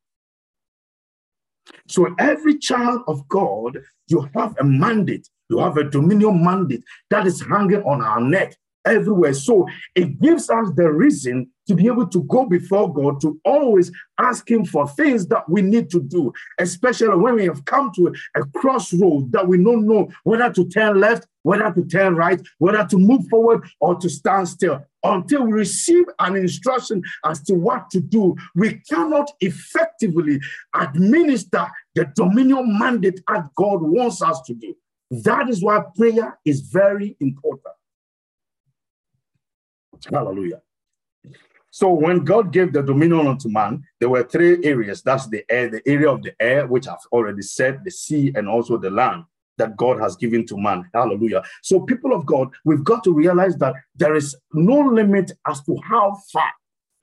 So 1.89 2.15
every 2.21 2.57
child 2.57 3.03
of 3.09 3.27
God, 3.27 3.77
you 4.07 4.31
have 4.37 4.55
a 4.61 4.65
mandate, 4.65 5.29
you 5.51 5.59
have 5.59 5.79
a 5.79 5.91
dominion 5.91 6.45
mandate 6.45 6.85
that 7.11 7.27
is 7.27 7.41
hanging 7.43 7.83
on 7.83 8.03
our 8.03 8.21
neck 8.21 8.57
everywhere. 8.85 9.35
So 9.35 9.67
it 9.95 10.21
gives 10.21 10.51
us 10.51 10.71
the 10.75 10.91
reason 10.91 11.51
to 11.69 11.75
be 11.75 11.87
able 11.87 12.07
to 12.09 12.23
go 12.25 12.47
before 12.47 12.93
God 12.93 13.21
to 13.21 13.39
always 13.45 13.93
ask 14.19 14.51
Him 14.51 14.65
for 14.65 14.89
things 14.89 15.27
that 15.29 15.49
we 15.49 15.61
need 15.61 15.91
to 15.91 16.01
do, 16.01 16.33
especially 16.59 17.17
when 17.17 17.35
we 17.35 17.45
have 17.45 17.65
come 17.67 17.93
to 17.97 18.15
a 18.35 18.41
crossroad 18.57 19.31
that 19.33 19.47
we 19.47 19.63
don't 19.63 19.87
know 19.87 20.09
whether 20.25 20.51
to 20.53 20.67
turn 20.69 20.99
left, 20.99 21.27
whether 21.43 21.71
to 21.73 21.85
turn 21.85 22.17
right, 22.17 22.41
whether 22.59 22.85
to 22.87 22.99
move 22.99 23.27
forward 23.29 23.69
or 23.81 23.97
to 23.97 24.09
stand 24.09 24.49
still. 24.49 24.83
Until 25.05 25.45
we 25.45 25.53
receive 25.53 26.07
an 26.19 26.35
instruction 26.35 27.03
as 27.25 27.43
to 27.43 27.55
what 27.55 27.89
to 27.91 28.01
do, 28.01 28.35
we 28.57 28.83
cannot 28.89 29.31
effectively 29.41 30.41
administer 30.75 31.69
the 31.95 32.11
dominion 32.17 32.79
mandate 32.79 33.21
as 33.29 33.45
God 33.57 33.83
wants 33.83 34.23
us 34.23 34.41
to 34.43 34.55
do. 34.55 34.75
That 35.11 35.49
is 35.49 35.63
why 35.63 35.83
prayer 35.97 36.39
is 36.45 36.63
very 36.63 37.17
important. 37.21 37.78
Hallelujah. 40.11 40.63
So 41.71 41.91
when 41.91 42.25
God 42.25 42.53
gave 42.53 42.73
the 42.73 42.83
dominion 42.83 43.27
unto 43.27 43.49
man, 43.49 43.85
there 44.01 44.09
were 44.09 44.23
three 44.23 44.65
areas. 44.65 45.03
That's 45.03 45.29
the 45.29 45.45
air, 45.51 45.69
the 45.69 45.83
area 45.87 46.11
of 46.11 46.23
the 46.23 46.35
air, 46.41 46.67
which 46.67 46.89
I've 46.89 46.97
already 47.13 47.43
said, 47.43 47.85
the 47.85 47.91
sea, 47.91 48.33
and 48.35 48.49
also 48.49 48.79
the 48.79 48.91
land 48.91 49.25
that 49.59 49.77
God 49.77 50.01
has 50.01 50.17
given 50.17 50.47
to 50.47 50.57
man. 50.57 50.89
Hallelujah. 50.95 51.43
So, 51.63 51.81
people 51.81 52.15
of 52.15 52.25
God, 52.25 52.49
we've 52.65 52.85
got 52.85 53.05
to 53.05 53.13
realize 53.13 53.57
that 53.59 53.75
there 53.95 54.15
is 54.15 54.35
no 54.53 54.79
limit 54.81 55.33
as 55.47 55.63
to 55.65 55.77
how 55.85 56.17
far 56.33 56.51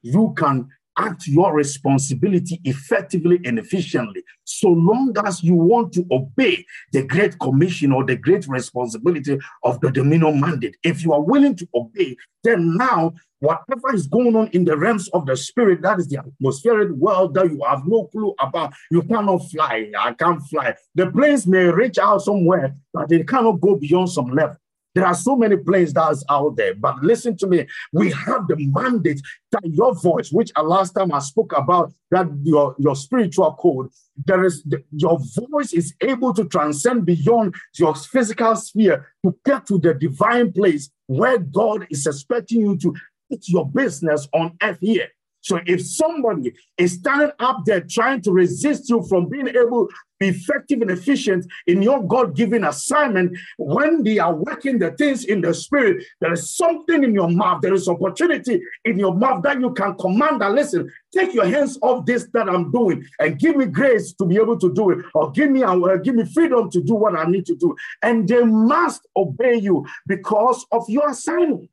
you 0.01 0.33
can 0.37 0.67
act 0.97 1.27
your 1.27 1.53
responsibility 1.53 2.61
effectively 2.63 3.39
and 3.45 3.59
efficiently, 3.59 4.23
so 4.43 4.69
long 4.69 5.13
as 5.25 5.43
you 5.43 5.53
want 5.53 5.93
to 5.93 6.05
obey 6.11 6.65
the 6.91 7.03
great 7.03 7.37
commission 7.39 7.91
or 7.91 8.05
the 8.05 8.15
great 8.15 8.47
responsibility 8.47 9.37
of 9.63 9.79
the 9.81 9.91
dominion 9.91 10.39
mandate. 10.39 10.77
If 10.83 11.03
you 11.03 11.13
are 11.13 11.21
willing 11.21 11.55
to 11.57 11.67
obey, 11.73 12.15
then 12.43 12.77
now 12.77 13.13
whatever 13.39 13.93
is 13.93 14.07
going 14.07 14.35
on 14.35 14.47
in 14.49 14.65
the 14.65 14.77
realms 14.77 15.09
of 15.09 15.25
the 15.25 15.35
spirit, 15.35 15.81
that 15.81 15.99
is 15.99 16.07
the 16.07 16.19
atmospheric 16.19 16.89
world 16.91 17.33
that 17.35 17.49
you 17.49 17.61
have 17.67 17.83
no 17.85 18.05
clue 18.05 18.33
about, 18.39 18.73
you 18.91 19.01
cannot 19.03 19.39
fly. 19.49 19.91
I 19.97 20.13
can't 20.13 20.41
fly. 20.43 20.75
The 20.95 21.11
planes 21.11 21.45
may 21.45 21.65
reach 21.65 21.97
out 21.97 22.21
somewhere, 22.21 22.75
but 22.93 23.09
they 23.09 23.23
cannot 23.23 23.61
go 23.61 23.75
beyond 23.75 24.09
some 24.09 24.27
level. 24.27 24.57
There 24.95 25.05
are 25.05 25.13
so 25.13 25.35
many 25.35 25.57
planes 25.57 25.93
that's 25.93 26.23
out 26.29 26.55
there, 26.55 26.73
but 26.73 27.03
listen 27.03 27.35
to 27.37 27.47
me. 27.47 27.67
We 27.91 28.11
have 28.11 28.47
the 28.47 28.55
mandate 28.57 29.21
that 29.51 29.65
your 29.65 29.93
voice, 29.93 30.31
which 30.31 30.51
last 30.55 30.93
time 30.93 31.13
I 31.13 31.19
spoke 31.19 31.53
about, 31.55 31.93
that 32.11 32.27
your, 32.43 32.75
your 32.79 32.95
spiritual 32.95 33.53
code, 33.59 33.89
there 34.25 34.45
is 34.45 34.63
the, 34.63 34.81
your 34.91 35.19
voice 35.49 35.73
is 35.73 35.93
able 35.99 36.33
to 36.33 36.45
transcend 36.45 37.05
beyond 37.05 37.55
your 37.77 37.93
physical 37.93 38.55
sphere 38.55 39.11
to 39.25 39.35
get 39.45 39.67
to 39.67 39.77
the 39.77 39.93
divine 39.93 40.53
place 40.53 40.89
where 41.07 41.39
God 41.39 41.85
is 41.89 42.07
expecting 42.07 42.61
you 42.61 42.77
to 42.77 42.95
put 43.29 43.49
your 43.49 43.67
business 43.69 44.29
on 44.33 44.57
earth 44.63 44.77
here. 44.79 45.09
So 45.41 45.59
if 45.67 45.85
somebody 45.85 46.55
is 46.75 46.93
standing 46.93 47.31
up 47.37 47.65
there 47.65 47.81
trying 47.81 48.21
to 48.21 48.31
resist 48.31 48.89
you 48.89 49.03
from 49.03 49.29
being 49.29 49.47
able 49.47 49.89
be 50.19 50.29
effective 50.29 50.81
and 50.81 50.91
efficient 50.91 51.45
in 51.67 51.81
your 51.81 52.03
God-given 52.03 52.63
assignment, 52.63 53.37
when 53.57 54.03
they 54.03 54.19
are 54.19 54.33
working 54.33 54.79
the 54.79 54.91
things 54.91 55.25
in 55.25 55.41
the 55.41 55.53
spirit, 55.53 56.03
there 56.21 56.33
is 56.33 56.55
something 56.55 57.03
in 57.03 57.13
your 57.13 57.29
mouth, 57.29 57.61
there 57.61 57.73
is 57.73 57.87
opportunity 57.87 58.61
in 58.85 58.97
your 58.97 59.13
mouth 59.13 59.43
that 59.43 59.59
you 59.59 59.73
can 59.73 59.95
command 59.97 60.41
and 60.41 60.55
listen, 60.55 60.91
take 61.13 61.33
your 61.33 61.45
hands 61.45 61.77
off 61.81 62.05
this 62.05 62.27
that 62.33 62.49
I'm 62.49 62.71
doing 62.71 63.05
and 63.19 63.39
give 63.39 63.55
me 63.55 63.65
grace 63.65 64.13
to 64.13 64.25
be 64.25 64.37
able 64.37 64.57
to 64.59 64.73
do 64.73 64.91
it, 64.91 65.05
or 65.13 65.31
give 65.31 65.51
me 65.51 65.63
uh, 65.63 65.97
give 65.97 66.15
me 66.15 66.25
freedom 66.25 66.69
to 66.71 66.81
do 66.81 66.95
what 66.95 67.17
I 67.17 67.25
need 67.25 67.45
to 67.47 67.55
do. 67.55 67.75
And 68.01 68.27
they 68.27 68.43
must 68.43 69.07
obey 69.15 69.55
you 69.55 69.85
because 70.07 70.65
of 70.71 70.85
your 70.89 71.09
assignment. 71.09 71.69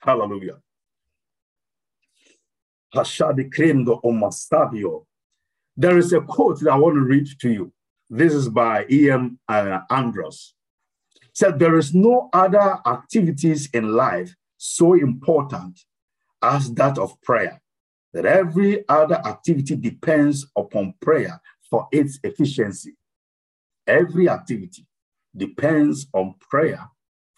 Hallelujah. 0.00 0.58
There 2.94 3.04
is 5.98 6.12
a 6.12 6.20
quote 6.20 6.60
that 6.60 6.70
I 6.70 6.76
want 6.76 6.94
to 6.96 7.00
read 7.00 7.26
to 7.40 7.50
you. 7.50 7.72
This 8.10 8.34
is 8.34 8.48
by 8.48 8.84
E.M. 8.90 9.38
Uh, 9.48 9.80
Andros. 9.90 10.54
Said 11.32 11.58
there 11.58 11.78
is 11.78 11.94
no 11.94 12.28
other 12.34 12.78
activities 12.86 13.70
in 13.72 13.92
life 13.92 14.34
so 14.58 14.92
important 14.92 15.80
as 16.42 16.74
that 16.74 16.98
of 16.98 17.18
prayer. 17.22 17.62
That 18.12 18.26
every 18.26 18.86
other 18.90 19.22
activity 19.24 19.76
depends 19.76 20.46
upon 20.54 20.92
prayer 21.00 21.40
for 21.70 21.88
its 21.90 22.18
efficiency. 22.22 22.94
Every 23.86 24.28
activity 24.28 24.86
depends 25.34 26.08
on 26.12 26.34
prayer 26.38 26.90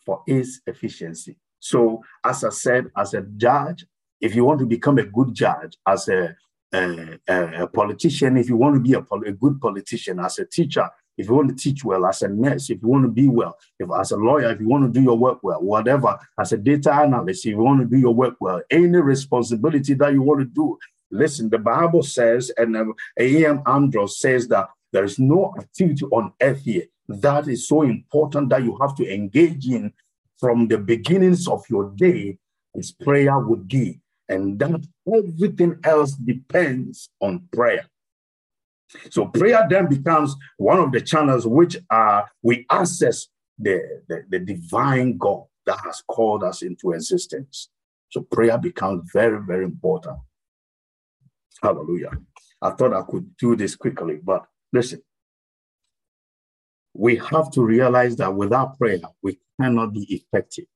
for 0.05 0.25
its 0.27 0.61
efficiency. 0.67 1.37
So, 1.61 2.03
as 2.25 2.43
I 2.43 2.51
said, 2.51 2.91
as 2.97 3.15
a 3.15 3.23
judge, 3.23 3.87
if 4.21 4.35
you 4.35 4.45
want 4.45 4.61
to 4.61 4.67
become 4.67 4.99
a 4.99 5.05
good 5.05 5.35
judge, 5.35 5.77
as 5.87 6.09
a, 6.09 6.37
a, 6.73 7.19
a 7.29 7.67
politician, 7.67 8.37
if 8.37 8.49
you 8.49 8.57
want 8.57 8.75
to 8.75 8.81
be 8.81 8.95
a, 8.95 9.01
a, 9.01 9.33
good 9.33 9.61
politician, 9.61 10.21
as 10.21 10.39
a 10.39 10.47
teacher, 10.47 10.89
if 11.17 11.29
you 11.29 11.35
want 11.35 11.49
to 11.49 11.55
teach 11.55 11.85
well, 11.85 12.07
as 12.07 12.23
a 12.23 12.29
nurse, 12.29 12.71
if 12.71 12.83
you 12.83 12.89
want 12.89 13.05
to 13.05 13.11
be 13.11 13.29
well, 13.29 13.57
if 13.79 13.89
as 13.99 14.11
a 14.11 14.17
lawyer, 14.17 14.51
if 14.51 14.61
you 14.61 14.69
want 14.69 14.85
to 14.85 14.91
do 14.91 15.05
your 15.05 15.17
work 15.17 15.39
well, 15.43 15.63
whatever, 15.63 16.19
as 16.39 16.53
a 16.53 16.59
data 16.59 16.93
analyst, 16.93 17.47
if 17.47 17.51
you 17.51 17.59
want 17.59 17.81
to 17.81 17.87
do 17.87 17.99
your 17.99 18.15
work 18.15 18.35
well, 18.41 18.61
any 18.71 18.99
responsibility 18.99 19.95
that 19.95 20.13
you 20.13 20.23
want 20.23 20.41
to 20.41 20.47
do, 20.47 20.77
listen, 21.11 21.49
the 21.51 21.59
Bible 21.59 22.03
says, 22.03 22.51
and 22.57 22.77
um, 22.77 22.95
A.M. 23.19 23.63
Andros 23.67 24.19
says 24.19 24.49
that 24.49 24.69
there 24.93 25.05
is 25.05 25.19
no 25.19 25.55
activity 25.59 26.05
on 26.07 26.33
earth 26.41 26.63
here 26.63 26.85
that 27.09 27.49
is 27.49 27.69
so 27.69 27.83
important 27.83 28.49
that 28.51 28.63
you 28.63 28.77
have 28.81 28.95
to 28.97 29.13
engage 29.13 29.67
in 29.67 29.93
from 30.39 30.69
the 30.69 30.79
beginnings 30.79 31.47
of 31.49 31.65
your 31.69 31.91
day 31.91 32.39
is 32.75 32.93
prayer 32.93 33.39
would 33.39 33.69
be. 33.69 34.01
And 34.29 34.59
that 34.59 34.87
everything 35.07 35.79
else 35.85 36.13
depends 36.13 37.11
on 37.21 37.49
prayer. 37.53 37.87
So 39.11 39.27
prayer 39.27 39.67
then 39.69 39.89
becomes 39.89 40.35
one 40.57 40.79
of 40.79 40.93
the 40.93 41.01
channels 41.01 41.47
which 41.47 41.77
are 41.91 42.31
we 42.43 42.67
access 42.71 43.27
the, 43.59 44.03
the, 44.09 44.25
the 44.29 44.39
divine 44.39 45.19
God 45.19 45.45
that 45.67 45.79
has 45.85 46.03
called 46.07 46.45
us 46.45 46.63
into 46.63 46.93
existence. 46.93 47.69
So 48.11 48.23
prayer 48.23 48.59
becomes 48.59 49.11
very, 49.13 49.41
very 49.45 49.65
important. 49.65 50.19
Hallelujah. 51.63 52.11
I 52.63 52.71
thought 52.71 52.95
I 52.95 53.03
could 53.03 53.37
do 53.37 53.57
this 53.57 53.77
quickly, 53.77 54.21
but 54.23 54.47
listen, 54.73 55.03
we 56.95 57.17
have 57.17 57.51
to 57.53 57.63
realize 57.63 58.17
that 58.17 58.35
without 58.35 58.79
prayer, 58.79 59.01
we 59.23 59.39
cannot 59.61 59.93
be 59.93 60.05
effective. 60.15 60.67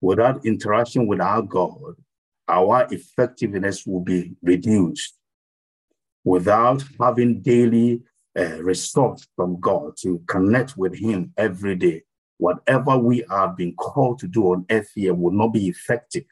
Without 0.00 0.46
interaction 0.46 1.06
with 1.06 1.20
our 1.20 1.42
God, 1.42 1.96
our 2.48 2.86
effectiveness 2.90 3.86
will 3.86 4.00
be 4.00 4.34
reduced. 4.42 5.14
Without 6.24 6.84
having 7.00 7.40
daily 7.40 8.02
uh, 8.38 8.62
resource 8.62 9.26
from 9.36 9.60
God 9.60 9.92
to 10.02 10.22
connect 10.26 10.76
with 10.76 10.98
Him 10.98 11.32
every 11.36 11.76
day, 11.76 12.02
whatever 12.38 12.96
we 12.96 13.24
are 13.24 13.48
being 13.48 13.74
called 13.74 14.18
to 14.20 14.28
do 14.28 14.52
on 14.52 14.66
earth 14.70 14.90
here 14.94 15.14
will 15.14 15.32
not 15.32 15.48
be 15.48 15.68
effective. 15.68 16.24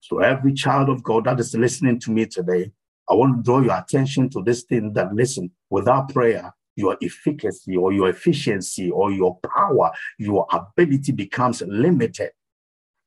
So, 0.00 0.20
every 0.20 0.54
child 0.54 0.88
of 0.88 1.02
God 1.02 1.24
that 1.24 1.38
is 1.40 1.54
listening 1.54 2.00
to 2.00 2.10
me 2.10 2.26
today, 2.26 2.72
I 3.08 3.14
want 3.14 3.36
to 3.36 3.42
draw 3.42 3.60
your 3.60 3.78
attention 3.78 4.30
to 4.30 4.42
this 4.42 4.62
thing 4.62 4.92
that 4.94 5.14
listen, 5.14 5.50
without 5.68 6.12
prayer, 6.12 6.52
your 6.76 6.96
efficacy 7.02 7.76
or 7.76 7.92
your 7.92 8.08
efficiency 8.08 8.90
or 8.90 9.12
your 9.12 9.38
power, 9.54 9.90
your 10.18 10.46
ability 10.52 11.12
becomes 11.12 11.62
limited. 11.62 12.30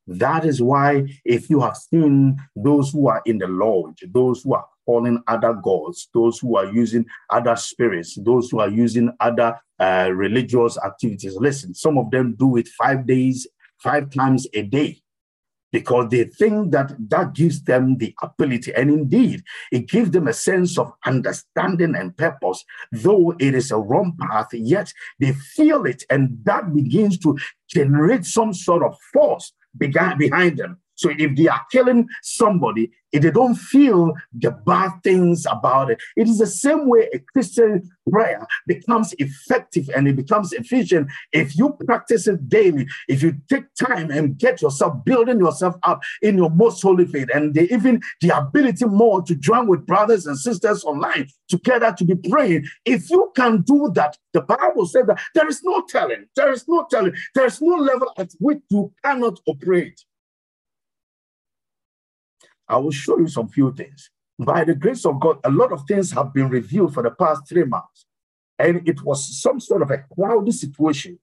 That 0.07 0.45
is 0.45 0.61
why, 0.61 1.05
if 1.23 1.49
you 1.49 1.61
have 1.61 1.77
seen 1.77 2.37
those 2.55 2.91
who 2.91 3.07
are 3.07 3.21
in 3.25 3.37
the 3.37 3.47
lodge, 3.47 4.03
those 4.09 4.43
who 4.43 4.53
are 4.53 4.65
calling 4.85 5.21
other 5.27 5.53
gods, 5.53 6.09
those 6.13 6.39
who 6.39 6.57
are 6.57 6.65
using 6.65 7.05
other 7.29 7.55
spirits, 7.55 8.17
those 8.21 8.49
who 8.51 8.59
are 8.59 8.69
using 8.69 9.11
other 9.19 9.57
uh, 9.79 10.09
religious 10.13 10.77
activities, 10.83 11.35
listen, 11.35 11.73
some 11.73 11.97
of 11.97 12.11
them 12.11 12.35
do 12.37 12.57
it 12.57 12.67
five 12.67 13.07
days, 13.07 13.47
five 13.81 14.09
times 14.09 14.45
a 14.53 14.63
day 14.63 15.01
because 15.73 16.07
they 16.09 16.23
think 16.25 16.71
that 16.71 16.93
that 17.09 17.33
gives 17.33 17.63
them 17.63 17.97
the 17.97 18.13
ability. 18.21 18.71
And 18.75 18.91
indeed, 18.91 19.41
it 19.71 19.89
gives 19.89 20.11
them 20.11 20.27
a 20.27 20.33
sense 20.33 20.77
of 20.77 20.93
understanding 21.03 21.95
and 21.95 22.15
purpose. 22.15 22.63
Though 22.91 23.31
it 23.39 23.55
is 23.55 23.71
a 23.71 23.77
wrong 23.77 24.15
path, 24.21 24.49
yet 24.53 24.93
they 25.19 25.33
feel 25.33 25.85
it. 25.85 26.03
And 26.11 26.37
that 26.43 26.73
begins 26.73 27.17
to 27.19 27.37
generate 27.67 28.23
some 28.23 28.53
sort 28.53 28.83
of 28.83 28.95
force 29.11 29.51
behind 29.77 30.57
them. 30.57 30.79
So 30.95 31.11
if 31.17 31.35
they 31.35 31.47
are 31.47 31.61
killing 31.71 32.07
somebody, 32.21 32.91
if 33.11 33.21
they 33.21 33.31
don't 33.31 33.55
feel 33.55 34.13
the 34.33 34.51
bad 34.51 34.91
things 35.03 35.45
about 35.49 35.91
it, 35.91 36.01
it 36.15 36.27
is 36.27 36.39
the 36.39 36.47
same 36.47 36.89
way 36.89 37.07
a 37.13 37.19
Christian 37.19 37.89
prayer 38.09 38.45
becomes 38.65 39.13
effective 39.19 39.89
and 39.95 40.07
it 40.07 40.15
becomes 40.15 40.51
efficient 40.51 41.09
if 41.31 41.55
you 41.55 41.77
practice 41.85 42.27
it 42.27 42.49
daily. 42.49 42.87
If 43.07 43.21
you 43.21 43.35
take 43.49 43.65
time 43.75 44.09
and 44.09 44.37
get 44.37 44.61
yourself 44.61 45.05
building 45.05 45.39
yourself 45.39 45.75
up 45.83 46.01
in 46.21 46.37
your 46.37 46.49
most 46.49 46.81
holy 46.81 47.05
faith, 47.05 47.29
and 47.33 47.53
the, 47.53 47.71
even 47.71 48.01
the 48.21 48.35
ability 48.35 48.85
more 48.85 49.21
to 49.23 49.35
join 49.35 49.67
with 49.67 49.85
brothers 49.85 50.25
and 50.25 50.37
sisters 50.37 50.83
online 50.83 51.27
together 51.47 51.93
to 51.97 52.03
be 52.03 52.15
praying. 52.29 52.65
If 52.85 53.11
you 53.11 53.31
can 53.35 53.61
do 53.61 53.91
that, 53.93 54.17
the 54.33 54.41
Bible 54.41 54.87
says 54.87 55.05
that 55.07 55.21
there 55.35 55.47
is 55.47 55.61
no 55.63 55.83
telling, 55.87 56.25
there 56.35 56.51
is 56.51 56.67
no 56.67 56.87
telling, 56.89 57.13
there 57.35 57.45
is 57.45 57.61
no 57.61 57.75
level 57.75 58.11
at 58.17 58.31
which 58.39 58.59
you 58.69 58.91
cannot 59.03 59.39
operate. 59.47 60.03
I 62.67 62.77
will 62.77 62.91
show 62.91 63.17
you 63.19 63.27
some 63.27 63.47
few 63.47 63.73
things. 63.73 64.09
By 64.39 64.63
the 64.63 64.75
grace 64.75 65.05
of 65.05 65.19
God, 65.19 65.39
a 65.43 65.51
lot 65.51 65.71
of 65.71 65.83
things 65.87 66.11
have 66.11 66.33
been 66.33 66.49
revealed 66.49 66.93
for 66.93 67.03
the 67.03 67.11
past 67.11 67.47
three 67.47 67.65
months. 67.65 68.05
And 68.57 68.87
it 68.87 69.03
was 69.03 69.41
some 69.41 69.59
sort 69.59 69.81
of 69.81 69.91
a 69.91 70.03
cloudy 70.13 70.51
situation. 70.51 71.19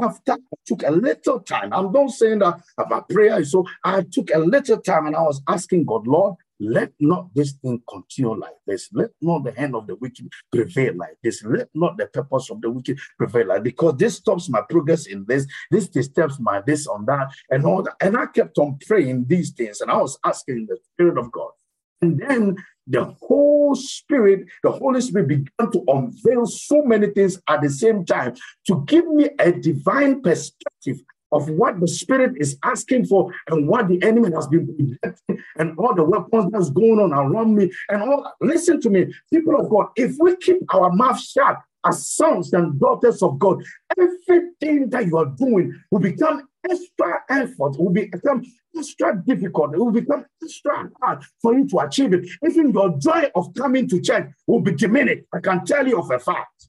After 0.00 0.32
I 0.32 0.36
took 0.66 0.82
a 0.82 0.90
little 0.90 1.40
time, 1.40 1.72
I'm 1.72 1.92
not 1.92 2.10
saying 2.10 2.38
that 2.38 2.60
about 2.78 3.08
prayer, 3.08 3.44
so 3.44 3.66
I 3.84 4.02
took 4.02 4.30
a 4.34 4.38
little 4.38 4.78
time 4.78 5.06
and 5.06 5.14
I 5.16 5.22
was 5.22 5.42
asking 5.46 5.84
God, 5.84 6.06
Lord, 6.06 6.36
let 6.60 6.92
not 7.00 7.34
this 7.34 7.52
thing 7.52 7.82
continue 7.88 8.38
like 8.38 8.56
this. 8.66 8.90
Let 8.92 9.10
not 9.20 9.44
the 9.44 9.52
hand 9.52 9.74
of 9.74 9.86
the 9.86 9.96
wicked 9.96 10.30
prevail 10.52 10.94
like 10.96 11.16
this. 11.22 11.42
Let 11.42 11.68
not 11.74 11.96
the 11.96 12.06
purpose 12.06 12.50
of 12.50 12.60
the 12.60 12.70
wicked 12.70 12.98
prevail 13.16 13.48
like 13.48 13.64
this. 13.64 13.72
because 13.72 13.96
this 13.96 14.16
stops 14.16 14.48
my 14.48 14.60
progress 14.68 15.06
in 15.06 15.24
this. 15.26 15.46
This 15.70 15.88
disturbs 15.88 16.38
my 16.38 16.60
this 16.66 16.86
on 16.86 17.06
that 17.06 17.32
and 17.50 17.64
all 17.64 17.82
that. 17.82 17.94
And 18.00 18.16
I 18.16 18.26
kept 18.26 18.58
on 18.58 18.78
praying 18.86 19.24
these 19.26 19.50
things 19.50 19.80
and 19.80 19.90
I 19.90 19.96
was 19.96 20.18
asking 20.24 20.66
the 20.66 20.78
Spirit 20.92 21.18
of 21.18 21.32
God. 21.32 21.50
And 22.02 22.20
then 22.20 22.56
the 22.86 23.04
whole 23.20 23.74
Spirit, 23.74 24.46
the 24.62 24.72
Holy 24.72 25.00
Spirit 25.00 25.28
began 25.28 25.70
to 25.72 25.84
unveil 25.88 26.46
so 26.46 26.82
many 26.82 27.08
things 27.08 27.40
at 27.48 27.62
the 27.62 27.70
same 27.70 28.04
time 28.04 28.34
to 28.66 28.84
give 28.86 29.06
me 29.06 29.30
a 29.38 29.52
divine 29.52 30.22
perspective 30.22 31.00
of 31.32 31.48
what 31.50 31.80
the 31.80 31.88
spirit 31.88 32.32
is 32.36 32.58
asking 32.64 33.06
for 33.06 33.32
and 33.48 33.66
what 33.68 33.88
the 33.88 34.02
enemy 34.02 34.30
has 34.34 34.46
been 34.48 34.66
projecting 34.66 35.44
and 35.58 35.76
all 35.78 35.94
the 35.94 36.04
weapons 36.04 36.50
that's 36.52 36.70
going 36.70 36.98
on 36.98 37.12
around 37.12 37.54
me 37.54 37.70
and 37.88 38.02
all 38.02 38.32
listen 38.40 38.80
to 38.80 38.90
me 38.90 39.06
people 39.32 39.58
of 39.60 39.68
god 39.70 39.88
if 39.96 40.16
we 40.20 40.36
keep 40.36 40.58
our 40.74 40.92
mouth 40.92 41.20
shut 41.20 41.58
as 41.86 42.10
sons 42.10 42.52
and 42.52 42.78
daughters 42.78 43.22
of 43.22 43.38
god 43.38 43.62
everything 43.98 44.88
that 44.90 45.06
you 45.06 45.16
are 45.16 45.32
doing 45.36 45.74
will 45.90 46.00
become 46.00 46.46
extra 46.70 47.20
effort 47.30 47.78
will 47.78 47.90
become 47.90 48.42
extra 48.76 49.22
difficult 49.26 49.74
it 49.74 49.78
will 49.78 49.90
become 49.90 50.24
extra 50.42 50.90
hard 51.00 51.22
for 51.40 51.54
you 51.54 51.66
to 51.66 51.78
achieve 51.78 52.12
it. 52.12 52.28
Even 52.46 52.70
your 52.70 52.96
joy 52.98 53.30
of 53.34 53.52
coming 53.54 53.88
to 53.88 54.00
church 54.00 54.30
will 54.46 54.60
be 54.60 54.72
diminished 54.72 55.24
i 55.32 55.40
can 55.40 55.64
tell 55.64 55.86
you 55.86 55.98
of 55.98 56.10
a 56.10 56.18
fact. 56.18 56.68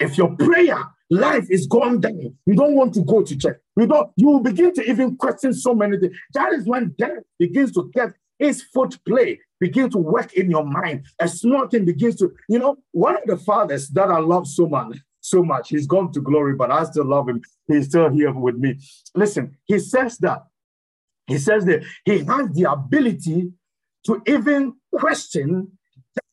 If 0.00 0.18
your 0.18 0.34
prayer 0.36 0.93
life 1.10 1.46
is 1.50 1.66
gone 1.66 2.00
down. 2.00 2.36
You 2.46 2.54
don't 2.54 2.74
want 2.74 2.94
to 2.94 3.00
go 3.04 3.22
to 3.22 3.36
church. 3.36 3.58
You 3.76 3.86
don't. 3.86 4.10
You 4.16 4.28
will 4.28 4.40
begin 4.40 4.72
to 4.74 4.88
even 4.88 5.16
question 5.16 5.52
so 5.52 5.74
many 5.74 5.98
things. 5.98 6.16
That 6.32 6.52
is 6.52 6.66
when 6.66 6.94
death 6.98 7.22
begins 7.38 7.72
to 7.72 7.90
get 7.94 8.14
its 8.38 8.62
foot 8.62 8.98
play, 9.06 9.40
begin 9.60 9.90
to 9.90 9.98
work 9.98 10.34
in 10.34 10.50
your 10.50 10.64
mind. 10.64 11.06
A 11.20 11.28
small 11.28 11.68
thing 11.68 11.84
begins 11.84 12.16
to, 12.16 12.32
you 12.48 12.58
know, 12.58 12.76
one 12.92 13.16
of 13.16 13.22
the 13.26 13.36
fathers 13.36 13.88
that 13.90 14.10
I 14.10 14.18
love 14.18 14.46
so 14.46 14.66
much, 14.66 14.98
so 15.20 15.42
much. 15.42 15.68
He's 15.68 15.86
gone 15.86 16.12
to 16.12 16.20
glory, 16.20 16.54
but 16.54 16.70
I 16.70 16.84
still 16.84 17.04
love 17.04 17.28
him. 17.28 17.42
He's 17.68 17.86
still 17.86 18.10
here 18.10 18.32
with 18.32 18.56
me. 18.56 18.80
Listen, 19.14 19.56
he 19.64 19.78
says 19.78 20.18
that. 20.18 20.42
He 21.26 21.38
says 21.38 21.64
that 21.64 21.82
he 22.04 22.18
has 22.18 22.50
the 22.52 22.70
ability 22.70 23.52
to 24.06 24.22
even 24.26 24.74
question 24.92 25.78
that, 26.14 26.24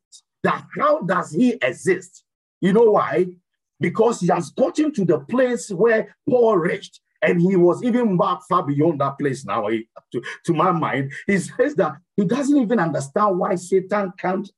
that 0.43 0.65
how 0.78 1.01
does 1.01 1.32
he 1.32 1.51
exist? 1.61 2.24
You 2.59 2.74
know 2.74 2.91
why? 2.91 3.28
Because 3.82 4.21
he 4.21 4.27
has 4.27 4.51
gotten 4.51 4.93
to 4.93 5.03
the 5.03 5.19
place 5.19 5.69
where 5.69 6.15
Paul 6.29 6.57
reached. 6.57 7.01
And 7.23 7.39
he 7.39 7.55
was 7.55 7.84
even 7.84 8.17
far 8.17 8.65
beyond 8.65 8.99
that 8.99 9.19
place 9.19 9.45
now. 9.45 9.67
He, 9.67 9.88
to, 10.11 10.23
to 10.45 10.53
my 10.53 10.71
mind, 10.71 11.11
he 11.27 11.38
says 11.38 11.75
that 11.75 11.97
he 12.15 12.25
doesn't 12.25 12.57
even 12.57 12.79
understand 12.79 13.38
why 13.38 13.55
Satan 13.55 14.11
can't 14.17 14.49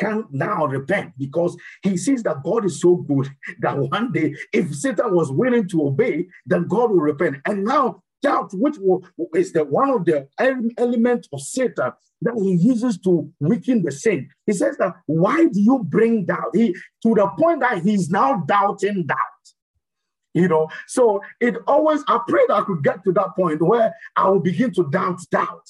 can 0.00 0.24
now 0.30 0.64
repent 0.66 1.12
because 1.18 1.56
he 1.82 1.96
sees 1.96 2.22
that 2.22 2.42
God 2.42 2.64
is 2.64 2.80
so 2.80 2.96
good 2.96 3.28
that 3.60 3.76
one 3.76 4.10
day, 4.10 4.34
if 4.52 4.74
Satan 4.74 5.14
was 5.14 5.30
willing 5.30 5.68
to 5.68 5.86
obey, 5.86 6.26
then 6.46 6.66
God 6.66 6.90
will 6.90 7.00
repent. 7.00 7.36
And 7.44 7.64
now 7.64 8.02
doubt, 8.22 8.50
which 8.54 8.76
is 9.34 9.52
the 9.52 9.64
one 9.64 9.90
of 9.90 10.04
the 10.04 10.28
elements 10.78 11.28
of 11.32 11.40
Satan 11.40 11.92
that 12.22 12.34
he 12.36 12.54
uses 12.54 12.98
to 12.98 13.32
weaken 13.40 13.82
the 13.82 13.90
saint. 13.90 14.28
He 14.46 14.52
says 14.52 14.76
that 14.78 14.94
why 15.06 15.46
do 15.46 15.60
you 15.60 15.82
bring 15.84 16.26
doubt? 16.26 16.54
He 16.54 16.74
to 17.02 17.14
the 17.14 17.28
point 17.38 17.60
that 17.60 17.82
he's 17.82 18.10
now 18.10 18.42
doubting 18.46 19.06
doubt. 19.06 19.16
You 20.32 20.48
know, 20.48 20.68
so 20.86 21.22
it 21.40 21.56
always 21.66 22.04
I 22.06 22.20
pray 22.28 22.42
that 22.48 22.54
I 22.54 22.62
could 22.62 22.84
get 22.84 23.02
to 23.04 23.12
that 23.12 23.34
point 23.34 23.60
where 23.62 23.94
I 24.14 24.28
will 24.28 24.40
begin 24.40 24.72
to 24.74 24.88
doubt 24.90 25.18
doubt. 25.30 25.68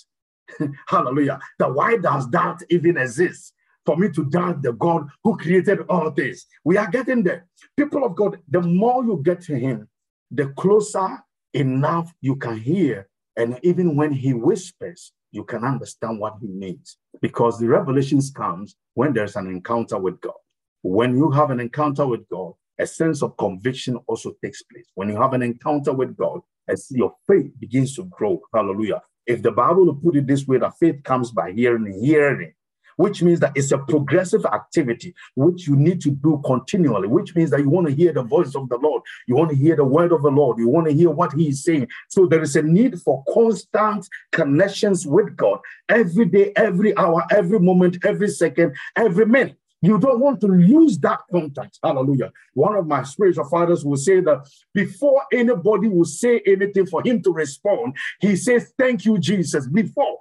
Hallelujah. 0.89 1.39
That 1.59 1.75
why 1.75 1.97
does 1.97 2.27
doubt 2.27 2.63
even 2.69 2.97
exist? 2.97 3.55
For 3.87 3.97
me 3.97 4.11
to 4.11 4.25
doubt 4.27 4.63
the 4.63 4.73
God 4.73 5.09
who 5.25 5.39
created 5.39 5.81
all 5.89 6.11
this. 6.11 6.45
We 6.65 6.77
are 6.77 6.89
getting 6.91 7.23
there. 7.23 7.47
People 7.79 8.05
of 8.05 8.15
God, 8.15 8.39
the 8.47 8.61
more 8.61 9.03
you 9.03 9.21
get 9.25 9.41
to 9.43 9.59
him, 9.59 9.89
the 10.31 10.49
closer 10.49 11.19
enough 11.55 12.13
you 12.21 12.37
can 12.37 12.59
hear. 12.59 13.09
And 13.37 13.59
even 13.63 13.97
when 13.97 14.13
he 14.13 14.35
whispers, 14.35 15.13
you 15.33 15.45
can 15.45 15.65
understand 15.65 16.19
what 16.19 16.37
he 16.41 16.49
means. 16.49 16.99
Because 17.21 17.59
the 17.59 17.69
revelations 17.69 18.31
comes 18.31 18.77
when 18.95 19.13
there's 19.13 19.37
an 19.37 19.47
encounter 19.47 19.99
with 19.99 20.21
God. 20.21 20.35
When 20.83 21.17
you 21.17 21.31
have 21.31 21.51
an 21.51 21.61
encounter 21.61 22.07
with 22.07 22.29
God, 22.29 22.55
a 22.79 22.87
sense 22.87 23.23
of 23.23 23.37
conviction 23.37 23.97
also 24.07 24.33
takes 24.43 24.63
place. 24.63 24.87
When 24.95 25.09
you 25.09 25.21
have 25.21 25.35
an 25.35 25.43
encounter 25.43 25.93
with 25.93 26.17
God, 26.17 26.41
as 26.71 26.91
your 26.91 27.15
faith 27.27 27.51
begins 27.59 27.95
to 27.97 28.05
grow. 28.05 28.41
Hallelujah. 28.55 29.03
If 29.27 29.43
the 29.43 29.51
Bible 29.51 29.95
put 29.95 30.17
it 30.17 30.27
this 30.27 30.47
way, 30.47 30.59
that 30.59 30.79
faith 30.79 31.03
comes 31.03 31.31
by 31.31 31.53
hearing, 31.53 32.01
hearing 32.03 32.53
which 33.01 33.23
means 33.23 33.41
that 33.41 33.53
it's 33.55 33.73
a 33.73 33.79
progressive 33.79 34.45
activity 34.45 35.15
which 35.35 35.67
you 35.67 35.75
need 35.75 36.03
to 36.03 36.11
do 36.11 36.41
continually, 36.45 37.09
which 37.09 37.35
means 37.35 37.51
that 37.51 37.61
you 37.61 37.71
want 37.71 37.87
to 37.87 37.95
hear 37.95 38.13
the 38.13 38.23
voice 38.23 38.55
of 38.55 38.69
the 38.69 38.77
Lord, 38.77 39.03
you 39.27 39.37
want 39.37 39.49
to 39.49 39.57
hear 39.57 39.75
the 39.75 39.85
word 39.85 40.13
of 40.13 40.21
the 40.23 40.29
Lord, 40.29 40.59
you 40.59 40.69
want 40.69 40.87
to 40.87 40.93
hear 40.93 41.11
what 41.11 41.33
He 41.33 41.49
is 41.49 41.65
saying. 41.65 41.89
So 42.11 42.27
there 42.27 42.43
is 42.43 42.57
a 42.57 42.63
need 42.63 43.01
for 43.01 43.25
constant 43.33 44.07
connections 44.33 45.07
with 45.07 45.35
God 45.35 45.61
every 45.89 46.27
day, 46.27 46.53
every 46.57 46.95
hour, 46.99 47.25
every 47.31 47.59
moment, 47.59 48.05
every 48.05 48.29
second, 48.29 48.77
every 48.97 49.25
minute. 49.25 49.57
You 49.81 49.99
don't 49.99 50.21
want 50.21 50.43
to 50.43 50.47
lose 50.47 50.99
that 50.99 51.21
contact. 51.33 51.79
Hallelujah. 51.83 52.33
One 52.53 52.77
of 52.77 52.87
my 52.87 53.03
spiritual 53.03 53.49
fathers 53.49 53.83
will 53.83 53.97
say 53.97 54.21
that 54.21 54.47
before 54.75 55.23
anybody 55.33 55.89
will 55.89 56.05
say 56.05 56.43
anything 56.47 56.85
for 56.85 57.03
him 57.03 57.23
to 57.23 57.33
respond, 57.33 57.97
he 58.21 58.37
says, 58.37 58.75
Thank 58.79 59.07
you, 59.07 59.17
Jesus, 59.17 59.67
before. 59.67 60.19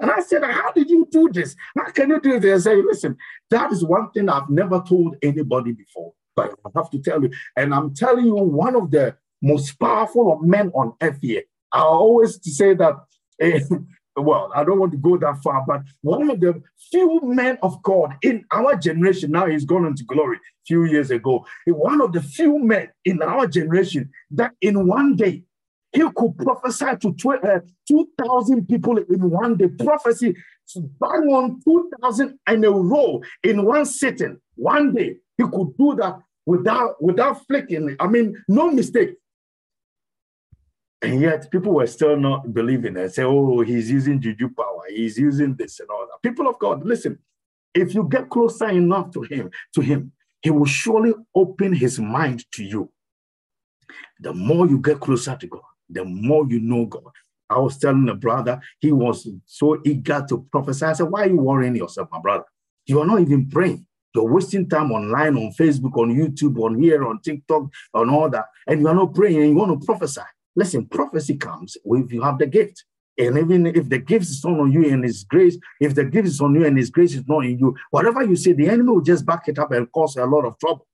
And 0.00 0.10
I 0.10 0.20
said, 0.20 0.42
How 0.42 0.72
did 0.72 0.90
you 0.90 1.06
do 1.10 1.30
this? 1.32 1.54
How 1.76 1.90
can 1.90 2.10
you 2.10 2.20
do 2.20 2.40
this? 2.40 2.66
I 2.66 2.70
say, 2.70 2.82
Listen, 2.82 3.16
that 3.50 3.72
is 3.72 3.84
one 3.84 4.10
thing 4.10 4.28
I've 4.28 4.50
never 4.50 4.82
told 4.86 5.16
anybody 5.22 5.72
before, 5.72 6.12
but 6.34 6.54
I 6.66 6.70
have 6.76 6.90
to 6.90 6.98
tell 6.98 7.22
you. 7.22 7.30
And 7.56 7.74
I'm 7.74 7.94
telling 7.94 8.26
you, 8.26 8.34
one 8.34 8.76
of 8.76 8.90
the 8.90 9.16
most 9.44 9.78
powerful 9.78 10.32
of 10.32 10.42
men 10.42 10.70
on 10.74 10.94
earth 11.02 11.18
here. 11.20 11.42
I 11.70 11.80
always 11.80 12.38
say 12.56 12.74
that, 12.74 12.94
eh, 13.40 13.60
well, 14.16 14.50
I 14.54 14.64
don't 14.64 14.78
want 14.78 14.92
to 14.92 14.98
go 14.98 15.18
that 15.18 15.42
far, 15.42 15.64
but 15.66 15.82
one 16.00 16.30
of 16.30 16.40
the 16.40 16.62
few 16.90 17.20
men 17.22 17.58
of 17.62 17.82
God 17.82 18.14
in 18.22 18.44
our 18.52 18.76
generation, 18.76 19.32
now 19.32 19.46
he's 19.46 19.64
gone 19.64 19.84
into 19.84 20.04
glory 20.04 20.36
a 20.36 20.64
few 20.66 20.84
years 20.84 21.10
ago, 21.10 21.44
one 21.66 22.00
of 22.00 22.12
the 22.12 22.22
few 22.22 22.58
men 22.58 22.88
in 23.04 23.22
our 23.22 23.46
generation 23.46 24.10
that 24.30 24.52
in 24.60 24.86
one 24.86 25.16
day 25.16 25.44
he 25.94 26.02
could 26.14 26.36
prophesy 26.38 26.96
to 27.00 27.14
uh, 27.44 27.60
2,000 27.86 28.66
people 28.66 28.98
in 28.98 29.30
one 29.30 29.56
day. 29.56 29.68
Prophecy, 29.68 30.34
bang 30.74 31.28
on 31.28 31.60
2,000 31.64 32.38
in 32.50 32.64
a 32.64 32.70
row 32.70 33.22
in 33.44 33.64
one 33.64 33.86
sitting, 33.86 34.38
one 34.56 34.92
day. 34.92 35.16
He 35.38 35.44
could 35.44 35.76
do 35.78 35.94
that 35.96 36.18
without, 36.44 37.00
without 37.00 37.46
flicking. 37.46 37.96
I 38.00 38.08
mean, 38.08 38.42
no 38.48 38.70
mistake. 38.72 39.14
And 41.00 41.20
yet 41.20 41.50
people 41.50 41.74
were 41.74 41.86
still 41.86 42.16
not 42.16 42.52
believing 42.52 42.96
it. 42.96 43.14
Say, 43.14 43.22
oh, 43.22 43.60
he's 43.60 43.90
using 43.90 44.20
juju 44.20 44.48
power. 44.48 44.82
He's 44.88 45.16
using 45.16 45.54
this 45.54 45.78
and 45.78 45.88
all 45.90 46.06
that. 46.06 46.28
People 46.28 46.48
of 46.48 46.58
God, 46.58 46.84
listen, 46.84 47.18
if 47.72 47.94
you 47.94 48.08
get 48.08 48.30
closer 48.30 48.68
enough 48.68 49.12
to 49.12 49.22
him, 49.22 49.50
to 49.74 49.80
him, 49.80 50.12
he 50.40 50.50
will 50.50 50.64
surely 50.64 51.12
open 51.34 51.72
his 51.72 52.00
mind 52.00 52.44
to 52.52 52.64
you. 52.64 52.90
The 54.20 54.32
more 54.32 54.66
you 54.66 54.78
get 54.78 55.00
closer 55.00 55.36
to 55.36 55.46
God, 55.46 55.62
the 55.88 56.04
more 56.04 56.46
you 56.48 56.60
know 56.60 56.86
God. 56.86 57.12
I 57.50 57.58
was 57.58 57.78
telling 57.78 58.08
a 58.08 58.14
brother, 58.14 58.60
he 58.80 58.90
was 58.90 59.28
so 59.44 59.80
eager 59.84 60.24
to 60.28 60.46
prophesy. 60.50 60.86
I 60.86 60.92
said, 60.94 61.10
Why 61.10 61.24
are 61.24 61.28
you 61.28 61.38
worrying 61.38 61.76
yourself, 61.76 62.08
my 62.10 62.20
brother? 62.20 62.44
You 62.86 63.00
are 63.00 63.06
not 63.06 63.20
even 63.20 63.48
praying. 63.48 63.86
You're 64.14 64.32
wasting 64.32 64.68
time 64.68 64.92
online, 64.92 65.36
on 65.36 65.52
Facebook, 65.52 65.96
on 65.96 66.14
YouTube, 66.14 66.58
on 66.62 66.80
here, 66.80 67.04
on 67.04 67.20
TikTok, 67.20 67.68
on 67.94 68.10
all 68.10 68.30
that. 68.30 68.46
And 68.66 68.80
you 68.80 68.88
are 68.88 68.94
not 68.94 69.14
praying 69.14 69.36
and 69.38 69.48
you 69.50 69.54
want 69.56 69.80
to 69.80 69.84
prophesy. 69.84 70.20
Listen, 70.54 70.86
prophecy 70.86 71.36
comes 71.36 71.76
if 71.84 72.12
you 72.12 72.22
have 72.22 72.38
the 72.38 72.46
gift. 72.46 72.84
And 73.18 73.38
even 73.38 73.66
if 73.66 73.88
the 73.88 73.98
gift 73.98 74.24
is 74.26 74.44
not 74.44 74.58
on 74.58 74.72
you 74.72 74.88
and 74.88 75.04
his 75.04 75.24
grace, 75.24 75.56
if 75.80 75.94
the 75.94 76.04
gift 76.04 76.26
is 76.26 76.40
on 76.40 76.54
you 76.54 76.64
and 76.64 76.76
his 76.76 76.90
grace 76.90 77.14
is 77.14 77.26
not 77.26 77.44
in 77.44 77.58
you, 77.58 77.76
whatever 77.90 78.24
you 78.24 78.36
say, 78.36 78.52
the 78.52 78.68
enemy 78.68 78.90
will 78.90 79.00
just 79.00 79.26
back 79.26 79.46
it 79.48 79.58
up 79.58 79.72
and 79.72 79.90
cause 79.92 80.16
a 80.16 80.24
lot 80.24 80.44
of 80.44 80.58
trouble. 80.58 80.86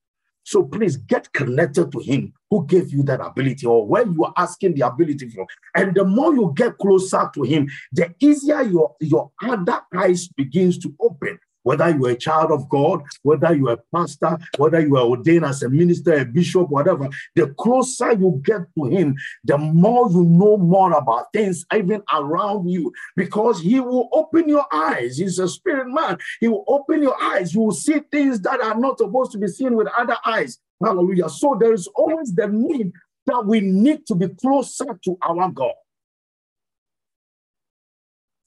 So 0.42 0.64
please 0.64 0.96
get 0.96 1.32
connected 1.32 1.92
to 1.92 1.98
him 1.98 2.32
who 2.50 2.66
gave 2.66 2.92
you 2.92 3.02
that 3.04 3.20
ability 3.20 3.66
or 3.66 3.86
where 3.86 4.06
you 4.06 4.24
are 4.24 4.32
asking 4.36 4.74
the 4.74 4.86
ability 4.86 5.28
from. 5.30 5.46
And 5.74 5.94
the 5.94 6.04
more 6.04 6.34
you 6.34 6.52
get 6.56 6.78
closer 6.78 7.30
to 7.34 7.42
him, 7.42 7.68
the 7.92 8.12
easier 8.18 8.62
your, 8.62 8.96
your 9.00 9.30
other 9.42 9.80
eyes 9.94 10.28
begins 10.28 10.78
to 10.78 10.94
open 11.00 11.38
whether 11.62 11.90
you're 11.90 12.10
a 12.10 12.16
child 12.16 12.50
of 12.50 12.68
God, 12.68 13.02
whether 13.22 13.54
you're 13.54 13.72
a 13.72 13.78
pastor, 13.94 14.38
whether 14.56 14.80
you 14.80 14.96
are 14.96 15.04
ordained 15.04 15.44
as 15.44 15.62
a 15.62 15.68
minister, 15.68 16.14
a 16.14 16.24
bishop, 16.24 16.68
whatever, 16.70 17.08
the 17.34 17.48
closer 17.58 18.12
you 18.12 18.40
get 18.44 18.62
to 18.78 18.84
Him, 18.84 19.16
the 19.44 19.58
more 19.58 20.10
you 20.10 20.24
know 20.24 20.56
more 20.56 20.92
about 20.92 21.32
things 21.32 21.64
even 21.74 22.02
around 22.12 22.68
you, 22.68 22.92
because 23.16 23.60
He 23.60 23.80
will 23.80 24.08
open 24.12 24.48
your 24.48 24.66
eyes. 24.72 25.18
He's 25.18 25.38
a 25.38 25.48
spirit 25.48 25.88
man. 25.88 26.18
He 26.40 26.48
will 26.48 26.64
open 26.66 27.02
your 27.02 27.20
eyes. 27.22 27.54
You 27.54 27.60
will 27.62 27.72
see 27.72 28.00
things 28.10 28.40
that 28.42 28.60
are 28.60 28.78
not 28.78 28.98
supposed 28.98 29.32
to 29.32 29.38
be 29.38 29.48
seen 29.48 29.76
with 29.76 29.88
other 29.96 30.16
eyes. 30.24 30.58
Hallelujah. 30.82 31.28
So 31.28 31.56
there 31.60 31.74
is 31.74 31.86
always 31.94 32.34
the 32.34 32.48
need 32.48 32.92
that 33.26 33.44
we 33.44 33.60
need 33.60 34.06
to 34.06 34.14
be 34.14 34.28
closer 34.28 34.98
to 35.04 35.18
our 35.22 35.50
God. 35.50 35.74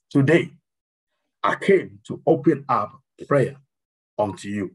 Today, 0.09 0.51
I 1.43 1.55
came 1.55 1.99
to 2.07 2.21
open 2.25 2.65
up 2.69 3.02
prayer 3.27 3.55
unto 4.17 4.47
you 4.47 4.71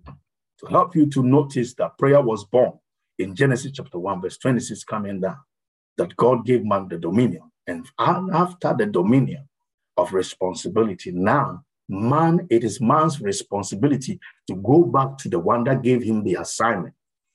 to 0.61 0.67
help 0.67 0.97
you 0.97 1.07
to 1.11 1.23
notice 1.23 1.75
that 1.75 1.99
prayer 1.99 2.21
was 2.21 2.45
born 2.45 2.73
in 3.19 3.35
Genesis 3.35 3.73
chapter 3.73 3.99
1, 3.99 4.23
verse 4.23 4.39
26, 4.39 4.85
coming 4.85 5.21
down, 5.21 5.39
that 5.97 6.17
God 6.17 6.45
gave 6.45 6.65
man 6.65 6.89
the 6.89 6.99
dominion. 6.99 7.51
And 7.67 7.87
after 7.99 8.75
the 8.77 8.87
dominion 8.87 9.49
of 9.97 10.13
responsibility, 10.13 11.13
now 11.13 11.65
man, 11.89 12.47
it 12.51 12.65
is 12.65 12.81
man's 12.81 13.21
responsibility 13.21 14.21
to 14.47 14.55
go 14.57 14.85
back 14.85 15.17
to 15.19 15.29
the 15.29 15.39
one 15.39 15.65
that 15.65 15.83
gave 15.83 16.03
him 16.03 16.23
the 16.23 16.35
assignment. 16.35 16.95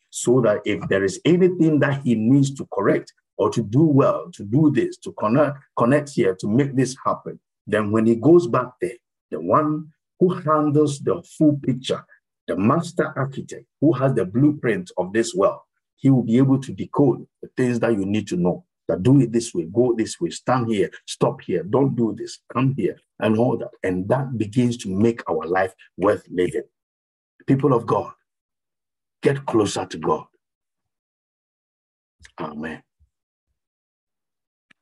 So 0.09 0.41
that 0.41 0.61
if 0.63 0.87
there 0.89 1.03
is 1.03 1.19
anything 1.25 1.79
that 1.79 2.03
he 2.03 2.15
needs 2.15 2.53
to 2.55 2.67
correct 2.71 3.13
or 3.37 3.49
to 3.49 3.63
do 3.63 3.83
well, 3.83 4.29
to 4.33 4.43
do 4.43 4.71
this, 4.71 4.97
to 4.97 5.11
connect, 5.13 5.57
connect 5.75 6.11
here, 6.11 6.35
to 6.35 6.47
make 6.47 6.75
this 6.75 6.95
happen, 7.03 7.39
then 7.65 7.91
when 7.91 8.05
he 8.05 8.15
goes 8.15 8.47
back 8.47 8.67
there, 8.79 8.97
the 9.31 9.41
one 9.41 9.91
who 10.23 10.33
handles 10.35 10.99
the 10.99 11.21
full 11.37 11.59
picture, 11.61 12.01
the 12.47 12.55
master 12.55 13.13
architect 13.17 13.65
who 13.81 13.91
has 13.91 14.13
the 14.13 14.23
blueprint 14.23 14.89
of 14.97 15.11
this 15.11 15.35
world, 15.35 15.59
he 15.97 16.09
will 16.09 16.23
be 16.23 16.37
able 16.37 16.59
to 16.61 16.71
decode 16.71 17.27
the 17.41 17.49
things 17.57 17.79
that 17.81 17.91
you 17.91 18.05
need 18.05 18.27
to 18.27 18.37
know. 18.37 18.63
That 18.87 19.01
do 19.01 19.19
it 19.21 19.31
this 19.31 19.53
way, 19.53 19.65
go 19.65 19.95
this 19.97 20.19
way, 20.19 20.29
stand 20.29 20.67
here, 20.67 20.91
stop 21.05 21.41
here, 21.41 21.63
don't 21.63 21.95
do 21.95 22.13
this, 22.17 22.39
come 22.51 22.73
here, 22.75 22.97
and 23.19 23.37
all 23.37 23.57
that. 23.57 23.71
And 23.81 24.07
that 24.09 24.37
begins 24.37 24.75
to 24.77 24.89
make 24.89 25.21
our 25.29 25.45
life 25.45 25.73
worth 25.95 26.25
living. 26.29 26.63
People 27.47 27.73
of 27.73 27.85
God, 27.85 28.11
get 29.21 29.45
closer 29.45 29.85
to 29.85 29.97
God. 29.97 30.25
Amen. 32.39 32.83